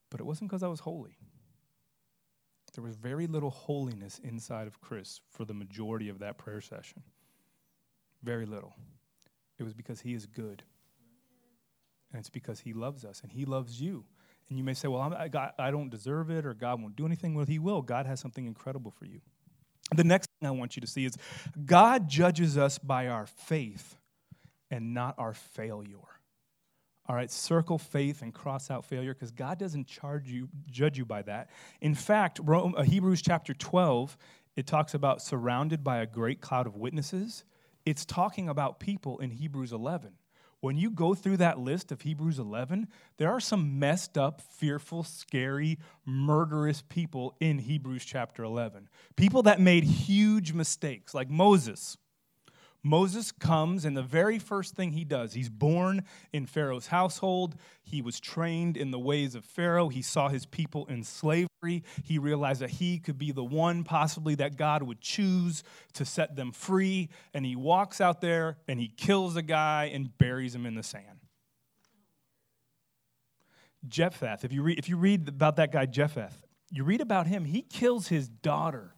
But 0.10 0.20
it 0.20 0.26
wasn't 0.26 0.50
because 0.50 0.64
I 0.64 0.68
was 0.68 0.80
holy. 0.80 1.18
There 2.76 2.84
was 2.84 2.98
very 2.98 3.26
little 3.26 3.52
holiness 3.52 4.20
inside 4.22 4.68
of 4.68 4.82
Chris 4.82 5.22
for 5.32 5.46
the 5.46 5.54
majority 5.54 6.10
of 6.10 6.20
that 6.20 6.38
prayer 6.38 6.60
session. 6.60 7.04
Very 8.22 8.46
little. 8.46 8.76
It 9.58 9.64
was 9.64 9.74
because 9.74 10.02
he 10.02 10.14
is 10.14 10.26
good. 10.26 10.62
And 12.12 12.20
it's 12.20 12.30
because 12.30 12.60
he 12.60 12.74
loves 12.74 13.06
us 13.06 13.22
and 13.22 13.32
he 13.32 13.46
loves 13.46 13.80
you. 13.80 14.04
And 14.50 14.58
you 14.58 14.64
may 14.64 14.74
say, 14.74 14.90
well, 14.90 15.02
I, 15.02 15.30
God, 15.30 15.54
I 15.58 15.72
don't 15.72 15.90
deserve 15.90 16.30
it 16.30 16.46
or 16.46 16.54
God 16.54 16.82
won't 16.82 16.98
do 16.98 17.06
anything. 17.06 17.34
Well, 17.34 17.46
he 17.46 17.60
will. 17.60 17.82
God 17.82 18.06
has 18.06 18.20
something 18.20 18.46
incredible 18.46 18.92
for 18.92 19.06
you. 19.06 19.22
The 19.96 20.04
next 20.04 20.30
thing 20.40 20.48
I 20.48 20.52
want 20.52 20.76
you 20.76 20.82
to 20.82 20.88
see 20.88 21.06
is 21.06 21.18
God 21.66 22.10
judges 22.10 22.58
us 22.58 22.78
by 22.78 23.08
our 23.08 23.26
faith 23.26 23.96
and 24.70 24.94
not 24.94 25.16
our 25.18 25.34
failure. 25.34 25.98
All 27.08 27.16
right, 27.16 27.30
circle 27.30 27.78
faith 27.78 28.24
and 28.24 28.34
cross 28.34 28.72
out 28.72 28.84
failure 28.84 29.14
because 29.14 29.32
God 29.32 29.60
doesn't 29.60 29.86
charge 29.86 30.28
you, 30.28 30.50
judge 30.72 30.98
you 30.98 31.06
by 31.06 31.22
that. 31.24 31.50
In 31.80 31.94
fact, 31.94 32.40
Rome, 32.44 32.74
uh, 32.76 32.82
Hebrews 32.82 33.22
chapter 33.22 33.54
12, 33.54 34.18
it 34.56 34.66
talks 34.66 34.96
about 34.96 35.22
surrounded 35.22 35.84
by 35.84 36.00
a 36.00 36.08
great 36.08 36.42
cloud 36.42 36.66
of 36.66 36.76
witnesses. 36.76 37.44
It's 37.86 38.06
talking 38.06 38.50
about 38.50 38.80
people 38.80 39.20
in 39.20 39.30
Hebrews 39.30 39.72
11. 39.72 40.14
When 40.62 40.78
you 40.78 40.90
go 40.90 41.14
through 41.14 41.38
that 41.38 41.60
list 41.60 41.92
of 41.92 42.02
Hebrews 42.02 42.40
11, 42.40 42.88
there 43.18 43.30
are 43.30 43.40
some 43.40 43.78
messed 43.78 44.18
up, 44.18 44.42
fearful, 44.42 45.04
scary, 45.04 45.78
murderous 46.06 46.82
people 46.82 47.36
in 47.40 47.60
Hebrews 47.60 48.04
chapter 48.04 48.44
11. 48.44 48.90
People 49.16 49.44
that 49.44 49.60
made 49.60 49.84
huge 49.84 50.54
mistakes, 50.54 51.14
like 51.14 51.30
Moses. 51.30 51.98
Moses 52.86 53.32
comes, 53.32 53.84
and 53.84 53.98
the 53.98 54.04
very 54.04 54.38
first 54.38 54.76
thing 54.76 54.92
he 54.92 55.04
does, 55.04 55.34
he's 55.34 55.50
born 55.50 56.04
in 56.32 56.46
Pharaoh's 56.46 56.86
household. 56.86 57.56
He 57.82 58.00
was 58.00 58.20
trained 58.20 58.78
in 58.78 58.92
the 58.92 59.00
ways 59.00 59.34
of 59.34 59.44
Pharaoh. 59.44 59.90
He 59.90 60.04
saw 60.04 60.30
his 60.30 60.46
people 60.46 60.86
in 60.86 61.04
slavery. 61.04 61.84
He 62.04 62.20
realized 62.20 62.62
that 62.62 62.70
he 62.70 63.00
could 63.00 63.18
be 63.18 63.32
the 63.32 63.44
one, 63.44 63.84
possibly, 63.84 64.36
that 64.36 64.56
God 64.56 64.84
would 64.84 65.02
choose 65.02 65.64
to 65.94 66.06
set 66.06 66.36
them 66.36 66.52
free. 66.52 67.10
And 67.34 67.44
he 67.44 67.56
walks 67.56 68.00
out 68.00 68.22
there 68.22 68.58
and 68.68 68.80
he 68.80 68.88
kills 68.88 69.36
a 69.36 69.42
guy 69.42 69.90
and 69.92 70.16
buries 70.20 70.54
him 70.54 70.68
in 70.68 70.76
the 70.76 70.84
sand. 70.84 71.22
Jephthah, 73.88 74.38
if 74.44 74.54
you 74.54 74.62
read, 74.62 74.78
if 74.78 74.90
you 74.90 74.98
read 74.98 75.28
about 75.28 75.56
that 75.56 75.72
guy, 75.72 75.88
Jephthah, 75.88 76.30
you 76.70 76.84
read 76.84 77.02
about 77.02 77.26
him, 77.26 77.46
he 77.46 77.64
kills 77.64 78.10
his 78.10 78.30
daughter 78.30 78.95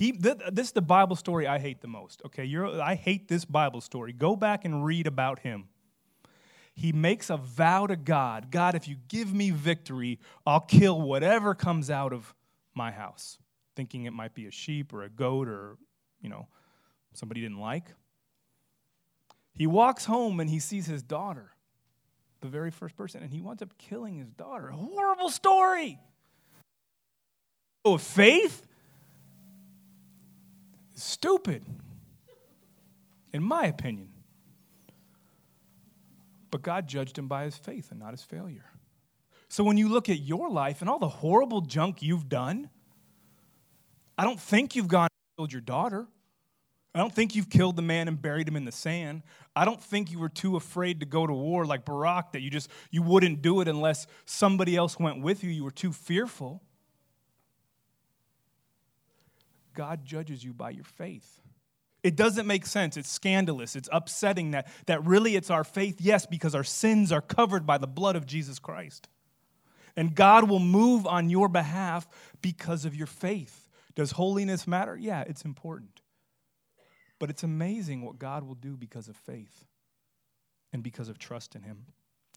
he, 0.00 0.12
th- 0.12 0.38
this 0.50 0.68
is 0.68 0.72
the 0.72 0.80
Bible 0.80 1.14
story 1.14 1.46
I 1.46 1.58
hate 1.58 1.82
the 1.82 1.86
most. 1.86 2.22
Okay, 2.24 2.46
You're, 2.46 2.80
I 2.80 2.94
hate 2.94 3.28
this 3.28 3.44
Bible 3.44 3.82
story. 3.82 4.14
Go 4.14 4.34
back 4.34 4.64
and 4.64 4.82
read 4.82 5.06
about 5.06 5.40
him. 5.40 5.68
He 6.74 6.90
makes 6.90 7.28
a 7.28 7.36
vow 7.36 7.86
to 7.86 7.96
God 7.96 8.50
God, 8.50 8.74
if 8.74 8.88
you 8.88 8.96
give 9.08 9.34
me 9.34 9.50
victory, 9.50 10.18
I'll 10.46 10.62
kill 10.62 11.02
whatever 11.02 11.54
comes 11.54 11.90
out 11.90 12.14
of 12.14 12.34
my 12.74 12.90
house, 12.90 13.36
thinking 13.76 14.06
it 14.06 14.14
might 14.14 14.32
be 14.32 14.46
a 14.46 14.50
sheep 14.50 14.94
or 14.94 15.02
a 15.02 15.10
goat 15.10 15.48
or, 15.48 15.76
you 16.22 16.30
know, 16.30 16.48
somebody 17.12 17.42
didn't 17.42 17.60
like. 17.60 17.84
He 19.52 19.66
walks 19.66 20.06
home 20.06 20.40
and 20.40 20.48
he 20.48 20.60
sees 20.60 20.86
his 20.86 21.02
daughter, 21.02 21.50
the 22.40 22.48
very 22.48 22.70
first 22.70 22.96
person, 22.96 23.22
and 23.22 23.30
he 23.30 23.42
winds 23.42 23.60
up 23.60 23.76
killing 23.76 24.14
his 24.14 24.30
daughter. 24.30 24.70
A 24.70 24.76
horrible 24.76 25.28
story. 25.28 25.98
Oh, 27.84 27.98
faith? 27.98 28.66
Stupid, 31.00 31.64
in 33.32 33.42
my 33.42 33.66
opinion. 33.66 34.08
But 36.50 36.62
God 36.62 36.88
judged 36.88 37.16
him 37.18 37.28
by 37.28 37.44
his 37.44 37.56
faith 37.56 37.90
and 37.90 38.00
not 38.00 38.10
his 38.12 38.22
failure. 38.22 38.64
So 39.48 39.64
when 39.64 39.76
you 39.76 39.88
look 39.88 40.08
at 40.08 40.20
your 40.20 40.48
life 40.48 40.80
and 40.80 40.88
all 40.88 40.98
the 40.98 41.08
horrible 41.08 41.60
junk 41.60 42.02
you've 42.02 42.28
done, 42.28 42.70
I 44.16 44.24
don't 44.24 44.40
think 44.40 44.76
you've 44.76 44.88
gone 44.88 45.08
and 45.10 45.38
killed 45.38 45.52
your 45.52 45.62
daughter. 45.62 46.06
I 46.94 46.98
don't 46.98 47.14
think 47.14 47.34
you've 47.36 47.50
killed 47.50 47.76
the 47.76 47.82
man 47.82 48.08
and 48.08 48.20
buried 48.20 48.48
him 48.48 48.56
in 48.56 48.64
the 48.64 48.72
sand. 48.72 49.22
I 49.54 49.64
don't 49.64 49.80
think 49.80 50.10
you 50.10 50.18
were 50.18 50.28
too 50.28 50.56
afraid 50.56 51.00
to 51.00 51.06
go 51.06 51.26
to 51.26 51.32
war 51.32 51.64
like 51.64 51.84
Barak 51.84 52.32
that 52.32 52.40
you 52.40 52.50
just 52.50 52.68
you 52.90 53.02
wouldn't 53.02 53.42
do 53.42 53.60
it 53.60 53.68
unless 53.68 54.06
somebody 54.24 54.76
else 54.76 54.98
went 54.98 55.22
with 55.22 55.44
you. 55.44 55.50
You 55.50 55.64
were 55.64 55.70
too 55.70 55.92
fearful. 55.92 56.62
God 59.74 60.04
judges 60.04 60.44
you 60.44 60.52
by 60.52 60.70
your 60.70 60.84
faith. 60.84 61.40
It 62.02 62.16
doesn't 62.16 62.46
make 62.46 62.64
sense. 62.64 62.96
It's 62.96 63.10
scandalous. 63.10 63.76
It's 63.76 63.88
upsetting 63.92 64.52
that, 64.52 64.68
that 64.86 65.04
really 65.04 65.36
it's 65.36 65.50
our 65.50 65.64
faith, 65.64 66.00
yes, 66.00 66.26
because 66.26 66.54
our 66.54 66.64
sins 66.64 67.12
are 67.12 67.20
covered 67.20 67.66
by 67.66 67.78
the 67.78 67.86
blood 67.86 68.16
of 68.16 68.26
Jesus 68.26 68.58
Christ. 68.58 69.08
And 69.96 70.14
God 70.14 70.48
will 70.48 70.60
move 70.60 71.06
on 71.06 71.28
your 71.28 71.48
behalf 71.48 72.08
because 72.40 72.84
of 72.84 72.94
your 72.94 73.06
faith. 73.06 73.68
Does 73.94 74.12
holiness 74.12 74.66
matter? 74.66 74.96
Yeah, 74.96 75.24
it's 75.26 75.42
important. 75.42 76.00
But 77.18 77.28
it's 77.28 77.42
amazing 77.42 78.02
what 78.02 78.18
God 78.18 78.44
will 78.44 78.54
do 78.54 78.76
because 78.76 79.08
of 79.08 79.16
faith 79.16 79.66
and 80.72 80.82
because 80.82 81.08
of 81.08 81.18
trust 81.18 81.54
in 81.54 81.62
Him. 81.62 81.86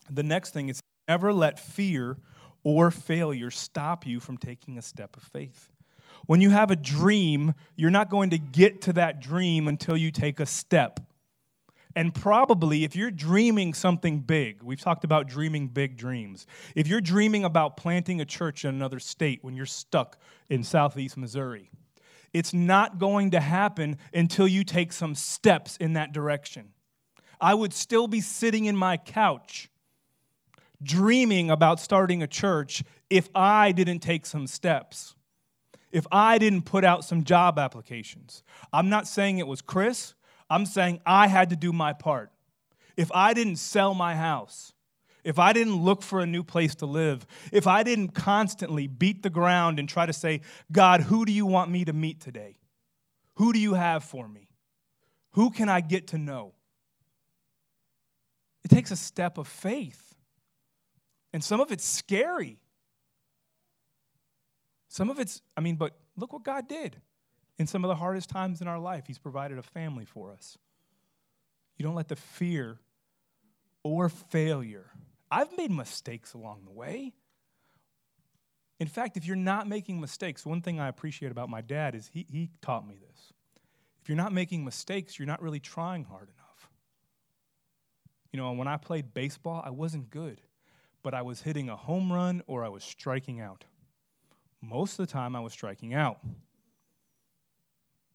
The 0.10 0.24
next 0.24 0.52
thing 0.52 0.68
is 0.68 0.82
never 1.08 1.32
let 1.32 1.60
fear 1.60 2.18
or 2.64 2.92
failure 2.92 3.52
stop 3.52 4.06
you 4.06 4.20
from 4.20 4.38
taking 4.38 4.78
a 4.78 4.82
step 4.82 5.16
of 5.16 5.24
faith. 5.24 5.70
When 6.26 6.42
you 6.42 6.52
have 6.52 6.72
a 6.72 6.76
dream, 6.76 7.54
you're 7.76 7.92
not 7.92 8.10
going 8.10 8.30
to 8.30 8.38
get 8.38 8.82
to 8.84 8.94
that 8.94 9.20
dream 9.20 9.68
until 9.68 9.98
you 9.98 10.12
take 10.12 10.40
a 10.40 10.46
step. 10.46 11.00
And 11.96 12.14
probably 12.14 12.84
if 12.84 12.96
you're 12.96 13.12
dreaming 13.12 13.74
something 13.74 14.20
big, 14.20 14.64
we've 14.64 14.82
talked 14.82 15.04
about 15.04 15.28
dreaming 15.28 15.68
big 15.68 15.96
dreams. 15.96 16.48
If 16.76 16.88
you're 16.88 17.02
dreaming 17.02 17.44
about 17.46 17.78
planting 17.78 18.20
a 18.22 18.26
church 18.26 18.66
in 18.66 18.74
another 18.74 19.00
state 19.00 19.40
when 19.44 19.56
you're 19.56 19.66
stuck 19.66 20.18
in 20.50 20.64
southeast 20.64 21.18
Missouri, 21.18 21.70
it's 22.34 22.54
not 22.54 22.98
going 22.98 23.32
to 23.32 23.40
happen 23.40 23.98
until 24.14 24.48
you 24.48 24.64
take 24.64 24.92
some 24.92 25.14
steps 25.14 25.78
in 25.78 25.94
that 25.94 26.14
direction. 26.14 26.70
I 27.40 27.54
would 27.54 27.74
still 27.74 28.08
be 28.08 28.22
sitting 28.22 28.66
in 28.66 28.76
my 28.76 28.98
couch 28.98 29.70
dreaming 30.82 31.52
about 31.52 31.80
starting 31.80 32.24
a 32.24 32.28
church 32.28 32.84
if 33.10 33.30
I 33.36 33.72
didn't 33.72 34.00
take 34.00 34.26
some 34.26 34.48
steps 34.48 35.16
if 35.94 36.08
I 36.12 36.40
didn't 36.40 36.64
put 36.64 36.84
out 36.84 37.06
some 37.06 37.24
job 37.24 37.60
applications. 37.60 38.44
I'm 38.74 38.90
not 38.90 39.08
saying 39.08 39.38
it 39.38 39.48
was 39.48 39.62
Chris, 39.62 40.16
I'm 40.50 40.66
saying 40.66 41.00
I 41.06 41.28
had 41.28 41.52
to 41.52 41.56
do 41.56 41.72
my 41.72 41.94
part. 41.94 42.32
If 42.98 43.12
I 43.14 43.34
didn't 43.34 43.58
sell 43.58 43.94
my 43.94 44.16
house, 44.16 44.74
if 45.24 45.40
I 45.40 45.54
didn't 45.54 45.76
look 45.76 46.02
for 46.02 46.20
a 46.20 46.26
new 46.26 46.44
place 46.44 46.76
to 46.76 46.86
live, 46.86 47.26
if 47.52 47.68
I 47.68 47.84
didn't 47.84 48.10
constantly 48.10 48.88
beat 48.88 49.24
the 49.24 49.30
ground 49.30 49.80
and 49.80 49.88
try 49.88 50.06
to 50.06 50.12
say, 50.12 50.42
God, 50.72 51.02
who 51.02 51.26
do 51.26 51.32
you 51.32 51.46
want 51.46 51.72
me 51.72 51.86
to 51.86 51.94
meet 51.94 52.20
today? 52.20 52.58
Who 53.36 53.54
do 53.54 53.60
you 53.60 53.76
have 53.76 54.04
for 54.04 54.28
me? 54.28 54.50
Who 55.34 55.52
can 55.52 55.70
I 55.70 55.82
get 55.82 56.08
to 56.08 56.18
know? 56.18 56.54
It 58.64 58.70
takes 58.70 58.92
a 58.92 58.96
step 58.96 59.38
of 59.38 59.48
faith. 59.48 60.16
And 61.32 61.44
some 61.44 61.62
of 61.62 61.72
it's 61.72 61.86
scary. 61.86 62.63
Some 64.94 65.10
of 65.10 65.18
it's, 65.18 65.42
I 65.58 65.62
mean, 65.62 65.76
but 65.76 65.98
look 66.16 66.34
what 66.34 66.44
God 66.44 66.68
did. 66.68 67.02
In 67.58 67.66
some 67.66 67.84
of 67.84 67.88
the 67.88 67.96
hardest 67.96 68.30
times 68.30 68.62
in 68.62 68.68
our 68.68 68.78
life, 68.78 69.06
He's 69.08 69.18
provided 69.18 69.58
a 69.58 69.64
family 69.64 70.06
for 70.06 70.32
us. 70.32 70.56
You 71.78 71.84
don't 71.84 71.96
let 71.96 72.10
the 72.10 72.16
fear 72.16 72.78
or 73.82 74.08
failure. 74.08 74.92
I've 75.32 75.58
made 75.58 75.72
mistakes 75.72 76.36
along 76.36 76.66
the 76.66 76.72
way. 76.72 77.14
In 78.80 78.86
fact, 78.88 79.18
if 79.18 79.26
you're 79.26 79.36
not 79.36 79.68
making 79.68 80.00
mistakes, 80.00 80.46
one 80.46 80.62
thing 80.62 80.80
I 80.80 80.90
appreciate 80.90 81.32
about 81.32 81.50
my 81.50 81.62
dad 81.62 81.96
is 81.96 82.12
he, 82.14 82.28
he 82.30 82.52
taught 82.62 82.88
me 82.88 83.00
this. 83.00 83.34
If 84.04 84.10
you're 84.10 84.16
not 84.16 84.32
making 84.32 84.64
mistakes, 84.64 85.18
you're 85.18 85.26
not 85.26 85.42
really 85.42 85.60
trying 85.60 86.04
hard 86.04 86.30
enough. 86.30 86.70
You 88.32 88.38
know, 88.38 88.52
when 88.52 88.68
I 88.68 88.78
played 88.78 89.16
baseball, 89.16 89.64
I 89.66 89.72
wasn't 89.72 90.12
good, 90.12 90.40
but 91.02 91.16
I 91.16 91.24
was 91.24 91.42
hitting 91.42 91.68
a 91.68 91.76
home 91.76 92.14
run 92.14 92.44
or 92.46 92.64
I 92.64 92.70
was 92.70 92.84
striking 92.84 93.42
out. 93.42 93.66
Most 94.64 94.98
of 94.98 95.06
the 95.06 95.12
time, 95.12 95.36
I 95.36 95.42
was 95.42 95.52
striking 95.52 95.94
out. 95.94 96.20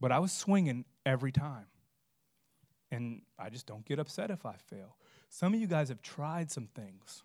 But 0.01 0.13
I 0.13 0.19
was 0.19 0.33
swinging 0.33 0.87
every 1.05 1.31
time. 1.31 1.67
And 2.91 3.21
I 3.39 3.51
just 3.51 3.67
don't 3.67 3.85
get 3.85 3.99
upset 3.99 4.31
if 4.31 4.47
I 4.47 4.55
fail. 4.57 4.97
Some 5.29 5.53
of 5.53 5.61
you 5.61 5.67
guys 5.67 5.91
have 5.91 6.01
tried 6.01 6.51
some 6.51 6.69
things 6.75 7.23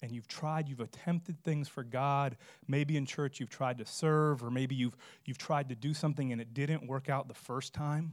and 0.00 0.10
you've 0.10 0.28
tried, 0.28 0.68
you've 0.68 0.80
attempted 0.80 1.42
things 1.42 1.68
for 1.68 1.82
God. 1.84 2.36
Maybe 2.66 2.96
in 2.96 3.06
church 3.06 3.40
you've 3.40 3.50
tried 3.50 3.78
to 3.78 3.86
serve, 3.86 4.44
or 4.44 4.50
maybe 4.50 4.74
you've, 4.74 4.96
you've 5.24 5.38
tried 5.38 5.68
to 5.68 5.74
do 5.74 5.94
something 5.94 6.32
and 6.32 6.40
it 6.40 6.52
didn't 6.52 6.86
work 6.86 7.08
out 7.08 7.28
the 7.28 7.34
first 7.34 7.72
time, 7.72 8.12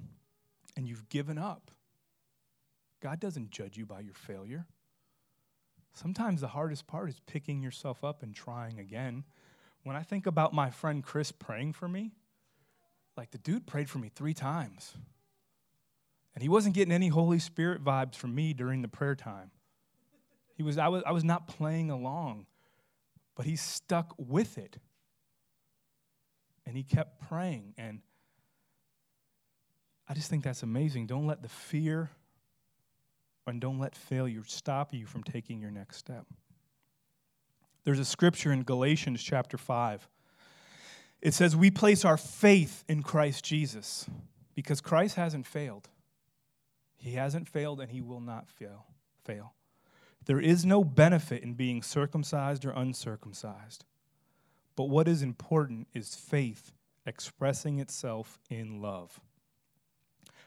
and 0.78 0.88
you've 0.88 1.10
given 1.10 1.38
up. 1.38 1.72
God 3.02 3.20
doesn't 3.20 3.50
judge 3.50 3.78
you 3.78 3.86
by 3.86 4.02
your 4.02 4.14
failure. 4.14 4.68
Sometimes 5.94 6.42
the 6.42 6.48
hardest 6.48 6.86
part 6.86 7.10
is 7.10 7.20
picking 7.26 7.62
yourself 7.62 8.04
up 8.04 8.22
and 8.22 8.36
trying 8.36 8.80
again. 8.80 9.24
When 9.84 9.96
I 9.96 10.04
think 10.04 10.26
about 10.26 10.54
my 10.54 10.70
friend 10.70 11.04
Chris 11.04 11.32
praying 11.32 11.74
for 11.74 11.88
me, 11.88 12.12
like 13.18 13.32
the 13.32 13.38
dude 13.38 13.66
prayed 13.66 13.90
for 13.90 14.00
me 14.00 14.10
three 14.14 14.34
times. 14.34 14.96
And 16.34 16.42
he 16.42 16.50
wasn't 16.50 16.76
getting 16.76 16.94
any 16.94 17.08
Holy 17.08 17.40
Spirit 17.40 17.84
vibes 17.84 18.16
from 18.16 18.34
me 18.34 18.54
during 18.54 18.82
the 18.82 18.88
prayer 18.88 19.16
time. 19.16 19.52
He 20.56 20.64
was, 20.64 20.78
I, 20.78 20.88
was, 20.90 21.04
I 21.06 21.12
was 21.12 21.24
not 21.24 21.48
playing 21.48 21.90
along, 21.90 22.46
but 23.36 23.46
he 23.46 23.56
stuck 23.56 24.14
with 24.18 24.58
it. 24.58 24.78
And 26.66 26.76
he 26.76 26.84
kept 26.84 27.28
praying. 27.28 27.74
And 27.78 28.02
I 30.08 30.14
just 30.14 30.30
think 30.30 30.44
that's 30.44 30.64
amazing. 30.64 31.08
Don't 31.08 31.28
let 31.28 31.42
the 31.42 31.50
fear 31.50 32.10
and 33.48 33.60
don't 33.60 33.80
let 33.80 33.96
failure 33.96 34.44
stop 34.46 34.94
you 34.94 35.06
from 35.06 35.24
taking 35.24 35.60
your 35.60 35.72
next 35.72 35.98
step. 35.98 36.26
There's 37.90 37.98
a 37.98 38.06
scripture 38.06 38.52
in 38.52 38.62
Galatians 38.62 39.24
chapter 39.24 39.58
5. 39.58 40.08
It 41.24 41.34
says, 41.34 41.56
We 41.56 41.72
place 41.72 42.06
our 42.06 42.18
faith 42.18 42.84
in 42.88 43.02
Christ 43.02 43.44
Jesus 43.44 44.08
because 44.54 44.80
Christ 44.80 45.16
hasn't 45.16 45.48
failed. 45.48 45.90
He 46.98 47.14
hasn't 47.14 47.50
failed 47.50 47.82
and 47.82 47.90
he 47.90 48.02
will 48.02 48.22
not 48.22 48.48
fail. 48.48 48.86
fail. 49.26 49.56
There 50.26 50.40
is 50.40 50.68
no 50.68 50.84
benefit 50.84 51.42
in 51.42 51.56
being 51.56 51.82
circumcised 51.82 52.64
or 52.64 52.70
uncircumcised. 52.70 53.86
But 54.76 54.84
what 54.84 55.08
is 55.08 55.24
important 55.24 55.88
is 55.92 56.14
faith 56.14 56.74
expressing 57.08 57.80
itself 57.80 58.38
in 58.52 58.84
love. 58.84 59.20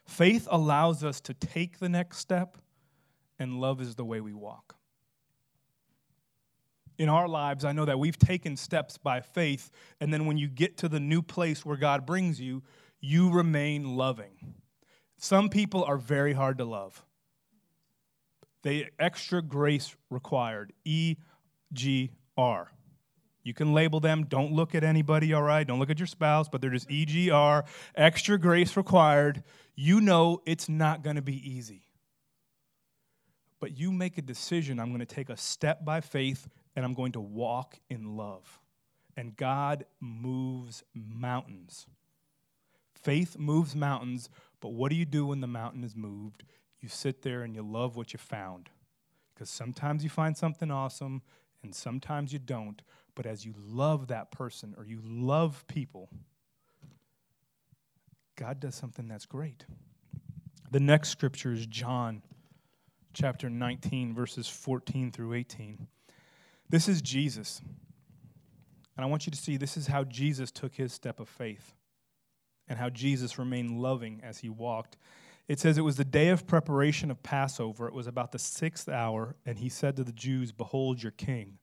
Faith 0.04 0.46
allows 0.48 1.02
us 1.02 1.20
to 1.22 1.34
take 1.34 1.80
the 1.80 1.88
next 1.88 2.18
step, 2.18 2.56
and 3.36 3.60
love 3.60 3.80
is 3.80 3.96
the 3.96 4.04
way 4.04 4.20
we 4.20 4.32
walk. 4.32 4.76
In 7.02 7.08
our 7.08 7.26
lives, 7.26 7.64
I 7.64 7.72
know 7.72 7.84
that 7.84 7.98
we've 7.98 8.16
taken 8.16 8.56
steps 8.56 8.96
by 8.96 9.22
faith, 9.22 9.72
and 10.00 10.14
then 10.14 10.24
when 10.24 10.36
you 10.36 10.46
get 10.46 10.76
to 10.76 10.88
the 10.88 11.00
new 11.00 11.20
place 11.20 11.66
where 11.66 11.76
God 11.76 12.06
brings 12.06 12.40
you, 12.40 12.62
you 13.00 13.28
remain 13.28 13.96
loving. 13.96 14.54
Some 15.16 15.48
people 15.48 15.82
are 15.82 15.96
very 15.96 16.32
hard 16.32 16.58
to 16.58 16.64
love. 16.64 17.04
They 18.62 18.88
extra 19.00 19.42
grace 19.42 19.96
required. 20.10 20.72
E 20.84 21.16
G 21.72 22.12
R. 22.36 22.70
You 23.42 23.52
can 23.52 23.74
label 23.74 23.98
them. 23.98 24.26
Don't 24.26 24.52
look 24.52 24.76
at 24.76 24.84
anybody, 24.84 25.32
all 25.32 25.42
right? 25.42 25.66
Don't 25.66 25.80
look 25.80 25.90
at 25.90 25.98
your 25.98 26.06
spouse, 26.06 26.48
but 26.48 26.60
they're 26.60 26.70
just 26.70 26.88
EGR, 26.88 27.64
extra 27.96 28.38
grace 28.38 28.76
required. 28.76 29.42
You 29.74 30.00
know 30.00 30.40
it's 30.46 30.68
not 30.68 31.02
going 31.02 31.16
to 31.16 31.22
be 31.22 31.50
easy. 31.50 31.82
But 33.58 33.76
you 33.76 33.90
make 33.90 34.18
a 34.18 34.22
decision 34.22 34.78
I'm 34.78 34.90
going 34.90 35.00
to 35.00 35.04
take 35.06 35.30
a 35.30 35.36
step 35.36 35.84
by 35.84 36.00
faith 36.00 36.48
and 36.74 36.84
I'm 36.84 36.94
going 36.94 37.12
to 37.12 37.20
walk 37.20 37.78
in 37.88 38.16
love. 38.16 38.60
And 39.16 39.36
God 39.36 39.84
moves 40.00 40.84
mountains. 40.94 41.86
Faith 42.94 43.36
moves 43.38 43.74
mountains 43.76 44.30
but 44.62 44.72
what 44.72 44.90
do 44.90 44.96
you 44.96 45.04
do 45.04 45.26
when 45.26 45.40
the 45.40 45.48
mountain 45.48 45.82
is 45.82 45.96
moved? 45.96 46.44
You 46.80 46.88
sit 46.88 47.22
there 47.22 47.42
and 47.42 47.54
you 47.54 47.62
love 47.62 47.96
what 47.96 48.12
you 48.12 48.18
found. 48.18 48.70
Because 49.34 49.50
sometimes 49.50 50.04
you 50.04 50.08
find 50.08 50.36
something 50.36 50.70
awesome 50.70 51.20
and 51.64 51.74
sometimes 51.74 52.32
you 52.32 52.38
don't. 52.38 52.80
But 53.16 53.26
as 53.26 53.44
you 53.44 53.54
love 53.58 54.06
that 54.06 54.30
person 54.30 54.74
or 54.78 54.86
you 54.86 55.00
love 55.04 55.64
people, 55.66 56.08
God 58.36 58.60
does 58.60 58.76
something 58.76 59.08
that's 59.08 59.26
great. 59.26 59.66
The 60.70 60.80
next 60.80 61.08
scripture 61.08 61.52
is 61.52 61.66
John 61.66 62.22
chapter 63.12 63.50
19, 63.50 64.14
verses 64.14 64.48
14 64.48 65.10
through 65.10 65.34
18. 65.34 65.88
This 66.72 66.88
is 66.88 67.02
Jesus. 67.02 67.60
And 68.96 69.04
I 69.04 69.08
want 69.08 69.26
you 69.26 69.30
to 69.30 69.38
see 69.38 69.58
this 69.58 69.76
is 69.76 69.88
how 69.88 70.04
Jesus 70.04 70.50
took 70.50 70.74
his 70.74 70.90
step 70.90 71.20
of 71.20 71.28
faith 71.28 71.74
and 72.66 72.78
how 72.78 72.88
Jesus 72.88 73.38
remained 73.38 73.82
loving 73.82 74.22
as 74.24 74.38
he 74.38 74.48
walked. 74.48 74.96
It 75.48 75.60
says 75.60 75.76
it 75.76 75.82
was 75.82 75.96
the 75.98 76.04
day 76.04 76.30
of 76.30 76.46
preparation 76.46 77.10
of 77.10 77.22
Passover. 77.22 77.86
It 77.88 77.92
was 77.92 78.06
about 78.06 78.32
the 78.32 78.38
sixth 78.38 78.88
hour, 78.88 79.36
and 79.44 79.58
he 79.58 79.68
said 79.68 79.96
to 79.96 80.04
the 80.04 80.12
Jews, 80.12 80.50
Behold 80.50 81.02
your 81.02 81.12
king. 81.12 81.58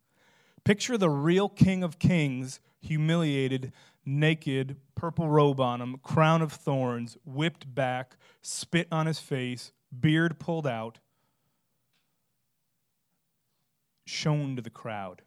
Picture 0.63 0.95
the 0.95 1.09
real 1.09 1.49
king 1.49 1.81
of 1.81 1.97
kings, 1.97 2.59
humiliated, 2.79 3.73
naked, 4.05 4.75
purple 4.93 5.27
robe 5.27 5.59
on 5.59 5.81
him, 5.81 5.97
crown 6.03 6.43
of 6.43 6.53
thorns, 6.53 7.17
whipped 7.25 7.73
back, 7.73 8.15
spit 8.43 8.87
on 8.91 9.07
his 9.07 9.17
face, 9.17 9.71
beard 9.97 10.37
pulled 10.37 10.67
out, 10.67 10.99
shown 14.09 14.55
to 14.55 14.61
the 14.61 14.69
crowd 14.69 15.21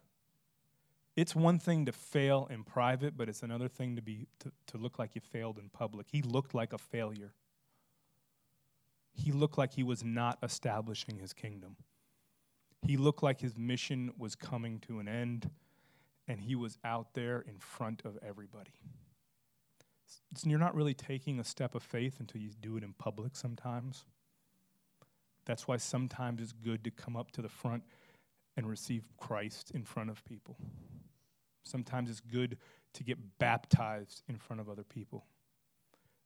it's 1.15 1.35
one 1.35 1.59
thing 1.59 1.85
to 1.85 1.91
fail 1.91 2.47
in 2.49 2.63
private, 2.63 3.15
but 3.15 3.29
it's 3.29 3.43
another 3.43 3.67
thing 3.67 3.95
to 3.95 4.01
be 4.01 4.27
to, 4.39 4.51
to 4.67 4.77
look 4.77 4.97
like 4.97 5.13
you 5.13 5.21
failed 5.21 5.59
in 5.59 5.69
public. 5.69 6.07
He 6.11 6.21
looked 6.21 6.55
like 6.55 6.73
a 6.73 6.77
failure. 6.77 7.33
He 9.13 9.31
looked 9.31 9.57
like 9.57 9.73
he 9.73 9.83
was 9.83 10.03
not 10.03 10.39
establishing 10.41 11.19
his 11.19 11.33
kingdom. 11.33 11.75
He 12.81 12.97
looked 12.97 13.21
like 13.21 13.41
his 13.41 13.57
mission 13.57 14.11
was 14.17 14.35
coming 14.35 14.79
to 14.87 14.99
an 14.99 15.07
end, 15.07 15.51
and 16.27 16.41
he 16.41 16.55
was 16.55 16.79
out 16.83 17.13
there 17.13 17.41
in 17.47 17.59
front 17.59 18.01
of 18.05 18.17
everybody. 18.27 18.71
You're 20.43 20.59
not 20.59 20.75
really 20.75 20.95
taking 20.95 21.39
a 21.39 21.43
step 21.43 21.75
of 21.75 21.83
faith 21.83 22.19
until 22.19 22.41
you 22.41 22.49
do 22.59 22.75
it 22.75 22.83
in 22.83 22.93
public 22.93 23.35
sometimes. 23.35 24.05
That's 25.45 25.67
why 25.67 25.77
sometimes 25.77 26.41
it's 26.41 26.53
good 26.53 26.83
to 26.85 26.91
come 26.91 27.15
up 27.15 27.31
to 27.31 27.41
the 27.43 27.49
front 27.49 27.83
and 28.55 28.69
receive 28.69 29.03
Christ 29.17 29.71
in 29.71 29.83
front 29.83 30.09
of 30.09 30.23
people. 30.25 30.57
Sometimes 31.63 32.09
it's 32.09 32.19
good 32.19 32.57
to 32.93 33.03
get 33.03 33.17
baptized 33.39 34.21
in 34.27 34.37
front 34.37 34.59
of 34.59 34.69
other 34.69 34.83
people. 34.83 35.25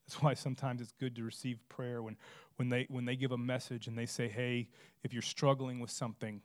That's 0.07 0.21
why 0.21 0.33
sometimes 0.33 0.81
it's 0.81 0.93
good 0.93 1.15
to 1.17 1.23
receive 1.23 1.59
prayer 1.69 2.01
when, 2.01 2.17
when, 2.55 2.69
they, 2.69 2.85
when 2.89 3.05
they 3.05 3.15
give 3.15 3.31
a 3.31 3.37
message 3.37 3.87
and 3.87 3.97
they 3.97 4.05
say, 4.05 4.27
hey, 4.27 4.69
if 5.03 5.13
you're 5.13 5.21
struggling 5.21 5.79
with 5.79 5.91
something, 5.91 6.41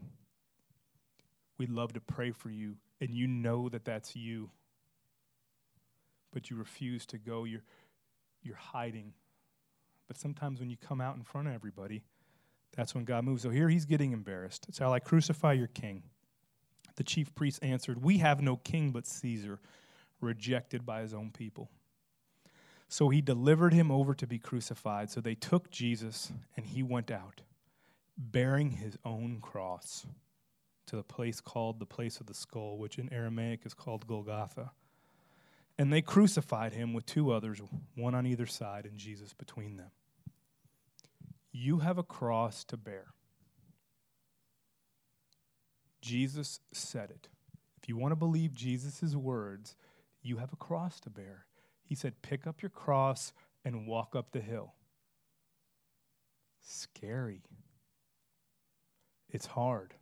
we'd 1.58 1.70
love 1.70 1.92
to 1.92 2.00
pray 2.00 2.32
for 2.32 2.50
you. 2.50 2.76
And 3.00 3.14
you 3.14 3.26
know 3.26 3.68
that 3.68 3.84
that's 3.84 4.16
you. 4.16 4.50
But 6.32 6.50
you 6.50 6.56
refuse 6.56 7.06
to 7.06 7.18
go, 7.18 7.44
you're, 7.44 7.62
you're 8.42 8.56
hiding. 8.56 9.12
But 10.08 10.16
sometimes 10.16 10.60
when 10.60 10.70
you 10.70 10.76
come 10.76 11.00
out 11.00 11.16
in 11.16 11.22
front 11.22 11.48
of 11.48 11.54
everybody, 11.54 12.02
that's 12.76 12.94
when 12.94 13.04
God 13.04 13.24
moves. 13.24 13.42
So 13.42 13.50
here 13.50 13.68
he's 13.68 13.84
getting 13.84 14.12
embarrassed. 14.12 14.66
Shall 14.72 14.92
I 14.92 14.98
crucify 14.98 15.52
your 15.52 15.66
king? 15.68 16.04
The 16.96 17.04
chief 17.04 17.34
priest 17.34 17.58
answered, 17.62 18.02
We 18.02 18.18
have 18.18 18.40
no 18.40 18.56
king 18.56 18.90
but 18.90 19.06
Caesar, 19.06 19.60
rejected 20.20 20.86
by 20.86 21.02
his 21.02 21.14
own 21.14 21.30
people. 21.30 21.70
So 22.88 23.08
he 23.08 23.22
delivered 23.22 23.72
him 23.72 23.90
over 23.90 24.14
to 24.14 24.26
be 24.26 24.38
crucified. 24.38 25.10
So 25.10 25.20
they 25.20 25.34
took 25.34 25.70
Jesus, 25.70 26.30
and 26.56 26.66
he 26.66 26.82
went 26.82 27.10
out, 27.10 27.40
bearing 28.18 28.72
his 28.72 28.98
own 29.04 29.38
cross. 29.40 30.06
to 30.86 30.96
the 30.96 31.02
place 31.02 31.40
called 31.40 31.78
the 31.78 31.86
place 31.86 32.20
of 32.20 32.26
the 32.26 32.34
skull, 32.34 32.76
which 32.76 32.98
in 32.98 33.10
Aramaic 33.12 33.64
is 33.64 33.72
called 33.72 34.06
Golgotha. 34.06 34.72
And 35.78 35.90
they 35.90 36.02
crucified 36.02 36.74
him 36.74 36.92
with 36.92 37.06
two 37.06 37.32
others, 37.32 37.62
one 37.94 38.14
on 38.14 38.26
either 38.26 38.46
side, 38.46 38.84
and 38.84 38.98
Jesus 38.98 39.32
between 39.32 39.76
them. 39.76 39.90
You 41.52 41.80
have 41.80 41.98
a 41.98 42.02
cross 42.02 42.64
to 42.64 42.76
bear. 42.76 43.08
Jesus 46.00 46.60
said 46.72 47.10
it. 47.10 47.28
If 47.80 47.88
you 47.88 47.96
want 47.96 48.12
to 48.12 48.16
believe 48.16 48.54
Jesus' 48.54 49.14
words, 49.14 49.76
you 50.22 50.38
have 50.38 50.52
a 50.52 50.56
cross 50.56 50.98
to 51.00 51.10
bear. 51.10 51.46
He 51.84 51.94
said, 51.94 52.22
Pick 52.22 52.46
up 52.46 52.62
your 52.62 52.70
cross 52.70 53.32
and 53.64 53.86
walk 53.86 54.16
up 54.16 54.32
the 54.32 54.40
hill. 54.40 54.74
Scary. 56.60 57.42
It's 59.28 59.46
hard. 59.46 59.94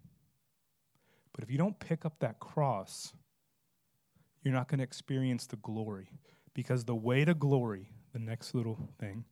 But 1.33 1.45
if 1.45 1.51
you 1.51 1.59
don't 1.59 1.79
pick 1.79 2.05
up 2.05 2.19
that 2.21 2.39
cross, 2.39 3.13
you're 4.43 4.55
not 4.55 4.69
going 4.69 4.79
to 4.79 4.85
experience 4.85 5.47
the 5.47 5.57
glory. 5.57 6.09
Because 6.55 6.85
the 6.85 6.95
way 6.95 7.25
to 7.25 7.35
glory, 7.35 7.91
the 8.13 8.19
next 8.19 8.55
little 8.55 8.91
thing, 8.99 9.25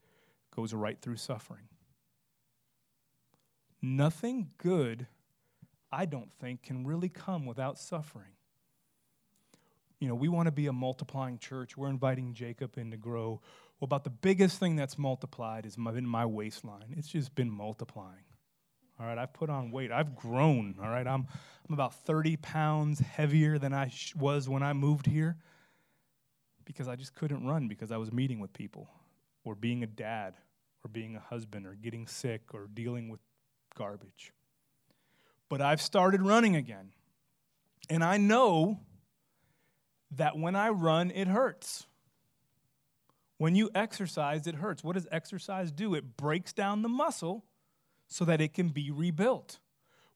goes 0.55 0.73
right 0.73 0.99
through 1.01 1.17
suffering. 1.17 1.65
Nothing 3.81 4.51
good, 4.59 5.07
I 5.93 6.05
don't 6.05 6.33
think, 6.41 6.63
can 6.63 6.87
really 6.87 7.09
come 7.09 7.47
without 7.47 7.79
suffering. 7.79 8.33
You 10.01 10.09
know, 10.09 10.15
we 10.15 10.29
want 10.29 10.47
to 10.47 10.53
be 10.53 10.67
a 10.67 10.73
multiplying 10.73 11.39
church. 11.39 11.77
We're 11.77 11.89
inviting 11.89 12.35
Jacob 12.35 12.79
in 12.79 12.91
to 12.93 12.97
grow. 12.97 13.41
Well, 13.81 13.87
about 13.87 14.05
the 14.05 14.11
biggest 14.11 14.59
thing 14.59 14.77
that's 14.77 14.99
multiplied 14.99 15.67
is 15.67 15.77
my, 15.77 15.93
my 15.93 16.27
waistline. 16.27 16.95
It's 16.97 17.09
just 17.09 17.35
been 17.35 17.51
multiplying. 17.51 18.25
All 19.01 19.07
right, 19.07 19.19
I've 19.19 19.33
put 19.33 19.49
on 19.49 19.71
weight. 19.71 19.93
I've 19.93 20.17
grown. 20.17 20.75
All 20.83 20.89
right, 20.89 21.07
I'm, 21.07 21.27
I'm 21.69 21.75
about 21.75 21.95
30 21.95 22.37
pounds 22.37 22.99
heavier 22.99 23.59
than 23.59 23.73
I 23.73 23.89
sh- 23.89 24.15
was 24.17 24.49
when 24.49 24.63
I 24.63 24.73
moved 24.73 25.07
here 25.07 25.37
because 26.65 26.89
I 26.89 26.97
just 26.97 27.15
couldn't 27.15 27.47
run 27.47 27.69
because 27.69 27.93
I 27.93 27.97
was 27.97 28.13
meeting 28.13 28.41
with 28.41 28.53
people 28.53 28.89
or 29.45 29.55
being 29.55 29.85
a 29.85 29.87
dad 29.87 30.35
or 30.85 30.89
being 30.89 31.15
a 31.17 31.21
husband 31.21 31.67
or 31.67 31.75
getting 31.75 32.07
sick 32.07 32.43
or 32.53 32.69
dealing 32.73 33.09
with 33.09 33.21
garbage. 33.79 34.33
But 35.49 35.63
I've 35.63 35.81
started 35.81 36.21
running 36.21 36.57
again. 36.57 36.91
And 37.89 38.05
I 38.05 38.19
know 38.19 38.81
that 40.17 40.37
when 40.37 40.55
I 40.55 40.69
run, 40.69 41.11
it 41.11 41.29
hurts. 41.29 41.87
When 43.39 43.55
you 43.55 43.71
exercise, 43.75 44.47
it 44.47 44.57
hurts. 44.57 44.83
What 44.83 44.95
does 44.95 45.07
exercise 45.13 45.71
do? 45.71 45.95
It 45.95 46.17
breaks 46.17 46.53
down 46.53 46.83
the 46.83 46.89
muscle 46.89 47.45
so 48.09 48.25
that 48.25 48.41
it 48.41 48.53
can 48.53 48.69
be 48.69 48.91
rebuilt. 48.91 49.61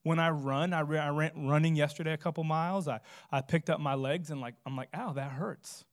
When 0.03 0.19
I 0.19 0.31
run, 0.31 0.73
I, 0.73 0.81
re- 0.81 0.99
I 0.99 1.11
ran 1.11 1.47
running 1.47 1.77
yesterday 1.77 2.13
a 2.13 2.17
couple 2.17 2.43
miles. 2.43 2.89
I, 2.89 3.01
I 3.31 3.41
picked 3.41 3.71
up 3.71 3.79
my 3.79 3.95
legs 3.95 4.31
and 4.31 4.41
like 4.41 4.55
I'm 4.67 4.77
like, 4.77 4.89
ow, 4.93 5.13
that 5.13 5.31
hurts. 5.31 5.85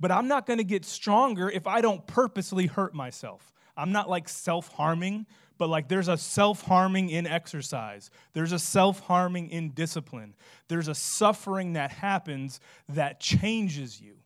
But 0.00 0.10
I'm 0.10 0.28
not 0.28 0.46
going 0.46 0.58
to 0.58 0.64
get 0.64 0.86
stronger 0.86 1.50
if 1.50 1.66
I 1.66 1.82
don't 1.82 2.06
purposely 2.06 2.66
hurt 2.66 2.94
myself. 2.94 3.52
I'm 3.80 3.92
not 3.92 4.10
like 4.10 4.28
self 4.28 4.68
harming, 4.68 5.26
but 5.56 5.68
like 5.68 5.88
there's 5.88 6.08
a 6.08 6.16
self 6.16 6.62
harming 6.62 7.10
in 7.10 7.26
exercise. 7.26 8.10
There's 8.32 8.52
a 8.52 8.58
self 8.58 9.00
harming 9.00 9.50
in 9.50 9.70
discipline. 9.70 10.34
There's 10.68 10.88
a 10.88 10.94
suffering 10.94 11.72
that 11.74 11.90
happens 11.90 12.60
that 12.90 13.20
changes 13.20 14.00
you. 14.00 14.16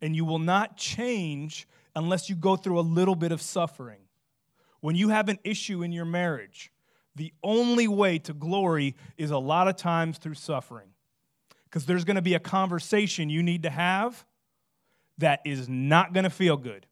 And 0.00 0.14
you 0.14 0.24
will 0.24 0.38
not 0.38 0.76
change 0.76 1.68
unless 1.94 2.28
you 2.28 2.36
go 2.36 2.56
through 2.56 2.78
a 2.78 2.82
little 2.82 3.14
bit 3.14 3.32
of 3.32 3.40
suffering. 3.40 4.00
When 4.80 4.96
you 4.96 5.10
have 5.10 5.28
an 5.28 5.38
issue 5.44 5.82
in 5.82 5.92
your 5.92 6.04
marriage, 6.04 6.72
the 7.14 7.32
only 7.42 7.88
way 7.88 8.18
to 8.18 8.32
glory 8.32 8.96
is 9.16 9.30
a 9.30 9.38
lot 9.38 9.68
of 9.68 9.76
times 9.76 10.18
through 10.18 10.34
suffering. 10.34 10.88
Because 11.64 11.86
there's 11.86 12.04
going 12.04 12.16
to 12.16 12.22
be 12.22 12.34
a 12.34 12.40
conversation 12.40 13.30
you 13.30 13.42
need 13.42 13.62
to 13.62 13.70
have 13.70 14.26
that 15.18 15.40
is 15.44 15.68
not 15.68 16.12
going 16.12 16.24
to 16.24 16.30
feel 16.30 16.56
good. 16.56 16.86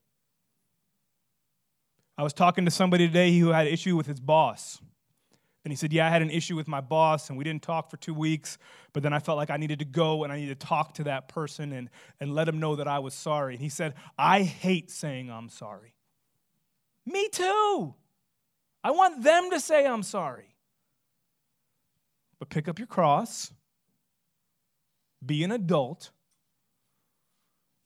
I 2.21 2.23
was 2.23 2.35
talking 2.35 2.67
to 2.67 2.71
somebody 2.71 3.07
today 3.07 3.39
who 3.39 3.49
had 3.49 3.67
an 3.67 3.73
issue 3.73 3.97
with 3.97 4.07
his 4.07 4.21
boss. 4.21 4.79
And 5.65 5.73
he 5.73 5.77
said, 5.77 5.91
Yeah, 5.91 6.07
I 6.07 6.11
had 6.11 6.21
an 6.21 6.29
issue 6.29 6.55
with 6.55 6.69
my 6.69 6.83
boss, 6.83 7.31
and 7.31 7.39
we 7.39 7.45
didn't 7.45 7.63
talk 7.63 7.91
for 7.91 7.97
two 7.97 8.13
weeks, 8.13 8.59
but 8.93 9.03
then 9.03 9.15
I 9.15 9.21
felt 9.21 9.39
like 9.39 9.49
I 9.49 9.57
needed 9.57 9.79
to 9.79 9.87
go 9.87 10.23
and 10.23 10.31
I 10.31 10.37
needed 10.37 10.61
to 10.61 10.67
talk 10.67 10.93
to 10.97 11.05
that 11.05 11.29
person 11.29 11.73
and, 11.73 11.89
and 12.21 12.35
let 12.35 12.47
him 12.47 12.61
know 12.61 12.77
that 12.77 12.87
I 12.87 12.99
was 12.99 13.15
sorry. 13.15 13.55
And 13.55 13.63
he 13.63 13.71
said, 13.71 13.95
I 14.19 14.43
hate 14.43 14.91
saying 14.91 15.31
I'm 15.31 15.49
sorry. 15.49 15.95
Me 17.07 17.27
too. 17.33 17.95
I 18.85 18.91
want 18.91 19.23
them 19.23 19.49
to 19.53 19.59
say 19.59 19.87
I'm 19.87 20.03
sorry. 20.03 20.55
But 22.39 22.51
pick 22.51 22.69
up 22.69 22.79
your 22.79 22.87
cross, 22.87 23.51
be 25.25 25.43
an 25.43 25.53
adult. 25.53 26.11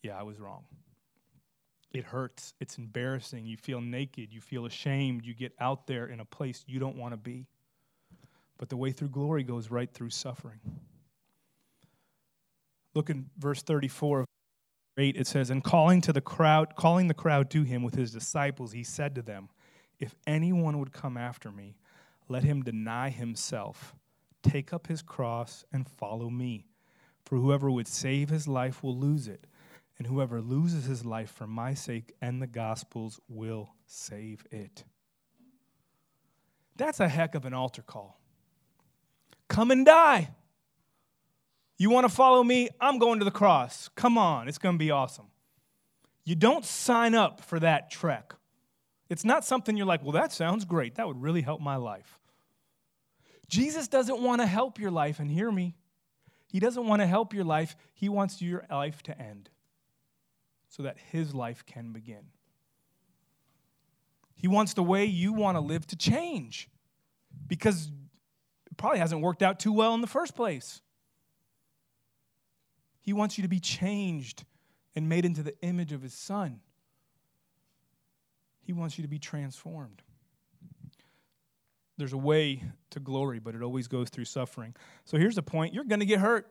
Yeah, 0.03 0.19
I 0.19 0.25
was 0.25 0.41
wrong. 0.41 0.65
It 1.95 2.05
hurts. 2.05 2.55
It's 2.61 2.77
embarrassing. 2.77 3.47
You 3.47 3.57
feel 3.57 3.81
naked. 3.81 4.33
You 4.33 4.41
feel 4.41 4.67
ashamed. 4.67 5.25
You 5.25 5.33
get 5.33 5.53
out 5.61 5.87
there 5.87 6.07
in 6.07 6.19
a 6.19 6.25
place 6.25 6.65
you 6.67 6.81
don't 6.81 6.97
want 6.97 7.13
to 7.13 7.17
be. 7.17 7.47
But 8.59 8.69
the 8.69 8.77
way 8.77 8.91
through 8.91 9.11
glory 9.11 9.45
goes 9.45 9.71
right 9.71 9.91
through 9.91 10.11
suffering. 10.11 10.59
Look 12.95 13.11
in 13.11 13.31
verse 13.39 13.63
34 13.63 14.21
of 14.21 14.27
8 14.97 15.17
it 15.17 15.27
says 15.27 15.51
and 15.51 15.63
calling 15.63 16.01
to 16.03 16.13
the 16.13 16.21
crowd 16.21 16.77
calling 16.77 17.09
the 17.09 17.15
crowd 17.15 17.51
to 17.51 17.65
him 17.65 17.83
with 17.83 17.97
his 17.97 18.13
disciples 18.13 18.71
he 18.71 18.85
said 18.85 19.17
to 19.17 19.23
them 19.23 19.49
if 19.99 20.15
anyone 20.25 20.79
would 20.79 20.93
come 20.93 21.17
after 21.17 21.51
me 21.51 21.75
let 22.29 22.45
him 22.45 22.63
deny 22.63 23.11
himself 23.11 23.97
take 24.45 24.73
up 24.73 24.87
his 24.87 25.03
cross 25.03 25.65
and 25.73 25.89
follow 25.89 26.31
me 26.31 26.67
for 27.25 27.37
whoever 27.37 27.69
would 27.69 27.89
save 27.89 28.29
his 28.29 28.47
life 28.47 28.85
will 28.85 28.97
lose 28.97 29.27
it 29.27 29.49
and 29.99 30.07
whoever 30.07 30.41
loses 30.41 30.85
his 30.85 31.05
life 31.05 31.31
for 31.31 31.47
my 31.47 31.75
sake 31.75 32.15
and 32.21 32.41
the 32.41 32.47
gospel's 32.47 33.21
will 33.29 33.75
save 33.87 34.47
it 34.51 34.85
that's 36.77 37.01
a 37.01 37.09
heck 37.09 37.35
of 37.35 37.45
an 37.45 37.55
altar 37.55 37.83
call 37.83 38.21
come 39.49 39.71
and 39.71 39.87
die 39.87 40.29
you 41.77 41.91
want 41.91 42.09
to 42.09 42.15
follow 42.15 42.43
me? 42.43 42.69
I'm 42.81 42.99
going 42.99 43.19
to 43.19 43.25
the 43.25 43.31
cross. 43.31 43.89
Come 43.97 44.17
on, 44.17 44.49
it's 44.49 44.59
going 44.59 44.77
to 44.77 44.79
be 44.79 44.91
awesome. 44.91 45.27
You 46.25 46.35
don't 46.35 46.65
sign 46.65 47.15
up 47.15 47.41
for 47.41 47.59
that 47.61 47.91
trek. 47.91 48.35
It's 49.11 49.25
not 49.25 49.45
something 49.45 49.77
you're 49.77 49.87
like, 49.87 50.03
well, 50.03 50.13
that 50.13 50.33
sounds 50.33 50.65
great. 50.65 50.95
That 50.95 51.07
would 51.07 51.21
really 51.21 51.43
help 51.43 51.61
my 51.61 51.77
life. 51.77 52.19
Jesus 53.49 53.89
doesn't 53.89 54.21
want 54.21 54.41
to 54.41 54.47
help 54.47 54.79
your 54.79 54.91
life, 54.91 55.19
and 55.19 55.31
hear 55.31 55.51
me. 55.51 55.77
He 56.49 56.61
doesn't 56.61 56.87
want 56.87 57.03
to 57.03 57.07
help 57.07 57.35
your 57.35 57.45
life. 57.45 57.77
He 57.93 58.09
wants 58.09 58.41
your 58.41 58.65
life 58.71 59.03
to 59.03 59.21
end 59.21 59.51
so 60.75 60.83
that 60.83 60.97
his 61.13 61.33
life 61.33 61.65
can 61.65 61.93
begin. 61.93 62.25
He 64.35 64.49
wants 64.49 64.75
the 64.75 64.83
way 64.83 65.05
you 65.05 65.33
want 65.33 65.55
to 65.57 65.61
live 65.61 65.87
to 65.89 65.97
change 65.97 66.69
because 67.47 67.93
it 68.69 68.77
probably 68.77 68.99
hasn't 68.99 69.21
worked 69.21 69.41
out 69.41 69.61
too 69.61 69.73
well 69.73 69.95
in 69.95 70.01
the 70.01 70.09
first 70.09 70.35
place. 70.35 70.81
He 73.01 73.13
wants 73.13 73.39
you 73.39 73.43
to 73.43 73.49
be 73.49 73.61
changed 73.61 74.45
and 74.97 75.09
made 75.09 75.25
into 75.25 75.45
the 75.45 75.55
image 75.63 75.93
of 75.93 76.03
his 76.03 76.15
son. 76.15 76.59
He 78.61 78.73
wants 78.73 78.99
you 78.99 79.03
to 79.03 79.09
be 79.09 79.21
transformed. 79.21 80.03
There's 81.99 82.15
a 82.15 82.19
way 82.19 82.65
to 82.91 82.99
glory, 82.99 83.39
but 83.39 83.55
it 83.55 83.63
always 83.63 83.87
goes 83.87 84.11
through 84.11 84.25
suffering. 84.25 84.75
So 85.05 85.19
here's 85.19 85.37
the 85.37 85.43
point 85.43 85.73
you're 85.73 85.85
going 85.85 86.01
to 86.01 86.07
get 86.07 86.19
hurt. 86.19 86.51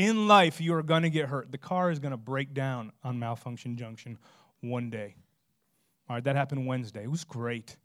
In 0.00 0.26
life, 0.26 0.62
you 0.62 0.72
are 0.76 0.82
going 0.82 1.02
to 1.02 1.10
get 1.10 1.28
hurt. 1.28 1.52
The 1.52 1.58
car 1.58 1.90
is 1.90 1.98
going 1.98 2.12
to 2.12 2.16
break 2.16 2.54
down 2.54 2.90
on 3.04 3.18
Malfunction 3.18 3.76
Junction 3.76 4.16
one 4.62 4.88
day. 4.88 5.14
All 6.08 6.16
right, 6.16 6.24
that 6.24 6.36
happened 6.36 6.66
Wednesday. 6.66 7.02
It 7.02 7.10
was 7.10 7.22
great. 7.22 7.76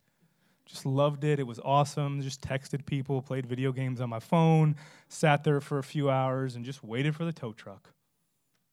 Just 0.64 0.86
loved 0.86 1.24
it. 1.24 1.38
It 1.38 1.46
was 1.46 1.60
awesome. 1.62 2.22
Just 2.22 2.40
texted 2.40 2.86
people, 2.86 3.20
played 3.20 3.44
video 3.44 3.70
games 3.70 4.00
on 4.00 4.08
my 4.08 4.18
phone, 4.18 4.76
sat 5.10 5.44
there 5.44 5.60
for 5.60 5.76
a 5.76 5.82
few 5.82 6.08
hours, 6.08 6.56
and 6.56 6.64
just 6.64 6.82
waited 6.82 7.14
for 7.14 7.26
the 7.26 7.34
tow 7.34 7.52
truck. 7.52 7.92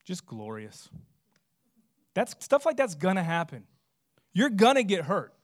Just 0.06 0.24
glorious. 0.24 0.88
That's 2.14 2.34
stuff 2.42 2.64
like 2.64 2.78
that's 2.78 2.94
gonna 2.94 3.22
happen. 3.22 3.64
You're 4.32 4.48
gonna 4.48 4.84
get 4.84 5.04
hurt. 5.04 5.34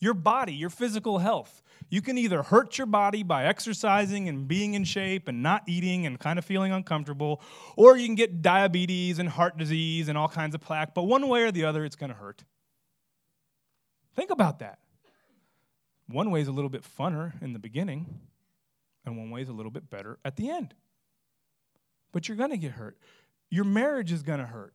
Your 0.00 0.14
body, 0.14 0.54
your 0.54 0.70
physical 0.70 1.18
health. 1.18 1.62
You 1.88 2.02
can 2.02 2.18
either 2.18 2.42
hurt 2.42 2.76
your 2.78 2.86
body 2.86 3.22
by 3.22 3.44
exercising 3.44 4.28
and 4.28 4.48
being 4.48 4.74
in 4.74 4.84
shape 4.84 5.28
and 5.28 5.42
not 5.42 5.62
eating 5.66 6.06
and 6.06 6.18
kind 6.18 6.38
of 6.38 6.44
feeling 6.44 6.72
uncomfortable, 6.72 7.40
or 7.76 7.96
you 7.96 8.06
can 8.06 8.14
get 8.14 8.42
diabetes 8.42 9.18
and 9.18 9.28
heart 9.28 9.56
disease 9.56 10.08
and 10.08 10.18
all 10.18 10.28
kinds 10.28 10.54
of 10.54 10.60
plaque. 10.60 10.94
But 10.94 11.04
one 11.04 11.28
way 11.28 11.42
or 11.42 11.52
the 11.52 11.64
other, 11.64 11.84
it's 11.84 11.96
gonna 11.96 12.14
hurt. 12.14 12.44
Think 14.14 14.30
about 14.30 14.60
that. 14.60 14.78
One 16.08 16.30
way 16.30 16.40
is 16.40 16.48
a 16.48 16.52
little 16.52 16.70
bit 16.70 16.82
funner 16.82 17.40
in 17.42 17.52
the 17.52 17.58
beginning, 17.58 18.20
and 19.06 19.16
one 19.16 19.30
way 19.30 19.40
is 19.40 19.48
a 19.48 19.52
little 19.52 19.70
bit 19.70 19.88
better 19.88 20.18
at 20.24 20.36
the 20.36 20.50
end. 20.50 20.74
But 22.12 22.28
you're 22.28 22.36
going 22.36 22.50
to 22.50 22.56
get 22.56 22.72
hurt. 22.72 22.98
Your 23.50 23.64
marriage 23.64 24.12
is 24.12 24.22
going 24.22 24.38
to 24.38 24.46
hurt. 24.46 24.74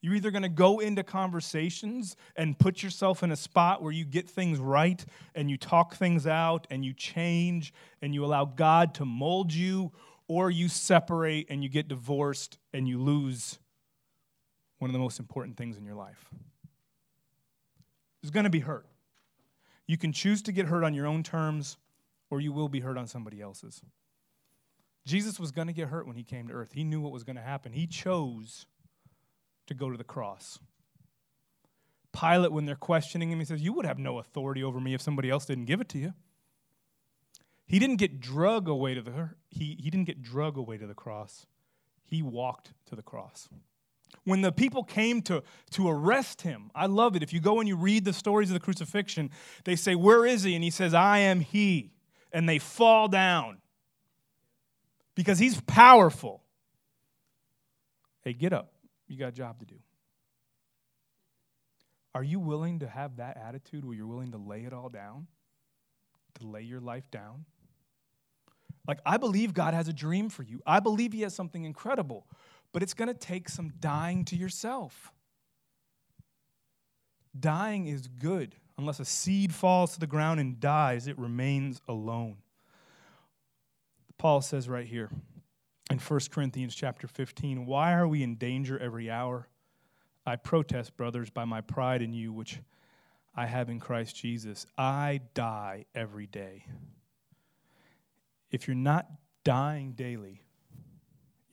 You're 0.00 0.14
either 0.14 0.30
going 0.30 0.42
to 0.42 0.48
go 0.48 0.78
into 0.78 1.02
conversations 1.02 2.16
and 2.36 2.56
put 2.56 2.82
yourself 2.82 3.22
in 3.22 3.32
a 3.32 3.36
spot 3.36 3.82
where 3.82 3.90
you 3.92 4.04
get 4.04 4.28
things 4.28 4.60
right 4.60 5.04
and 5.34 5.50
you 5.50 5.56
talk 5.56 5.96
things 5.96 6.26
out 6.26 6.66
and 6.70 6.84
you 6.84 6.92
change 6.92 7.74
and 8.00 8.14
you 8.14 8.24
allow 8.24 8.44
God 8.44 8.94
to 8.94 9.04
mold 9.04 9.52
you, 9.52 9.90
or 10.28 10.50
you 10.50 10.68
separate 10.68 11.46
and 11.48 11.62
you 11.62 11.68
get 11.68 11.88
divorced 11.88 12.58
and 12.72 12.86
you 12.86 12.98
lose 12.98 13.58
one 14.78 14.88
of 14.88 14.92
the 14.92 14.98
most 14.98 15.18
important 15.18 15.56
things 15.56 15.76
in 15.76 15.84
your 15.84 15.94
life. 15.94 16.28
There's 18.22 18.30
going 18.30 18.44
to 18.44 18.50
be 18.50 18.60
hurt. 18.60 18.86
You 19.86 19.96
can 19.96 20.12
choose 20.12 20.42
to 20.42 20.52
get 20.52 20.66
hurt 20.66 20.84
on 20.84 20.92
your 20.94 21.06
own 21.06 21.22
terms, 21.22 21.78
or 22.30 22.40
you 22.40 22.52
will 22.52 22.68
be 22.68 22.80
hurt 22.80 22.98
on 22.98 23.06
somebody 23.06 23.40
else's. 23.40 23.80
Jesus 25.06 25.40
was 25.40 25.50
going 25.50 25.66
to 25.66 25.72
get 25.72 25.88
hurt 25.88 26.06
when 26.06 26.14
he 26.14 26.22
came 26.22 26.48
to 26.48 26.54
earth. 26.54 26.72
He 26.72 26.84
knew 26.84 27.00
what 27.00 27.10
was 27.10 27.24
going 27.24 27.36
to 27.36 27.42
happen. 27.42 27.72
He 27.72 27.86
chose 27.86 28.66
to 29.68 29.74
go 29.74 29.90
to 29.90 29.96
the 29.96 30.04
cross. 30.04 30.58
Pilate, 32.12 32.52
when 32.52 32.64
they're 32.64 32.74
questioning 32.74 33.30
him, 33.30 33.38
he 33.38 33.44
says, 33.44 33.62
You 33.62 33.72
would 33.74 33.86
have 33.86 33.98
no 33.98 34.18
authority 34.18 34.62
over 34.62 34.80
me 34.80 34.94
if 34.94 35.00
somebody 35.00 35.30
else 35.30 35.46
didn't 35.46 35.66
give 35.66 35.80
it 35.80 35.88
to 35.90 35.98
you. 35.98 36.14
He 37.66 37.78
didn't 37.78 37.96
get 37.96 38.18
drug 38.18 38.66
away 38.66 38.94
to 38.94 39.02
the 39.02 39.30
he, 39.50 39.76
he 39.78 39.90
didn't 39.90 40.06
get 40.06 40.22
drug 40.22 40.56
away 40.56 40.78
to 40.78 40.86
the 40.86 40.94
cross. 40.94 41.46
He 42.04 42.22
walked 42.22 42.72
to 42.86 42.96
the 42.96 43.02
cross. 43.02 43.48
When 44.24 44.40
the 44.40 44.52
people 44.52 44.84
came 44.84 45.20
to, 45.22 45.42
to 45.72 45.88
arrest 45.88 46.42
him, 46.42 46.70
I 46.74 46.86
love 46.86 47.14
it. 47.14 47.22
If 47.22 47.34
you 47.34 47.40
go 47.40 47.60
and 47.60 47.68
you 47.68 47.76
read 47.76 48.06
the 48.06 48.14
stories 48.14 48.48
of 48.48 48.54
the 48.54 48.60
crucifixion, 48.60 49.30
they 49.64 49.76
say, 49.76 49.94
Where 49.94 50.24
is 50.24 50.42
he? 50.42 50.54
And 50.54 50.64
he 50.64 50.70
says, 50.70 50.94
I 50.94 51.18
am 51.18 51.40
he. 51.40 51.92
And 52.32 52.48
they 52.48 52.58
fall 52.58 53.08
down 53.08 53.58
because 55.14 55.38
he's 55.38 55.60
powerful. 55.62 56.42
Hey, 58.22 58.32
get 58.32 58.52
up. 58.52 58.72
You 59.08 59.16
got 59.16 59.28
a 59.28 59.32
job 59.32 59.58
to 59.60 59.66
do. 59.66 59.76
Are 62.14 62.22
you 62.22 62.38
willing 62.40 62.80
to 62.80 62.88
have 62.88 63.16
that 63.16 63.36
attitude 63.36 63.84
where 63.84 63.94
you're 63.94 64.06
willing 64.06 64.32
to 64.32 64.38
lay 64.38 64.64
it 64.64 64.72
all 64.72 64.88
down? 64.88 65.26
To 66.40 66.46
lay 66.46 66.62
your 66.62 66.80
life 66.80 67.10
down? 67.10 67.44
Like, 68.86 69.00
I 69.04 69.18
believe 69.18 69.52
God 69.52 69.74
has 69.74 69.88
a 69.88 69.92
dream 69.92 70.30
for 70.30 70.42
you. 70.42 70.60
I 70.66 70.80
believe 70.80 71.12
He 71.12 71.22
has 71.22 71.34
something 71.34 71.64
incredible, 71.64 72.26
but 72.72 72.82
it's 72.82 72.94
going 72.94 73.08
to 73.08 73.14
take 73.14 73.48
some 73.48 73.72
dying 73.80 74.24
to 74.26 74.36
yourself. 74.36 75.12
Dying 77.38 77.86
is 77.86 78.08
good. 78.08 78.54
Unless 78.78 79.00
a 79.00 79.04
seed 79.04 79.52
falls 79.52 79.92
to 79.94 80.00
the 80.00 80.06
ground 80.06 80.40
and 80.40 80.60
dies, 80.60 81.06
it 81.06 81.18
remains 81.18 81.80
alone. 81.88 82.36
Paul 84.16 84.40
says 84.40 84.68
right 84.68 84.86
here, 84.86 85.10
in 85.90 85.98
1 85.98 86.20
Corinthians 86.30 86.74
chapter 86.74 87.06
15, 87.06 87.66
why 87.66 87.94
are 87.94 88.06
we 88.06 88.22
in 88.22 88.36
danger 88.36 88.78
every 88.78 89.10
hour? 89.10 89.48
I 90.26 90.36
protest, 90.36 90.96
brothers, 90.96 91.30
by 91.30 91.44
my 91.44 91.62
pride 91.62 92.02
in 92.02 92.12
you, 92.12 92.32
which 92.32 92.60
I 93.34 93.46
have 93.46 93.70
in 93.70 93.80
Christ 93.80 94.16
Jesus. 94.16 94.66
I 94.76 95.20
die 95.32 95.86
every 95.94 96.26
day. 96.26 96.66
If 98.50 98.68
you're 98.68 98.74
not 98.74 99.06
dying 99.44 99.92
daily, 99.92 100.42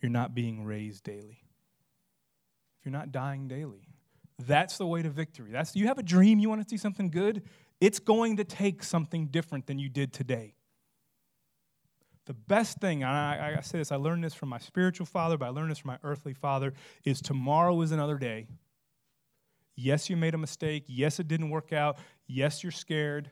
you're 0.01 0.11
not 0.11 0.35
being 0.35 0.65
raised 0.65 1.03
daily. 1.03 1.43
If 2.79 2.85
you're 2.85 2.91
not 2.91 3.11
dying 3.11 3.47
daily, 3.47 3.87
that's 4.39 4.77
the 4.77 4.85
way 4.85 5.01
to 5.01 5.09
victory. 5.09 5.51
That's 5.51 5.75
you 5.75 5.87
have 5.87 5.97
a 5.97 6.03
dream, 6.03 6.39
you 6.39 6.49
want 6.49 6.61
to 6.61 6.69
see 6.69 6.77
something 6.77 7.09
good, 7.09 7.43
it's 7.79 7.99
going 7.99 8.37
to 8.37 8.43
take 8.43 8.83
something 8.83 9.27
different 9.27 9.67
than 9.67 9.79
you 9.79 9.89
did 9.89 10.11
today. 10.11 10.55
The 12.25 12.33
best 12.33 12.79
thing, 12.79 13.03
and 13.03 13.11
I, 13.11 13.55
I 13.57 13.61
say 13.61 13.77
this, 13.77 13.91
I 13.91 13.97
learned 13.97 14.23
this 14.23 14.33
from 14.33 14.49
my 14.49 14.57
spiritual 14.57 15.05
father, 15.05 15.37
but 15.37 15.45
I 15.45 15.49
learned 15.49 15.69
this 15.69 15.77
from 15.77 15.89
my 15.89 15.99
earthly 16.03 16.33
father, 16.33 16.73
is 17.03 17.21
tomorrow 17.21 17.79
is 17.81 17.91
another 17.91 18.17
day. 18.17 18.47
Yes, 19.75 20.09
you 20.09 20.17
made 20.17 20.33
a 20.33 20.37
mistake. 20.37 20.85
Yes, 20.87 21.19
it 21.19 21.27
didn't 21.27 21.51
work 21.51 21.71
out. 21.71 21.97
Yes, 22.27 22.63
you're 22.63 22.71
scared, 22.71 23.29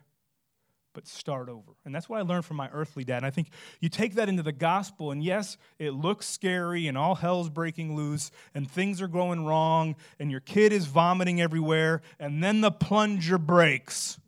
but 0.94 1.08
start 1.08 1.50
over. 1.50 1.72
And 1.86 1.96
that's 1.96 2.08
what 2.08 2.20
I 2.20 2.22
learned 2.22 2.46
from 2.46 2.58
my 2.58 2.70
earthly 2.72 3.04
dad. 3.04 3.18
And 3.18 3.26
I 3.26 3.32
think 3.32 3.48
you 3.80 3.90
take 3.90 4.14
that 4.16 4.30
into 4.30 4.44
the 4.44 4.52
gospel, 4.52 5.10
and 5.10 5.24
yes, 5.24 5.58
it 5.80 5.92
looks 5.92 6.28
scary, 6.28 6.88
and 6.88 6.96
all 6.96 7.16
hell's 7.16 7.50
breaking 7.50 7.96
loose, 7.96 8.30
and 8.54 8.70
things 8.70 9.02
are 9.02 9.08
going 9.08 9.44
wrong, 9.44 9.96
and 10.20 10.30
your 10.30 10.42
kid 10.42 10.72
is 10.72 10.86
vomiting 10.86 11.42
everywhere, 11.42 12.04
and 12.20 12.44
then 12.44 12.62
the 12.62 12.72
plunger 12.72 13.40
breaks 13.40 14.20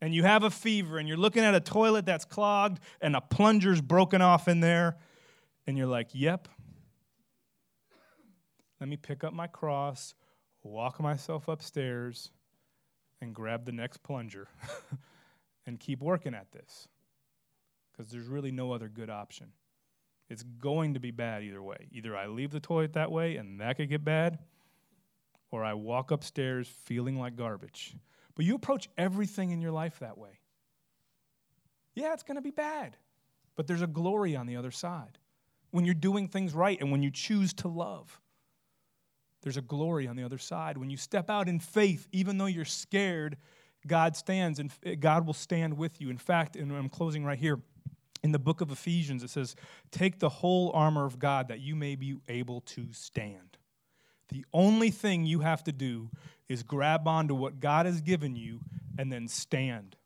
and 0.00 0.14
you 0.14 0.22
have 0.22 0.42
a 0.42 0.50
fever 0.50 0.98
and 0.98 1.06
you're 1.06 1.16
looking 1.16 1.44
at 1.44 1.54
a 1.54 1.60
toilet 1.60 2.06
that's 2.06 2.24
clogged 2.24 2.80
and 3.00 3.14
a 3.14 3.20
plunger's 3.20 3.80
broken 3.80 4.22
off 4.22 4.48
in 4.48 4.60
there, 4.60 4.96
and 5.66 5.76
you're 5.76 5.86
like, 5.86 6.08
yep, 6.12 6.48
let 8.80 8.88
me 8.88 8.96
pick 8.96 9.22
up 9.24 9.32
my 9.32 9.46
cross, 9.46 10.14
walk 10.62 11.00
myself 11.00 11.48
upstairs, 11.48 12.30
and 13.20 13.34
grab 13.34 13.66
the 13.66 13.72
next 13.72 14.02
plunger 14.02 14.48
and 15.66 15.78
keep 15.78 16.00
working 16.00 16.34
at 16.34 16.50
this. 16.52 16.88
Because 17.92 18.10
there's 18.10 18.26
really 18.26 18.50
no 18.50 18.72
other 18.72 18.88
good 18.88 19.10
option. 19.10 19.48
It's 20.30 20.42
going 20.42 20.94
to 20.94 21.00
be 21.00 21.10
bad 21.10 21.42
either 21.42 21.62
way. 21.62 21.88
Either 21.92 22.16
I 22.16 22.28
leave 22.28 22.52
the 22.52 22.60
toilet 22.60 22.94
that 22.94 23.12
way 23.12 23.36
and 23.36 23.60
that 23.60 23.76
could 23.76 23.90
get 23.90 24.04
bad, 24.04 24.38
or 25.50 25.62
I 25.64 25.74
walk 25.74 26.10
upstairs 26.10 26.68
feeling 26.68 27.18
like 27.18 27.36
garbage 27.36 27.94
but 28.40 28.46
you 28.46 28.54
approach 28.54 28.88
everything 28.96 29.50
in 29.50 29.60
your 29.60 29.70
life 29.70 29.98
that 29.98 30.16
way. 30.16 30.40
Yeah, 31.94 32.14
it's 32.14 32.22
going 32.22 32.36
to 32.36 32.40
be 32.40 32.50
bad, 32.50 32.96
but 33.54 33.66
there's 33.66 33.82
a 33.82 33.86
glory 33.86 34.34
on 34.34 34.46
the 34.46 34.56
other 34.56 34.70
side. 34.70 35.18
When 35.72 35.84
you're 35.84 35.92
doing 35.92 36.26
things 36.26 36.54
right 36.54 36.80
and 36.80 36.90
when 36.90 37.02
you 37.02 37.10
choose 37.10 37.52
to 37.52 37.68
love, 37.68 38.18
there's 39.42 39.58
a 39.58 39.60
glory 39.60 40.08
on 40.08 40.16
the 40.16 40.22
other 40.22 40.38
side. 40.38 40.78
When 40.78 40.88
you 40.88 40.96
step 40.96 41.28
out 41.28 41.50
in 41.50 41.60
faith, 41.60 42.08
even 42.12 42.38
though 42.38 42.46
you're 42.46 42.64
scared, 42.64 43.36
God 43.86 44.16
stands 44.16 44.58
and 44.58 44.72
eh, 44.86 44.94
God 44.94 45.26
will 45.26 45.34
stand 45.34 45.76
with 45.76 46.00
you. 46.00 46.08
In 46.08 46.16
fact, 46.16 46.56
and 46.56 46.72
I'm 46.72 46.88
closing 46.88 47.26
right 47.26 47.38
here. 47.38 47.60
In 48.22 48.32
the 48.32 48.38
book 48.38 48.62
of 48.62 48.70
Ephesians, 48.70 49.22
it 49.22 49.28
says, 49.28 49.54
Take 49.90 50.18
the 50.18 50.30
whole 50.30 50.70
armor 50.72 51.04
of 51.04 51.18
God 51.18 51.48
that 51.48 51.60
you 51.60 51.76
may 51.76 51.94
be 51.94 52.16
able 52.26 52.62
to 52.62 52.90
stand. 52.92 53.49
The 54.30 54.44
only 54.52 54.90
thing 54.90 55.24
you 55.24 55.40
have 55.40 55.64
to 55.64 55.72
do 55.72 56.10
is 56.48 56.62
grab 56.62 57.06
onto 57.06 57.34
what 57.34 57.60
God 57.60 57.86
has 57.86 58.00
given 58.00 58.36
you 58.36 58.60
and 58.98 59.12
then 59.12 59.28
stand, 59.28 59.96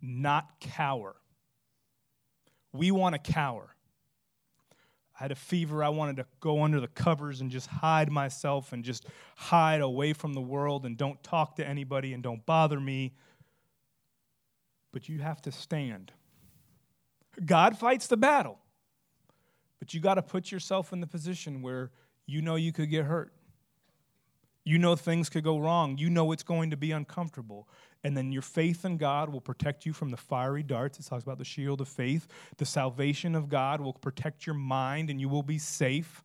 not 0.00 0.60
cower. 0.60 1.16
We 2.72 2.90
want 2.90 3.14
to 3.14 3.32
cower. 3.32 3.74
I 5.18 5.24
had 5.24 5.32
a 5.32 5.36
fever. 5.36 5.84
I 5.84 5.90
wanted 5.90 6.16
to 6.16 6.26
go 6.40 6.62
under 6.62 6.80
the 6.80 6.88
covers 6.88 7.40
and 7.40 7.50
just 7.50 7.68
hide 7.68 8.10
myself 8.10 8.72
and 8.72 8.84
just 8.84 9.06
hide 9.36 9.80
away 9.80 10.12
from 10.12 10.34
the 10.34 10.40
world 10.40 10.84
and 10.86 10.96
don't 10.96 11.22
talk 11.22 11.56
to 11.56 11.66
anybody 11.66 12.12
and 12.14 12.22
don't 12.22 12.44
bother 12.46 12.80
me. 12.80 13.12
But 14.92 15.08
you 15.08 15.20
have 15.20 15.40
to 15.42 15.52
stand. 15.52 16.12
God 17.44 17.78
fights 17.78 18.06
the 18.06 18.16
battle. 18.16 18.58
But 19.78 19.94
you 19.94 20.00
got 20.00 20.14
to 20.14 20.22
put 20.22 20.50
yourself 20.50 20.92
in 20.92 21.00
the 21.00 21.06
position 21.06 21.60
where 21.60 21.90
you 22.32 22.42
know 22.42 22.56
you 22.56 22.72
could 22.72 22.90
get 22.90 23.04
hurt. 23.04 23.32
You 24.64 24.78
know 24.78 24.96
things 24.96 25.28
could 25.28 25.44
go 25.44 25.58
wrong. 25.58 25.98
You 25.98 26.08
know 26.08 26.32
it's 26.32 26.44
going 26.44 26.70
to 26.70 26.76
be 26.76 26.92
uncomfortable. 26.92 27.68
And 28.04 28.16
then 28.16 28.32
your 28.32 28.42
faith 28.42 28.84
in 28.84 28.96
God 28.96 29.28
will 29.28 29.40
protect 29.40 29.84
you 29.84 29.92
from 29.92 30.10
the 30.10 30.16
fiery 30.16 30.62
darts. 30.62 30.98
It 30.98 31.06
talks 31.06 31.24
about 31.24 31.38
the 31.38 31.44
shield 31.44 31.80
of 31.80 31.88
faith. 31.88 32.28
The 32.56 32.64
salvation 32.64 33.34
of 33.34 33.48
God 33.48 33.80
will 33.80 33.92
protect 33.92 34.46
your 34.46 34.54
mind 34.54 35.10
and 35.10 35.20
you 35.20 35.28
will 35.28 35.42
be 35.42 35.58
safe. 35.58 36.22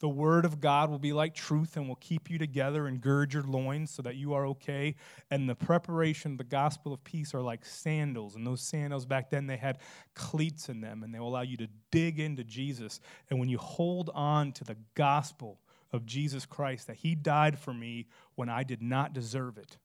The 0.00 0.08
word 0.08 0.44
of 0.44 0.60
God 0.60 0.90
will 0.90 0.98
be 0.98 1.12
like 1.12 1.34
truth 1.34 1.76
and 1.76 1.86
will 1.86 1.96
keep 1.96 2.28
you 2.28 2.38
together 2.38 2.86
and 2.86 3.00
gird 3.00 3.32
your 3.32 3.42
loins 3.42 3.90
so 3.90 4.02
that 4.02 4.16
you 4.16 4.34
are 4.34 4.46
okay. 4.46 4.96
And 5.30 5.48
the 5.48 5.54
preparation 5.54 6.36
the 6.36 6.44
gospel 6.44 6.92
of 6.92 7.04
peace 7.04 7.34
are 7.34 7.42
like 7.42 7.64
sandals. 7.64 8.34
And 8.34 8.46
those 8.46 8.62
sandals 8.62 9.06
back 9.06 9.30
then, 9.30 9.46
they 9.46 9.58
had 9.58 9.78
cleats 10.14 10.68
in 10.68 10.80
them 10.80 11.02
and 11.02 11.14
they 11.14 11.18
will 11.18 11.28
allow 11.28 11.42
you 11.42 11.56
to 11.58 11.68
dig 11.90 12.18
into 12.18 12.44
Jesus. 12.44 13.00
And 13.28 13.38
when 13.38 13.48
you 13.48 13.58
hold 13.58 14.10
on 14.14 14.52
to 14.52 14.64
the 14.64 14.76
gospel, 14.94 15.60
of 15.92 16.06
Jesus 16.06 16.46
Christ, 16.46 16.86
that 16.86 16.96
He 16.96 17.14
died 17.14 17.58
for 17.58 17.74
me 17.74 18.06
when 18.34 18.48
I 18.48 18.62
did 18.62 18.82
not 18.82 19.12
deserve 19.12 19.58
it. 19.58 19.76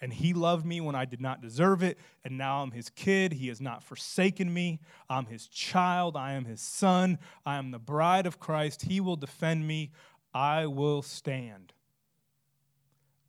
And 0.00 0.12
He 0.12 0.32
loved 0.32 0.64
me 0.64 0.80
when 0.80 0.94
I 0.94 1.04
did 1.04 1.20
not 1.20 1.42
deserve 1.42 1.82
it. 1.82 1.98
And 2.24 2.38
now 2.38 2.62
I'm 2.62 2.70
His 2.70 2.88
kid. 2.90 3.32
He 3.32 3.48
has 3.48 3.60
not 3.60 3.82
forsaken 3.82 4.52
me. 4.52 4.80
I'm 5.08 5.26
His 5.26 5.46
child. 5.46 6.16
I 6.16 6.32
am 6.32 6.44
His 6.44 6.60
son. 6.60 7.18
I 7.44 7.56
am 7.56 7.70
the 7.70 7.78
bride 7.78 8.26
of 8.26 8.40
Christ. 8.40 8.82
He 8.82 9.00
will 9.00 9.16
defend 9.16 9.66
me. 9.66 9.92
I 10.32 10.66
will 10.66 11.02
stand. 11.02 11.72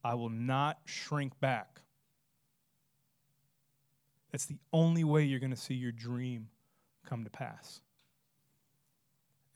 I 0.04 0.14
will 0.14 0.30
not 0.30 0.80
shrink 0.86 1.40
back. 1.40 1.82
That's 4.32 4.46
the 4.46 4.58
only 4.72 5.04
way 5.04 5.24
you're 5.24 5.40
going 5.40 5.52
to 5.52 5.58
see 5.58 5.74
your 5.74 5.92
dream 5.92 6.48
come 7.06 7.24
to 7.26 7.30
pass. 7.30 7.82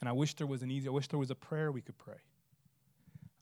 And 0.02 0.10
I 0.10 0.12
wish 0.12 0.36
there 0.36 0.48
was 0.48 0.62
an 0.62 0.70
easy, 0.70 0.88
I 0.88 0.92
wish 0.92 1.08
there 1.08 1.20
was 1.20 1.32
a 1.32 1.36
prayer 1.36 1.72
we 1.72 1.82
could 1.82 1.98
pray. 1.98 2.20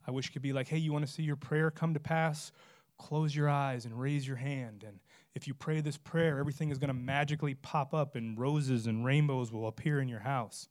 I 0.08 0.12
wish 0.12 0.30
it 0.30 0.34
could 0.34 0.42
be 0.42 0.54
like, 0.54 0.68
hey, 0.68 0.78
you 0.78 0.94
want 0.94 1.06
to 1.06 1.12
see 1.12 1.24
your 1.24 1.36
prayer 1.36 1.72
come 1.72 1.94
to 1.94 2.00
pass? 2.00 2.52
Close 2.98 3.36
your 3.36 3.50
eyes 3.50 3.86
and 3.86 4.00
raise 4.00 4.28
your 4.28 4.38
hand. 4.38 4.84
And 4.88 5.00
if 5.36 5.48
you 5.48 5.54
pray 5.54 5.82
this 5.82 5.98
prayer, 5.98 6.40
everything 6.40 6.70
is 6.70 6.78
going 6.78 6.90
to 6.90 6.94
magically 6.94 7.56
pop 7.56 7.94
up 7.94 8.16
and 8.16 8.38
roses 8.38 8.88
and 8.88 9.06
rainbows 9.06 9.52
will 9.52 9.68
appear 9.68 10.00
in 10.00 10.08
your 10.08 10.20
house. 10.20 10.68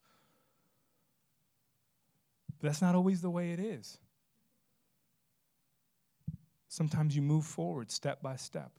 But 2.60 2.68
that's 2.68 2.82
not 2.82 2.94
always 2.94 3.20
the 3.20 3.30
way 3.30 3.52
it 3.52 3.58
is. 3.58 3.98
Sometimes 6.68 7.14
you 7.14 7.22
move 7.22 7.44
forward 7.44 7.90
step 7.90 8.22
by 8.22 8.36
step. 8.36 8.72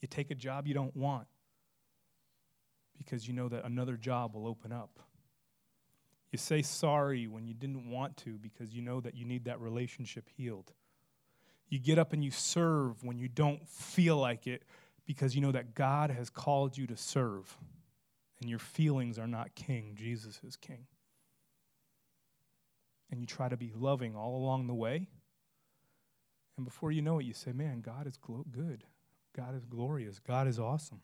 You 0.00 0.08
take 0.08 0.30
a 0.30 0.34
job 0.34 0.66
you 0.66 0.74
don't 0.74 0.96
want 0.96 1.26
because 2.98 3.28
you 3.28 3.34
know 3.34 3.48
that 3.48 3.64
another 3.64 3.96
job 3.96 4.34
will 4.34 4.46
open 4.46 4.72
up. 4.72 4.98
You 6.32 6.38
say 6.38 6.62
sorry 6.62 7.26
when 7.28 7.46
you 7.46 7.54
didn't 7.54 7.88
want 7.88 8.16
to 8.18 8.38
because 8.38 8.74
you 8.74 8.82
know 8.82 9.00
that 9.00 9.14
you 9.14 9.24
need 9.24 9.44
that 9.44 9.60
relationship 9.60 10.28
healed. 10.36 10.72
You 11.68 11.78
get 11.78 11.98
up 11.98 12.12
and 12.12 12.22
you 12.22 12.30
serve 12.30 13.02
when 13.02 13.18
you 13.18 13.28
don't 13.28 13.66
feel 13.68 14.16
like 14.16 14.46
it 14.46 14.62
because 15.06 15.34
you 15.34 15.40
know 15.40 15.52
that 15.52 15.74
God 15.74 16.10
has 16.10 16.30
called 16.30 16.76
you 16.76 16.86
to 16.86 16.96
serve 16.96 17.56
and 18.40 18.48
your 18.50 18.58
feelings 18.58 19.18
are 19.18 19.26
not 19.26 19.54
king, 19.54 19.94
Jesus 19.94 20.40
is 20.46 20.56
king. 20.56 20.86
And 23.10 23.20
you 23.20 23.26
try 23.26 23.48
to 23.48 23.56
be 23.56 23.72
loving 23.74 24.16
all 24.16 24.36
along 24.36 24.66
the 24.66 24.74
way. 24.74 25.08
And 26.56 26.64
before 26.64 26.92
you 26.92 27.02
know 27.02 27.18
it, 27.18 27.24
you 27.24 27.32
say, 27.32 27.52
Man, 27.52 27.80
God 27.80 28.06
is 28.06 28.16
glo- 28.16 28.46
good. 28.50 28.84
God 29.36 29.56
is 29.56 29.64
glorious. 29.64 30.18
God 30.18 30.46
is 30.46 30.58
awesome. 30.58 31.00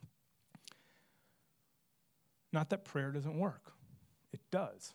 Not 2.53 2.71
that 2.71 2.85
prayer 2.85 3.11
doesn't 3.11 3.39
work, 3.39 3.73
it 4.33 4.41
does. 4.51 4.95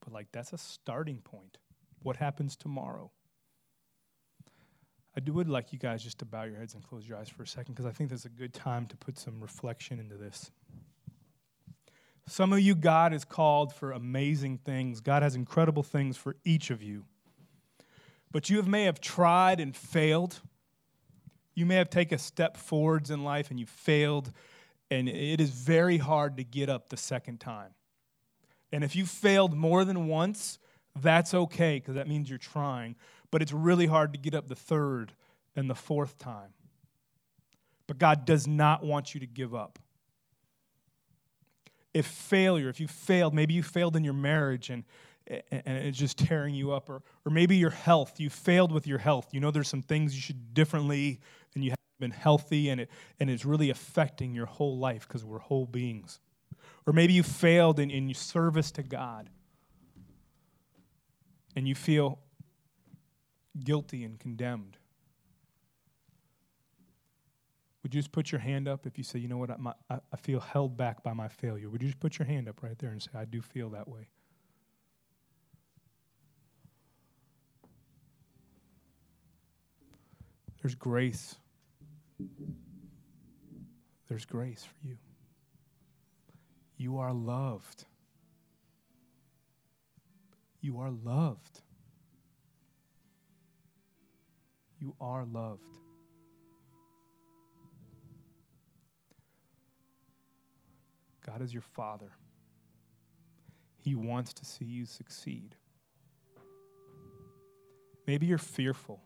But, 0.00 0.12
like, 0.12 0.28
that's 0.32 0.52
a 0.52 0.58
starting 0.58 1.18
point. 1.18 1.58
What 2.02 2.16
happens 2.16 2.56
tomorrow? 2.56 3.12
I 5.16 5.20
do 5.20 5.32
would 5.34 5.48
like 5.48 5.72
you 5.72 5.78
guys 5.78 6.02
just 6.02 6.18
to 6.20 6.24
bow 6.24 6.44
your 6.44 6.56
heads 6.56 6.74
and 6.74 6.82
close 6.82 7.06
your 7.06 7.18
eyes 7.18 7.28
for 7.28 7.42
a 7.42 7.46
second 7.46 7.74
because 7.74 7.86
I 7.86 7.90
think 7.90 8.10
that's 8.10 8.24
a 8.24 8.30
good 8.30 8.54
time 8.54 8.86
to 8.86 8.96
put 8.96 9.18
some 9.18 9.40
reflection 9.40 10.00
into 10.00 10.16
this. 10.16 10.50
Some 12.26 12.52
of 12.52 12.60
you, 12.60 12.74
God 12.74 13.12
has 13.12 13.24
called 13.24 13.74
for 13.74 13.92
amazing 13.92 14.58
things. 14.58 15.00
God 15.00 15.22
has 15.22 15.34
incredible 15.34 15.82
things 15.82 16.16
for 16.16 16.36
each 16.44 16.70
of 16.70 16.82
you. 16.82 17.04
But 18.30 18.48
you 18.48 18.62
may 18.62 18.84
have 18.84 19.00
tried 19.00 19.60
and 19.60 19.76
failed. 19.76 20.40
You 21.54 21.66
may 21.66 21.74
have 21.74 21.90
taken 21.90 22.16
a 22.16 22.18
step 22.18 22.56
forwards 22.56 23.10
in 23.10 23.24
life 23.24 23.50
and 23.50 23.60
you 23.60 23.66
failed, 23.66 24.32
and 24.90 25.08
it 25.08 25.40
is 25.40 25.50
very 25.50 25.98
hard 25.98 26.38
to 26.38 26.44
get 26.44 26.70
up 26.70 26.88
the 26.88 26.96
second 26.96 27.40
time. 27.40 27.74
And 28.72 28.82
if 28.82 28.96
you 28.96 29.04
failed 29.04 29.54
more 29.54 29.84
than 29.84 30.06
once, 30.06 30.58
that's 30.98 31.34
okay 31.34 31.76
because 31.76 31.96
that 31.96 32.08
means 32.08 32.30
you're 32.30 32.38
trying. 32.38 32.96
But 33.32 33.42
it's 33.42 33.52
really 33.52 33.86
hard 33.86 34.12
to 34.12 34.18
get 34.18 34.34
up 34.34 34.46
the 34.46 34.54
third 34.54 35.12
and 35.56 35.68
the 35.68 35.74
fourth 35.74 36.18
time. 36.18 36.50
But 37.88 37.98
God 37.98 38.24
does 38.24 38.46
not 38.46 38.84
want 38.84 39.14
you 39.14 39.20
to 39.20 39.26
give 39.26 39.54
up. 39.54 39.80
If 41.92 42.06
failure, 42.06 42.68
if 42.68 42.78
you 42.78 42.86
failed, 42.86 43.34
maybe 43.34 43.54
you 43.54 43.62
failed 43.62 43.96
in 43.96 44.04
your 44.04 44.14
marriage 44.14 44.70
and, 44.70 44.84
and 45.26 45.62
it's 45.66 45.98
just 45.98 46.18
tearing 46.18 46.54
you 46.54 46.72
up, 46.72 46.88
or, 46.88 47.02
or 47.24 47.30
maybe 47.30 47.56
your 47.56 47.70
health, 47.70 48.18
you 48.18 48.30
failed 48.30 48.70
with 48.70 48.86
your 48.86 48.98
health. 48.98 49.28
You 49.32 49.40
know 49.40 49.50
there's 49.50 49.68
some 49.68 49.82
things 49.82 50.14
you 50.14 50.20
should 50.20 50.54
differently 50.54 51.20
and 51.54 51.64
you 51.64 51.70
haven't 51.70 52.00
been 52.00 52.10
healthy 52.10 52.68
and, 52.68 52.82
it, 52.82 52.90
and 53.20 53.30
it's 53.30 53.44
really 53.44 53.70
affecting 53.70 54.34
your 54.34 54.46
whole 54.46 54.78
life 54.78 55.06
because 55.06 55.24
we're 55.24 55.38
whole 55.38 55.66
beings. 55.66 56.20
Or 56.86 56.92
maybe 56.92 57.12
you 57.12 57.22
failed 57.22 57.78
in, 57.78 57.90
in 57.90 58.08
your 58.08 58.14
service 58.14 58.72
to 58.72 58.82
God 58.82 59.30
and 61.54 61.68
you 61.68 61.74
feel 61.74 62.18
guilty 63.58 64.04
and 64.04 64.18
condemned. 64.18 64.76
Would 67.82 67.94
you 67.94 68.00
just 68.00 68.12
put 68.12 68.30
your 68.30 68.40
hand 68.40 68.68
up 68.68 68.86
if 68.86 68.96
you 68.96 69.04
say, 69.04 69.18
you 69.18 69.28
know 69.28 69.38
what, 69.38 69.50
I, 69.50 69.98
I 70.12 70.16
feel 70.16 70.38
held 70.40 70.76
back 70.76 71.02
by 71.02 71.12
my 71.12 71.28
failure? 71.28 71.68
Would 71.68 71.82
you 71.82 71.88
just 71.88 72.00
put 72.00 72.18
your 72.18 72.26
hand 72.26 72.48
up 72.48 72.62
right 72.62 72.78
there 72.78 72.90
and 72.90 73.02
say, 73.02 73.10
I 73.14 73.24
do 73.24 73.42
feel 73.42 73.70
that 73.70 73.88
way? 73.88 74.08
There's 80.62 80.76
grace. 80.76 81.34
There's 84.08 84.24
grace 84.24 84.64
for 84.64 84.86
you. 84.86 84.96
You 86.76 86.98
are 86.98 87.12
loved. 87.12 87.84
You 90.60 90.78
are 90.78 90.90
loved. 90.90 91.62
You 94.82 94.96
are 95.00 95.24
loved. 95.24 95.78
God 101.24 101.40
is 101.40 101.54
your 101.54 101.62
Father. 101.62 102.10
He 103.78 103.94
wants 103.94 104.32
to 104.34 104.44
see 104.44 104.64
you 104.64 104.84
succeed. 104.84 105.54
Maybe 108.08 108.26
you're 108.26 108.38
fearful. 108.38 109.00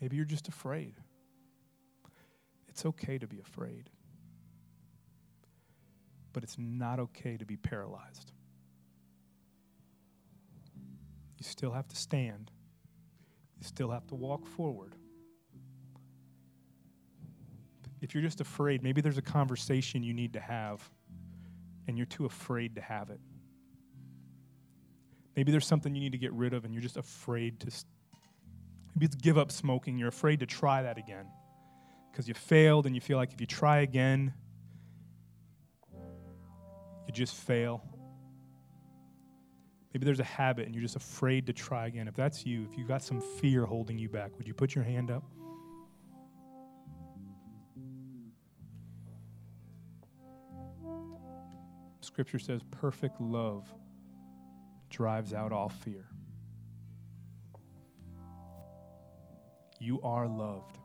Maybe 0.00 0.16
you're 0.16 0.24
just 0.24 0.48
afraid. 0.48 0.96
It's 2.66 2.84
okay 2.84 3.16
to 3.16 3.28
be 3.28 3.38
afraid, 3.38 3.90
but 6.32 6.42
it's 6.42 6.56
not 6.58 6.98
okay 6.98 7.36
to 7.36 7.44
be 7.44 7.56
paralyzed. 7.56 8.32
You 11.40 11.44
still 11.44 11.72
have 11.72 11.88
to 11.88 11.96
stand, 11.96 12.52
you 13.58 13.66
still 13.66 13.90
have 13.90 14.06
to 14.08 14.14
walk 14.14 14.46
forward. 14.46 14.94
If 18.02 18.14
you're 18.14 18.22
just 18.22 18.40
afraid, 18.40 18.82
maybe 18.82 19.00
there's 19.00 19.18
a 19.18 19.22
conversation 19.22 20.02
you 20.02 20.14
need 20.14 20.34
to 20.34 20.40
have 20.40 20.88
and 21.86 21.96
you're 21.96 22.06
too 22.06 22.24
afraid 22.24 22.74
to 22.76 22.80
have 22.80 23.10
it. 23.10 23.20
Maybe 25.36 25.50
there's 25.50 25.66
something 25.66 25.94
you 25.94 26.00
need 26.00 26.12
to 26.12 26.18
get 26.18 26.32
rid 26.32 26.54
of 26.54 26.64
and 26.64 26.72
you're 26.72 26.82
just 26.82 26.96
afraid 26.96 27.60
to. 27.60 27.72
Maybe 28.94 29.06
it's 29.06 29.14
give 29.16 29.38
up 29.38 29.50
smoking. 29.50 29.98
You're 29.98 30.08
afraid 30.08 30.40
to 30.40 30.46
try 30.46 30.82
that 30.82 30.98
again 30.98 31.26
because 32.10 32.28
you 32.28 32.34
failed 32.34 32.86
and 32.86 32.94
you 32.94 33.00
feel 33.00 33.16
like 33.16 33.32
if 33.32 33.40
you 33.40 33.46
try 33.46 33.80
again, 33.80 34.32
you 37.06 37.12
just 37.12 37.34
fail. 37.34 37.82
Maybe 39.92 40.04
there's 40.04 40.20
a 40.20 40.24
habit 40.24 40.66
and 40.66 40.74
you're 40.74 40.82
just 40.82 40.96
afraid 40.96 41.46
to 41.46 41.52
try 41.52 41.86
again. 41.86 42.06
If 42.06 42.14
that's 42.14 42.46
you, 42.46 42.64
if 42.70 42.78
you've 42.78 42.88
got 42.88 43.02
some 43.02 43.20
fear 43.20 43.66
holding 43.66 43.98
you 43.98 44.08
back, 44.08 44.36
would 44.38 44.46
you 44.46 44.54
put 44.54 44.74
your 44.74 44.84
hand 44.84 45.10
up? 45.10 45.24
Scripture 52.00 52.38
says 52.38 52.62
perfect 52.70 53.20
love 53.20 53.72
drives 54.90 55.32
out 55.32 55.52
all 55.52 55.68
fear. 55.68 56.06
You 59.78 60.00
are 60.02 60.26
loved. 60.26 60.78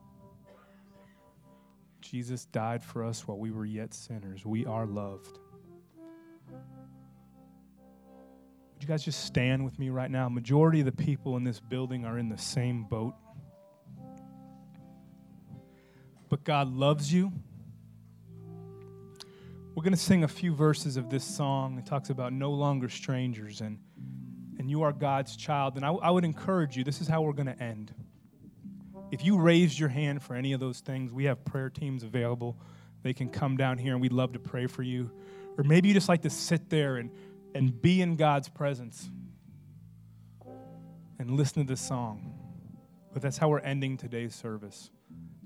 Jesus 2.01 2.45
died 2.45 2.83
for 2.83 3.03
us 3.03 3.27
while 3.27 3.37
we 3.37 3.51
were 3.51 3.65
yet 3.65 3.93
sinners. 3.93 4.45
We 4.45 4.65
are 4.65 4.85
loved. 4.85 5.39
You 8.85 8.89
guys 8.93 9.03
just 9.03 9.25
stand 9.25 9.65
with 9.65 9.79
me 9.79 9.89
right 9.89 10.11
now? 10.11 10.29
Majority 10.29 10.79
of 10.79 10.85
the 10.85 10.91
people 10.91 11.37
in 11.37 11.43
this 11.43 11.59
building 11.59 12.05
are 12.05 12.19
in 12.19 12.29
the 12.29 12.37
same 12.37 12.83
boat. 12.83 13.15
But 16.29 16.43
God 16.43 16.71
loves 16.71 17.11
you. 17.11 17.33
We're 19.73 19.81
going 19.81 19.93
to 19.93 19.99
sing 19.99 20.23
a 20.23 20.27
few 20.27 20.53
verses 20.53 20.97
of 20.97 21.09
this 21.09 21.23
song. 21.23 21.79
It 21.79 21.87
talks 21.87 22.11
about 22.11 22.31
no 22.31 22.51
longer 22.51 22.87
strangers 22.87 23.61
and 23.61 23.79
and 24.59 24.69
you 24.69 24.83
are 24.83 24.93
God's 24.93 25.35
child. 25.35 25.77
And 25.77 25.85
I, 25.85 25.89
I 25.89 26.11
would 26.11 26.23
encourage 26.23 26.77
you, 26.77 26.83
this 26.83 27.01
is 27.01 27.07
how 27.07 27.23
we're 27.23 27.33
going 27.33 27.47
to 27.47 27.59
end. 27.61 27.91
If 29.11 29.25
you 29.25 29.37
raised 29.39 29.79
your 29.79 29.89
hand 29.89 30.21
for 30.21 30.35
any 30.35 30.53
of 30.53 30.59
those 30.59 30.79
things, 30.79 31.11
we 31.11 31.23
have 31.25 31.43
prayer 31.43 31.71
teams 31.71 32.03
available. 32.03 32.55
They 33.01 33.13
can 33.13 33.29
come 33.29 33.57
down 33.57 33.79
here 33.79 33.93
and 33.93 34.01
we'd 34.01 34.13
love 34.13 34.33
to 34.33 34.39
pray 34.39 34.67
for 34.67 34.83
you. 34.83 35.09
Or 35.57 35.63
maybe 35.63 35.87
you 35.87 35.93
just 35.93 36.07
like 36.07 36.21
to 36.21 36.29
sit 36.29 36.69
there 36.69 36.97
and, 36.97 37.09
and 37.55 37.81
be 37.81 38.01
in 38.01 38.17
God's 38.17 38.49
presence 38.49 39.09
and 41.17 41.31
listen 41.31 41.65
to 41.65 41.73
this 41.73 41.81
song. 41.81 42.33
But 43.13 43.21
that's 43.21 43.37
how 43.37 43.47
we're 43.47 43.59
ending 43.59 43.95
today's 43.95 44.35
service. 44.35 44.91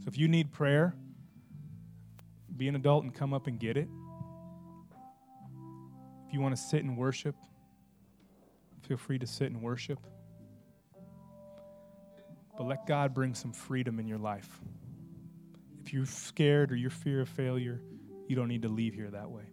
So 0.03 0.05
if 0.07 0.17
you 0.17 0.27
need 0.27 0.51
prayer, 0.51 0.95
be 2.57 2.67
an 2.67 2.75
adult 2.75 3.03
and 3.03 3.13
come 3.13 3.31
up 3.31 3.45
and 3.45 3.59
get 3.59 3.77
it. 3.77 3.87
If 6.27 6.33
you 6.33 6.41
want 6.41 6.55
to 6.55 6.61
sit 6.61 6.83
and 6.83 6.97
worship, 6.97 7.35
feel 8.87 8.97
free 8.97 9.19
to 9.19 9.27
sit 9.27 9.51
and 9.51 9.61
worship. 9.61 9.99
But 12.57 12.65
let 12.65 12.87
God 12.87 13.13
bring 13.13 13.35
some 13.35 13.53
freedom 13.53 13.99
in 13.99 14.07
your 14.07 14.17
life. 14.17 14.49
If 15.85 15.93
you're 15.93 16.07
scared 16.07 16.71
or 16.71 16.75
you're 16.75 16.89
fear 16.89 17.21
of 17.21 17.29
failure, 17.29 17.81
you 18.27 18.35
don't 18.35 18.47
need 18.47 18.63
to 18.63 18.69
leave 18.69 18.95
here 18.95 19.11
that 19.11 19.29
way. 19.29 19.43